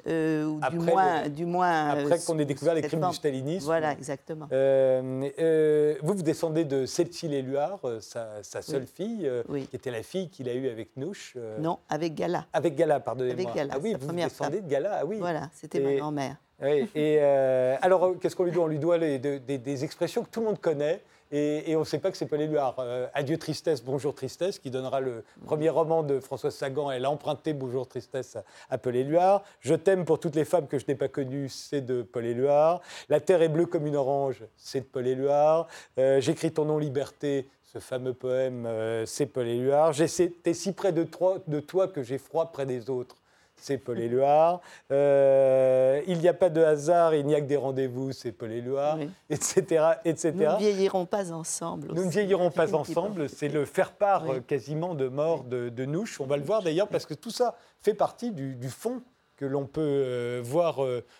euh, 0.07 0.45
ou 0.45 0.59
après 0.61 0.77
du 0.77 0.85
moins, 0.85 1.29
du 1.29 1.45
moins 1.45 1.87
après 1.89 2.19
qu'on 2.19 2.39
ait 2.39 2.45
découvert 2.45 2.73
les 2.73 2.81
crimes 2.81 3.07
du 3.07 3.15
stalinisme. 3.15 3.65
Voilà, 3.65 3.91
exactement. 3.91 4.47
Euh, 4.51 5.29
euh, 5.39 5.95
vous, 6.01 6.13
vous 6.13 6.23
descendez 6.23 6.65
de 6.65 6.85
Cécile 6.85 7.33
Éluard, 7.33 7.79
sa, 7.99 8.43
sa 8.43 8.61
seule 8.61 8.87
fille, 8.87 9.29
qui 9.69 9.75
était 9.75 9.91
la 9.91 10.03
fille 10.03 10.29
qu'il 10.29 10.47
a 10.49 10.53
eue 10.53 10.69
avec 10.69 10.95
Nouche. 10.97 11.35
non, 11.59 11.79
avec 11.89 12.15
Gala. 12.15 12.45
Avec 12.53 12.75
Gala, 12.75 12.99
pardonnez-moi. 12.99 13.41
Avec 13.41 13.55
Gala, 13.55 13.73
ah 13.75 13.79
oui, 13.81 13.95
vous 13.99 14.11
descendez 14.11 14.61
de 14.61 14.67
Gala, 14.69 14.99
ah 15.01 15.05
oui. 15.05 15.17
Voilà, 15.19 15.49
c'était 15.53 15.79
ma 15.79 15.93
grand-mère. 15.95 16.35
Oui, 16.61 16.89
et 16.95 17.19
alors, 17.19 18.13
qu'est-ce 18.19 18.35
qu'on 18.35 18.45
lui 18.45 18.51
doit? 18.51 18.65
On 18.65 18.67
lui 18.67 18.79
doit 18.79 18.97
les, 18.97 19.19
des 19.19 19.83
expressions 19.83 20.23
que 20.23 20.29
tout 20.29 20.39
le 20.39 20.47
monde 20.47 20.59
connaît. 20.59 21.01
Et, 21.31 21.75
on 21.75 21.81
ne 21.81 21.85
sait 21.85 21.99
pas 21.99 22.09
que 22.09 22.17
c'est 22.17 22.25
Paul 22.25 22.41
Éluard. 22.41 22.75
Euh, 22.79 23.07
Adieu 23.13 23.37
tristesse, 23.37 23.83
bonjour 23.83 24.15
tristesse, 24.15 24.57
qui 24.57 24.71
donnera 24.71 24.99
le 24.99 25.23
premier 25.45 25.69
roman 25.69 26.01
de 26.01 26.19
Françoise 26.19 26.55
Sagan. 26.55 26.89
Elle 26.89 27.05
a 27.05 27.11
emprunté 27.11 27.53
Bonjour 27.53 27.87
tristesse 27.87 28.37
à, 28.69 28.77
Paul 28.79 28.95
Éluard. 28.95 29.43
Je 29.59 29.75
t'aime 29.75 30.05
pour 30.05 30.19
toutes 30.19 30.35
les 30.35 30.45
femmes 30.45 30.67
que 30.67 30.79
je 30.79 30.85
n'ai 30.87 30.95
pas 30.95 31.07
connues, 31.07 31.49
c'est 31.49 31.81
de 31.81 32.01
Paul 32.01 32.25
Éluard. 32.25 32.81
La 33.09 33.19
terre 33.19 33.43
est 33.43 33.49
bleue 33.49 33.67
comme 33.67 33.85
une 33.85 33.95
orange, 33.95 34.43
c'est 34.57 34.81
de 34.81 34.85
Paul 34.85 35.05
Éluard. 35.05 35.67
Euh, 35.99 36.19
j'écris 36.19 36.51
ton 36.51 36.65
nom 36.65 36.79
liberté, 36.79 37.47
ce 37.61 37.77
fameux 37.77 38.13
poème, 38.13 38.65
euh, 38.65 39.05
c'est 39.05 39.27
Paul 39.27 39.47
Éluard. 39.47 39.93
T'es 39.95 40.53
si 40.53 40.71
près 40.73 40.93
de 40.93 41.03
toi 41.03 41.87
que 41.87 42.01
j'ai 42.01 42.17
froid 42.17 42.51
près 42.51 42.65
des 42.65 42.89
autres 42.89 43.17
c'est 43.61 43.77
Paul 43.77 43.99
Éluard. 43.99 44.61
Euh, 44.91 46.01
il 46.07 46.19
n'y 46.19 46.27
a 46.27 46.33
pas 46.33 46.49
de 46.49 46.61
hasard, 46.61 47.13
il 47.15 47.25
n'y 47.25 47.35
a 47.35 47.41
que 47.41 47.45
des 47.45 47.57
rendez-vous, 47.57 48.11
c'est 48.11 48.31
Paul 48.31 48.51
Éluard, 48.51 48.99
etc., 49.29 49.85
etc. 50.05 50.33
Nous 50.33 50.43
ne 50.43 50.57
vieillirons 50.57 51.05
pas 51.05 51.31
ensemble. 51.31 51.89
Nous 51.93 52.05
ne 52.05 52.09
vieillirons 52.09 52.51
pas 52.51 52.73
ensemble, 52.73 53.29
c'est 53.29 53.49
le 53.49 53.65
faire-part 53.65 54.29
euh, 54.29 54.39
quasiment 54.39 54.95
de 54.95 55.07
mort 55.07 55.43
de, 55.43 55.69
de, 55.69 55.85
Nouche. 55.85 56.19
On 56.21 56.25
va 56.25 56.37
le 56.37 56.43
voir 56.43 56.61
d'ailleurs 56.61 56.87
parce 56.87 57.05
que 57.05 57.13
tout 57.13 57.31
ça 57.31 57.55
fait 57.81 57.93
partie 57.93 58.31
du, 58.31 58.69
fond 58.69 59.01
que 59.35 59.45
l'on 59.45 59.65
peut 59.65 59.81
euh, 59.81 60.41
voir 60.43 60.79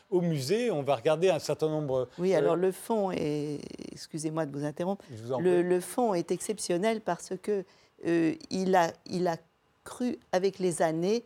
au 0.09 0.21
musée. 0.21 0.71
On 0.71 0.83
va 0.83 0.95
regarder 0.95 1.29
un 1.29 1.39
certain 1.39 1.69
nombre. 1.69 2.07
Oui, 2.17 2.35
alors 2.35 2.55
le 2.55 2.71
fond 2.71 3.11
est, 3.11 3.59
excusez-moi 3.91 4.45
de 4.45 4.51
vous 4.51 4.65
interrompre, 4.65 5.03
le, 5.39 5.61
le, 5.61 5.79
fond 5.79 6.13
est 6.13 6.31
exceptionnel 6.31 7.01
parce 7.01 7.33
que 7.41 7.63
il 8.05 8.75
a, 8.75 8.91
il 9.07 9.27
a 9.27 9.35
cru 9.83 10.19
avec 10.31 10.59
les 10.59 10.81
années 10.81 11.25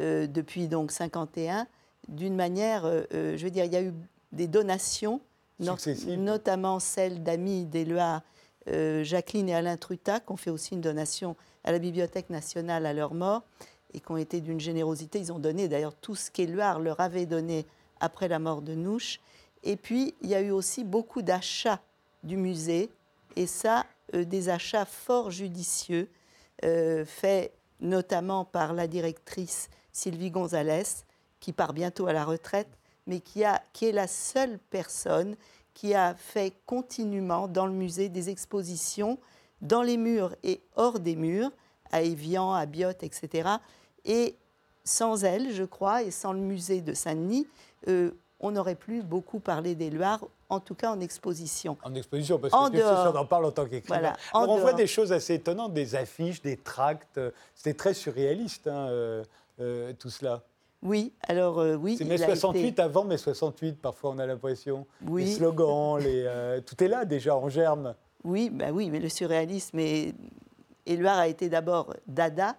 euh, 0.00 0.26
depuis 0.26 0.66
donc 0.66 0.90
51, 0.90 1.66
d'une 2.08 2.34
manière, 2.34 2.84
euh, 2.84 3.02
euh, 3.14 3.36
je 3.36 3.44
veux 3.44 3.50
dire, 3.50 3.64
il 3.64 3.72
y 3.72 3.76
a 3.76 3.82
eu 3.82 3.92
des 4.32 4.48
donations, 4.48 5.20
notamment 5.60 6.80
celle 6.80 7.22
d'amis 7.22 7.64
d'Éluard, 7.66 8.22
Jacqueline 8.66 9.50
et 9.50 9.54
Alain 9.54 9.76
Trutac, 9.76 10.26
qui 10.26 10.32
ont 10.32 10.36
fait 10.36 10.50
aussi 10.50 10.74
une 10.74 10.80
donation 10.80 11.36
à 11.64 11.70
la 11.70 11.78
Bibliothèque 11.78 12.30
nationale 12.30 12.86
à 12.86 12.92
leur 12.92 13.14
mort 13.14 13.42
et 13.92 14.00
qui 14.00 14.10
ont 14.10 14.16
été 14.16 14.40
d'une 14.40 14.58
générosité. 14.58 15.20
Ils 15.20 15.32
ont 15.32 15.38
donné 15.38 15.68
d'ailleurs 15.68 15.94
tout 15.94 16.16
ce 16.16 16.30
qu'Éluard 16.30 16.80
leur 16.80 16.98
avait 16.98 17.26
donné 17.26 17.66
après 18.00 18.26
la 18.26 18.38
mort 18.38 18.62
de 18.62 18.74
Nouche. 18.74 19.20
Et 19.62 19.76
puis, 19.76 20.14
il 20.22 20.30
y 20.30 20.34
a 20.34 20.40
eu 20.40 20.50
aussi 20.50 20.82
beaucoup 20.82 21.22
d'achats 21.22 21.80
du 22.24 22.36
musée, 22.36 22.90
et 23.36 23.46
ça, 23.46 23.84
des 24.12 24.48
achats 24.48 24.86
fort 24.86 25.30
judicieux, 25.30 26.08
faits 26.62 27.52
notamment 27.80 28.44
par 28.44 28.72
la 28.72 28.86
directrice 28.88 29.68
Sylvie 29.94 30.30
Gonzalez, 30.30 30.82
qui 31.40 31.52
part 31.52 31.72
bientôt 31.72 32.06
à 32.06 32.12
la 32.12 32.24
retraite, 32.24 32.68
mais 33.06 33.20
qui, 33.20 33.44
a, 33.44 33.62
qui 33.72 33.86
est 33.86 33.92
la 33.92 34.08
seule 34.08 34.58
personne 34.70 35.36
qui 35.72 35.94
a 35.94 36.14
fait 36.14 36.52
continuellement 36.66 37.48
dans 37.48 37.66
le 37.66 37.72
musée 37.72 38.08
des 38.08 38.28
expositions, 38.28 39.18
dans 39.62 39.82
les 39.82 39.96
murs 39.96 40.34
et 40.42 40.60
hors 40.76 41.00
des 41.00 41.16
murs, 41.16 41.50
à 41.90 42.02
Évian, 42.02 42.52
à 42.52 42.66
Biot, 42.66 42.90
etc. 43.02 43.48
Et 44.04 44.36
sans 44.84 45.24
elle, 45.24 45.52
je 45.52 45.64
crois, 45.64 46.02
et 46.02 46.10
sans 46.10 46.32
le 46.32 46.40
musée 46.40 46.80
de 46.80 46.92
Saint-Denis, 46.92 47.46
euh, 47.88 48.10
on 48.40 48.50
n'aurait 48.50 48.74
plus 48.74 49.02
beaucoup 49.02 49.38
parlé 49.38 49.74
des 49.74 49.90
Loirs, 49.90 50.24
en 50.48 50.60
tout 50.60 50.74
cas 50.74 50.90
en 50.90 51.00
exposition. 51.00 51.78
En 51.82 51.94
exposition, 51.94 52.38
parce 52.38 52.52
que 52.52 52.76
dehors, 52.76 53.14
on 53.14 53.18
en 53.18 53.24
parle 53.24 53.46
en 53.46 53.52
tant 53.52 53.66
qu'écrivain. 53.66 54.12
on 54.34 54.58
voit 54.58 54.74
des 54.74 54.86
choses 54.86 55.12
assez 55.12 55.34
étonnantes, 55.34 55.72
des 55.72 55.94
affiches, 55.94 56.42
des 56.42 56.56
tracts. 56.56 57.20
C'était 57.54 57.74
très 57.74 57.94
surréaliste. 57.94 58.66
Hein, 58.66 59.22
euh, 59.60 59.92
tout 59.98 60.10
cela 60.10 60.44
oui, 60.84 61.14
alors 61.22 61.60
euh, 61.60 61.76
oui. 61.76 61.96
C'est 61.96 62.04
mai 62.04 62.18
68 62.18 62.78
avant 62.78 63.04
mai 63.04 63.16
68, 63.16 63.80
parfois 63.80 64.10
on 64.10 64.18
a 64.18 64.26
l'impression. 64.26 64.86
Oui. 65.06 65.24
Les 65.24 65.32
slogans, 65.32 65.96
les, 66.02 66.24
euh, 66.26 66.60
tout 66.60 66.84
est 66.84 66.88
là 66.88 67.06
déjà 67.06 67.34
en 67.34 67.48
germe. 67.48 67.94
Oui, 68.22 68.50
bah 68.50 68.66
oui, 68.70 68.90
mais 68.90 69.00
le 69.00 69.08
surréalisme, 69.08 69.78
Éluard 70.86 71.18
a 71.18 71.28
été 71.28 71.48
d'abord 71.48 71.94
Dada 72.06 72.56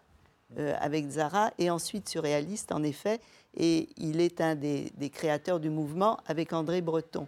euh, 0.58 0.74
avec 0.80 1.08
Zara 1.10 1.52
et 1.60 1.70
ensuite 1.70 2.10
surréaliste, 2.10 2.72
en 2.72 2.84
effet, 2.84 3.20
et 3.56 3.89
il 3.98 4.20
est 4.22 4.41
un 4.41 4.56
des, 4.56 4.91
créateurs 5.12 5.60
du 5.60 5.70
mouvement 5.70 6.18
avec 6.26 6.52
André 6.54 6.82
Breton, 6.82 7.28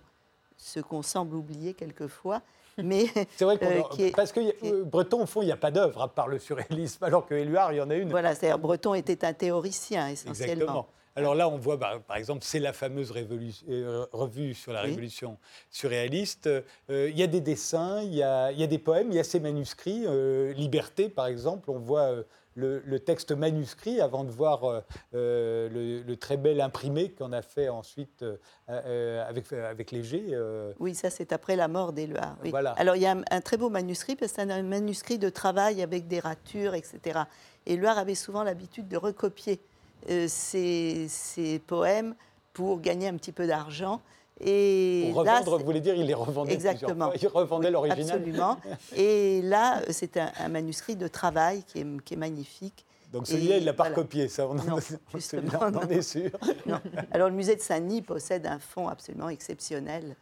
ce 0.57 0.79
qu'on 0.79 1.03
semble 1.03 1.35
oublier 1.35 1.73
quelquefois. 1.73 2.41
Mais, 2.83 3.07
c'est 3.35 3.45
vrai 3.45 3.57
euh, 3.63 4.11
parce 4.15 4.31
que 4.31 4.83
Breton, 4.83 5.23
au 5.23 5.25
fond, 5.25 5.41
il 5.41 5.45
n'y 5.45 5.51
a 5.51 5.57
pas 5.57 5.71
d'œuvre 5.71 6.01
à 6.01 6.13
part 6.13 6.27
le 6.27 6.37
surréalisme, 6.37 7.03
alors 7.03 7.25
que 7.25 7.33
Éluard, 7.33 7.73
il 7.73 7.77
y 7.77 7.81
en 7.81 7.89
a 7.89 7.95
une. 7.95 8.09
Voilà, 8.09 8.35
c'est-à-dire 8.35 8.59
Breton 8.59 8.93
était 8.93 9.25
un 9.25 9.33
théoricien 9.33 10.09
essentiellement. 10.09 10.53
Exactement. 10.53 10.87
Alors 11.17 11.33
là, 11.33 11.49
on 11.49 11.57
voit, 11.57 11.77
bah, 11.77 11.99
par 12.07 12.17
exemple, 12.17 12.41
c'est 12.43 12.59
la 12.59 12.73
fameuse 12.73 13.11
euh, 13.67 14.05
revue 14.11 14.53
sur 14.53 14.71
la 14.71 14.81
révolution 14.81 15.39
surréaliste. 15.71 16.45
Euh, 16.45 17.09
il 17.09 17.17
y 17.17 17.23
a 17.23 17.27
des 17.27 17.41
dessins, 17.41 18.03
il 18.03 18.13
y 18.13 18.21
a, 18.21 18.51
des 18.53 18.77
poèmes, 18.77 19.07
il 19.09 19.15
y 19.15 19.19
a 19.19 19.23
ces 19.23 19.39
manuscrits. 19.39 20.03
Euh, 20.05 20.53
Liberté, 20.53 21.09
par 21.09 21.25
exemple, 21.25 21.71
on 21.71 21.79
voit 21.79 22.11
le, 22.53 22.99
texte 22.99 23.31
manuscrit 23.31 23.99
avant 23.99 24.23
de 24.23 24.29
voir 24.29 24.83
le, 25.11 26.13
très 26.15 26.37
bel 26.37 26.61
imprimé 26.61 27.09
qu'on 27.09 27.31
a 27.31 27.41
fait 27.41 27.69
ensuite 27.69 28.23
avec, 28.67 29.51
avec 29.53 29.91
Léger. 29.91 30.37
Oui, 30.79 30.93
ça 30.93 31.09
c'est 31.09 31.31
après 31.31 31.55
la 31.55 31.67
mort 31.67 31.93
d'Éluard. 31.93 32.37
Voilà. 32.45 32.71
Alors 32.73 32.95
il 32.95 33.01
y 33.01 33.07
a 33.07 33.15
un, 33.29 33.41
très 33.41 33.57
beau 33.57 33.69
manuscrit, 33.69 34.15
parce 34.15 34.33
que 34.33 34.41
c'est 34.41 34.51
un 34.51 34.63
manuscrit 34.63 35.17
de 35.17 35.29
travail 35.29 35.81
avec 35.81 36.07
des 36.07 36.19
ratures, 36.19 36.75
etc. 36.75 37.21
Éluard 37.65 37.97
avait 37.97 38.15
souvent 38.15 38.43
l'habitude 38.43 38.87
de 38.87 38.97
recopier 38.97 39.59
ses, 40.27 41.07
euh, 41.37 41.59
poèmes 41.65 42.15
pour 42.53 42.81
gagner 42.81 43.07
un 43.07 43.15
petit 43.15 43.31
peu 43.31 43.47
d'argent. 43.47 44.01
Et 44.39 45.09
pour 45.11 45.21
revendre, 45.21 45.57
vous 45.57 45.65
voulez 45.65 45.81
dire, 45.81 45.95
il 45.95 46.05
les 46.05 46.13
revendait 46.13 46.53
Exactement. 46.53 47.11
Il 47.13 47.27
revendait 47.27 47.71
l'original. 47.71 48.17
Absolument. 48.17 48.57
Et 48.95 49.41
là, 49.41 49.81
c'est 49.89 50.17
un, 50.17 50.49
manuscrit 50.49 50.95
de 50.95 51.07
travail 51.07 51.63
qui 51.63 51.79
est, 51.79 52.03
qui 52.03 52.13
est 52.13 52.17
magnifique. 52.17 52.85
Donc 53.11 53.25
celui-là, 53.25 53.57
il 53.57 53.61
ne 53.61 53.65
l'a 53.65 53.73
pas 53.73 53.85
recopié, 53.85 54.27
ça, 54.27 54.47
on, 54.47 54.55
non, 54.55 54.73
en, 54.73 55.87
est 55.89 56.01
sûr. 56.01 56.31
Alors 57.11 57.29
le 57.29 57.35
musée 57.35 57.55
de 57.55 57.61
Saint-Denis 57.61 58.01
possède 58.01 58.45
un 58.45 58.59
fonds 58.59 58.89
absolument 58.89 59.29
exceptionnel 59.29 60.15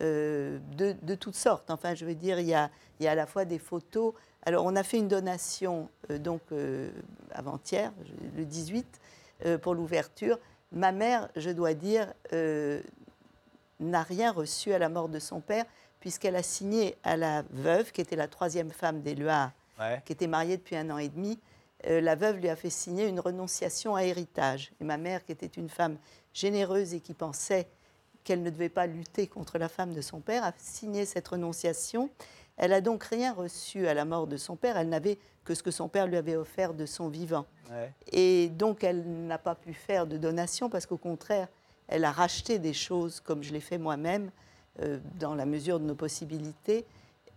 euh, 0.00 0.58
de, 0.76 0.96
de, 1.02 1.14
toutes 1.14 1.34
sortes. 1.34 1.70
Enfin, 1.70 1.94
je 1.94 2.06
veux 2.06 2.14
dire, 2.14 2.40
il 2.40 2.46
y, 2.46 2.54
a, 2.54 2.70
il 2.98 3.04
y 3.04 3.08
a 3.08 3.12
à 3.12 3.14
la 3.14 3.26
fois 3.26 3.44
des 3.44 3.58
photos. 3.58 4.14
Alors 4.44 4.64
on 4.64 4.74
a 4.74 4.82
fait 4.82 4.96
une 4.96 5.08
donation, 5.08 5.90
euh, 6.10 6.18
donc 6.18 6.40
avant-hier, 7.32 7.92
le 8.36 8.44
18, 8.46 8.86
euh, 9.44 9.58
pour 9.58 9.74
l'ouverture. 9.74 10.38
Ma 10.72 10.92
mère, 10.92 11.28
je 11.36 11.50
dois 11.50 11.74
dire, 11.74 12.12
euh, 12.32 12.80
n'a 13.80 14.02
rien 14.02 14.30
reçu 14.30 14.72
à 14.72 14.78
la 14.78 14.88
mort 14.88 15.08
de 15.08 15.18
son 15.18 15.40
père, 15.40 15.64
puisqu'elle 15.98 16.36
a 16.36 16.42
signé 16.42 16.96
à 17.02 17.16
la 17.16 17.42
veuve, 17.50 17.92
qui 17.92 18.00
était 18.00 18.16
la 18.16 18.28
troisième 18.28 18.70
femme 18.70 19.02
d'Éluard, 19.02 19.52
qui 20.04 20.12
était 20.12 20.26
mariée 20.26 20.58
depuis 20.58 20.76
un 20.76 20.90
an 20.90 20.98
et 20.98 21.08
demi. 21.08 21.38
Euh, 21.86 22.00
la 22.00 22.14
veuve 22.14 22.36
lui 22.36 22.48
a 22.48 22.56
fait 22.56 22.70
signer 22.70 23.08
une 23.08 23.20
renonciation 23.20 23.96
à 23.96 24.04
héritage. 24.04 24.72
Et 24.80 24.84
ma 24.84 24.98
mère, 24.98 25.24
qui 25.24 25.32
était 25.32 25.46
une 25.46 25.70
femme 25.70 25.96
généreuse 26.34 26.94
et 26.94 27.00
qui 27.00 27.14
pensait 27.14 27.66
qu'elle 28.22 28.42
ne 28.42 28.50
devait 28.50 28.68
pas 28.68 28.86
lutter 28.86 29.26
contre 29.26 29.56
la 29.58 29.68
femme 29.68 29.94
de 29.94 30.02
son 30.02 30.20
père, 30.20 30.44
a 30.44 30.52
signé 30.58 31.06
cette 31.06 31.26
renonciation. 31.26 32.10
Elle 32.62 32.74
a 32.74 32.82
donc 32.82 33.04
rien 33.04 33.32
reçu 33.32 33.88
à 33.88 33.94
la 33.94 34.04
mort 34.04 34.26
de 34.26 34.36
son 34.36 34.54
père. 34.54 34.76
Elle 34.76 34.90
n'avait 34.90 35.18
que 35.44 35.54
ce 35.54 35.62
que 35.62 35.70
son 35.70 35.88
père 35.88 36.06
lui 36.06 36.18
avait 36.18 36.36
offert 36.36 36.74
de 36.74 36.84
son 36.84 37.08
vivant. 37.08 37.46
Et 38.12 38.50
donc, 38.50 38.84
elle 38.84 39.02
n'a 39.02 39.38
pas 39.38 39.54
pu 39.54 39.72
faire 39.72 40.06
de 40.06 40.18
donation 40.18 40.68
parce 40.68 40.84
qu'au 40.84 40.98
contraire, 40.98 41.48
elle 41.88 42.04
a 42.04 42.12
racheté 42.12 42.58
des 42.58 42.74
choses 42.74 43.18
comme 43.20 43.42
je 43.42 43.54
l'ai 43.54 43.60
fait 43.60 43.78
moi-même, 43.78 44.30
euh, 44.82 44.98
dans 45.18 45.34
la 45.34 45.46
mesure 45.46 45.80
de 45.80 45.86
nos 45.86 45.94
possibilités. 45.94 46.84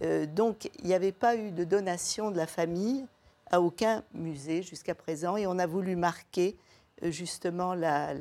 Euh, 0.02 0.26
donc, 0.26 0.70
il 0.80 0.88
n'y 0.88 0.94
avait 0.94 1.14
pas 1.14 1.38
eu 1.38 1.52
de 1.52 1.64
donation 1.64 2.30
de 2.30 2.36
la 2.36 2.46
famille 2.46 3.06
à 3.50 3.62
aucun 3.62 4.04
musée 4.14 4.62
jusqu'à 4.62 4.94
présent. 4.94 5.38
Et 5.38 5.48
on 5.48 5.58
a 5.58 5.66
voulu 5.66 5.96
marquer 5.96 6.58
euh, 7.02 7.12
justement 7.12 7.74
la, 7.76 8.14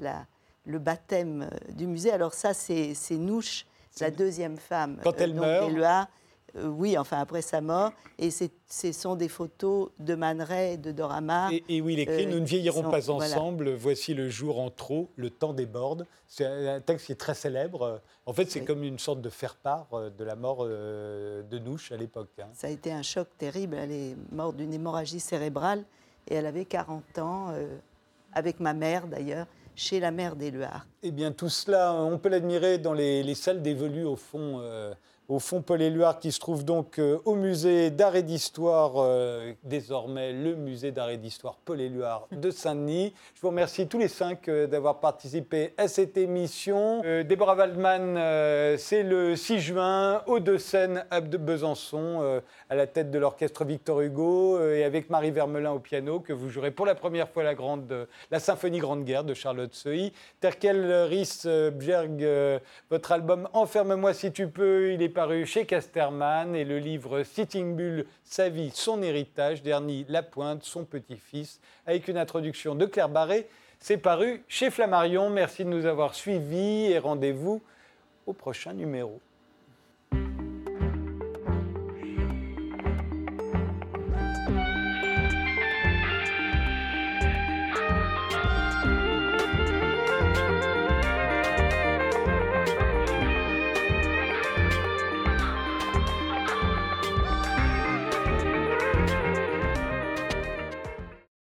le 0.67 0.79
baptême 0.79 1.51
du 1.71 1.89
musée. 1.89 2.13
Alors 2.13 2.33
ça, 2.33 2.55
c'est 2.55 2.95
Nouche, 3.11 3.67
la 4.01 4.13
deuxième 4.13 4.57
femme. 4.57 5.01
Quand 5.03 5.21
elle 5.21 5.35
meurt 5.35 5.69
euh, 6.57 6.67
oui, 6.67 6.99
enfin 6.99 7.19
après 7.19 7.43
sa 7.43 7.61
mort. 7.61 7.93
Et 8.19 8.31
ce 8.31 8.93
sont 8.93 9.17
des 9.17 9.29
photos 9.29 9.91
de 9.99 10.15
Man 10.15 10.43
Ray, 10.43 10.79
de 10.79 10.93
Dorama. 10.93 11.49
Et, 11.53 11.65
et 11.69 11.81
oui, 11.81 11.95
il 11.95 12.01
écrit 12.01 12.27
euh, 12.27 12.31
Nous 12.31 12.41
ne 12.41 12.45
vieillirons 12.45 12.91
pas 12.91 13.11
ensemble, 13.11 13.73
voici 13.75 14.15
le 14.15 14.29
jour 14.29 14.61
en 14.61 14.71
trop, 14.71 15.09
le 15.17 15.31
temps 15.31 15.53
déborde. 15.53 16.07
C'est 16.27 16.45
un 16.45 16.81
texte 16.81 17.07
qui 17.07 17.13
est 17.13 17.17
très 17.17 17.35
célèbre. 17.35 18.01
En 18.27 18.33
fait, 18.33 18.51
c'est 18.51 18.65
comme 18.65 18.83
une 18.83 18.99
sorte 18.99 19.21
de 19.21 19.31
faire-part 19.31 19.89
euh, 19.93 20.11
de 20.11 20.25
la 20.25 20.37
mort 20.37 20.67
de 20.67 21.59
Nouche 21.59 21.93
à 21.93 21.97
l'époque. 21.97 22.31
Hein. 22.39 22.49
Ça 22.53 22.67
a 22.67 22.71
été 22.71 22.93
un 22.93 23.03
choc 23.03 23.29
terrible. 23.39 23.77
Elle 23.77 23.93
est 23.93 24.17
morte 24.31 24.57
d'une 24.57 24.73
hémorragie 24.73 25.21
cérébrale 25.21 25.85
et 26.29 26.35
elle 26.35 26.47
avait 26.47 26.65
40 26.65 27.19
ans, 27.19 27.55
avec 28.33 28.61
ma 28.61 28.75
mère 28.75 29.07
d'ailleurs 29.07 29.47
chez 29.75 30.01
la 30.01 30.11
mère 30.11 30.37
d'Éluard. 30.37 30.87
Eh 31.03 31.11
bien, 31.11 31.33
tout 31.33 31.49
cela, 31.49 31.95
on 31.95 32.19
peut 32.19 32.29
l'admirer 32.29 32.79
dans 32.79 32.93
les, 32.93 33.35
salles 33.35 33.63
d'évolue 33.63 34.05
au 34.05 34.17
fond 34.17 34.61
au 35.33 35.39
fond 35.39 35.63
Paul 35.63 35.81
Éluard 35.81 36.19
qui 36.19 36.31
se 36.31 36.39
trouve 36.39 36.63
donc 36.63 36.99
euh, 36.99 37.19
au 37.25 37.35
musée 37.35 37.91
d'art 37.91 38.17
et 38.17 38.23
d'histoire, 38.23 38.93
euh, 38.97 39.53
désormais 39.65 40.33
le 40.33 40.55
musée 40.57 40.93
d'art 40.93 41.09
et 41.09 41.17
d'histoire 41.17 41.57
Paul 41.65 41.81
Éluard 41.81 42.29
de 42.33 42.51
Saint-Denis. 42.51 43.15
Je 43.35 43.41
vous 43.41 43.49
remercie 43.49 43.89
tous 43.89 43.99
les 43.99 44.09
cinq 44.09 44.49
euh, 44.49 44.67
d'avoir 44.67 45.01
participé 45.01 45.73
à 45.79 45.89
cette 45.89 46.19
émission. 46.19 47.01
Déborah 47.25 47.57
Waldman, 47.57 48.77
c'est 48.77 49.03
le 49.03 49.35
6 49.35 49.61
juin 49.61 50.23
au 50.27 50.39
De 50.39 50.59
Seine 50.59 51.05
à 51.11 51.21
Besançon, 51.21 52.41
à 52.69 52.75
la 52.75 52.87
tête 52.87 53.11
de 53.11 53.19
l'orchestre 53.19 53.65
Victor 53.65 54.01
Hugo 54.01 54.61
et 54.61 54.85
avec 54.85 55.09
Marie 55.09 55.31
Vermelin 55.31 55.73
au 55.73 55.79
piano 55.79 56.21
que 56.21 56.33
vous 56.33 56.51
jouerez 56.51 56.71
pour 56.71 56.87
la 56.87 56.95
première 56.95 57.29
fois 57.29 57.43
la, 57.43 57.55
grande, 57.55 58.07
la 58.31 58.41
symphonie 58.41 58.79
Grande 58.79 59.05
Guerre 59.05 59.25
de 59.25 59.35
Charlotte 59.35 59.75
Seuil. 59.75 60.13
Terkel 60.41 60.85
Ries 61.09 61.43
Bjerg, 61.73 62.61
votre 62.91 63.13
album 63.13 63.49
Enferme-moi 63.53 64.13
si 64.15 64.33
tu 64.33 64.49
peux, 64.49 64.93
il 64.93 65.03
est 65.03 65.09
paru 65.23 65.47
chez 65.47 65.67
Casterman 65.67 66.57
et 66.57 66.65
le 66.65 66.81
livre 66.81 67.23
Sitting 67.23 67.77
Bull, 67.77 68.07
sa 68.25 68.49
vie, 68.49 68.73
son 68.75 69.05
héritage, 69.05 69.63
dernier 69.63 70.05
Lapointe, 70.09 70.65
son 70.65 70.85
petit-fils, 70.85 71.61
avec 71.87 72.09
une 72.09 72.19
introduction 72.19 72.75
de 72.75 72.87
Claire 72.87 73.09
Barré. 73.09 73.47
C'est 73.79 73.99
paru 73.99 74.43
chez 74.49 74.69
Flammarion. 74.69 75.31
Merci 75.31 75.65
de 75.65 75.69
nous 75.69 75.87
avoir 75.87 76.17
suivis 76.17 76.91
et 76.91 76.99
rendez-vous 76.99 77.63
au 78.27 78.33
prochain 78.33 78.73
numéro. 78.73 79.21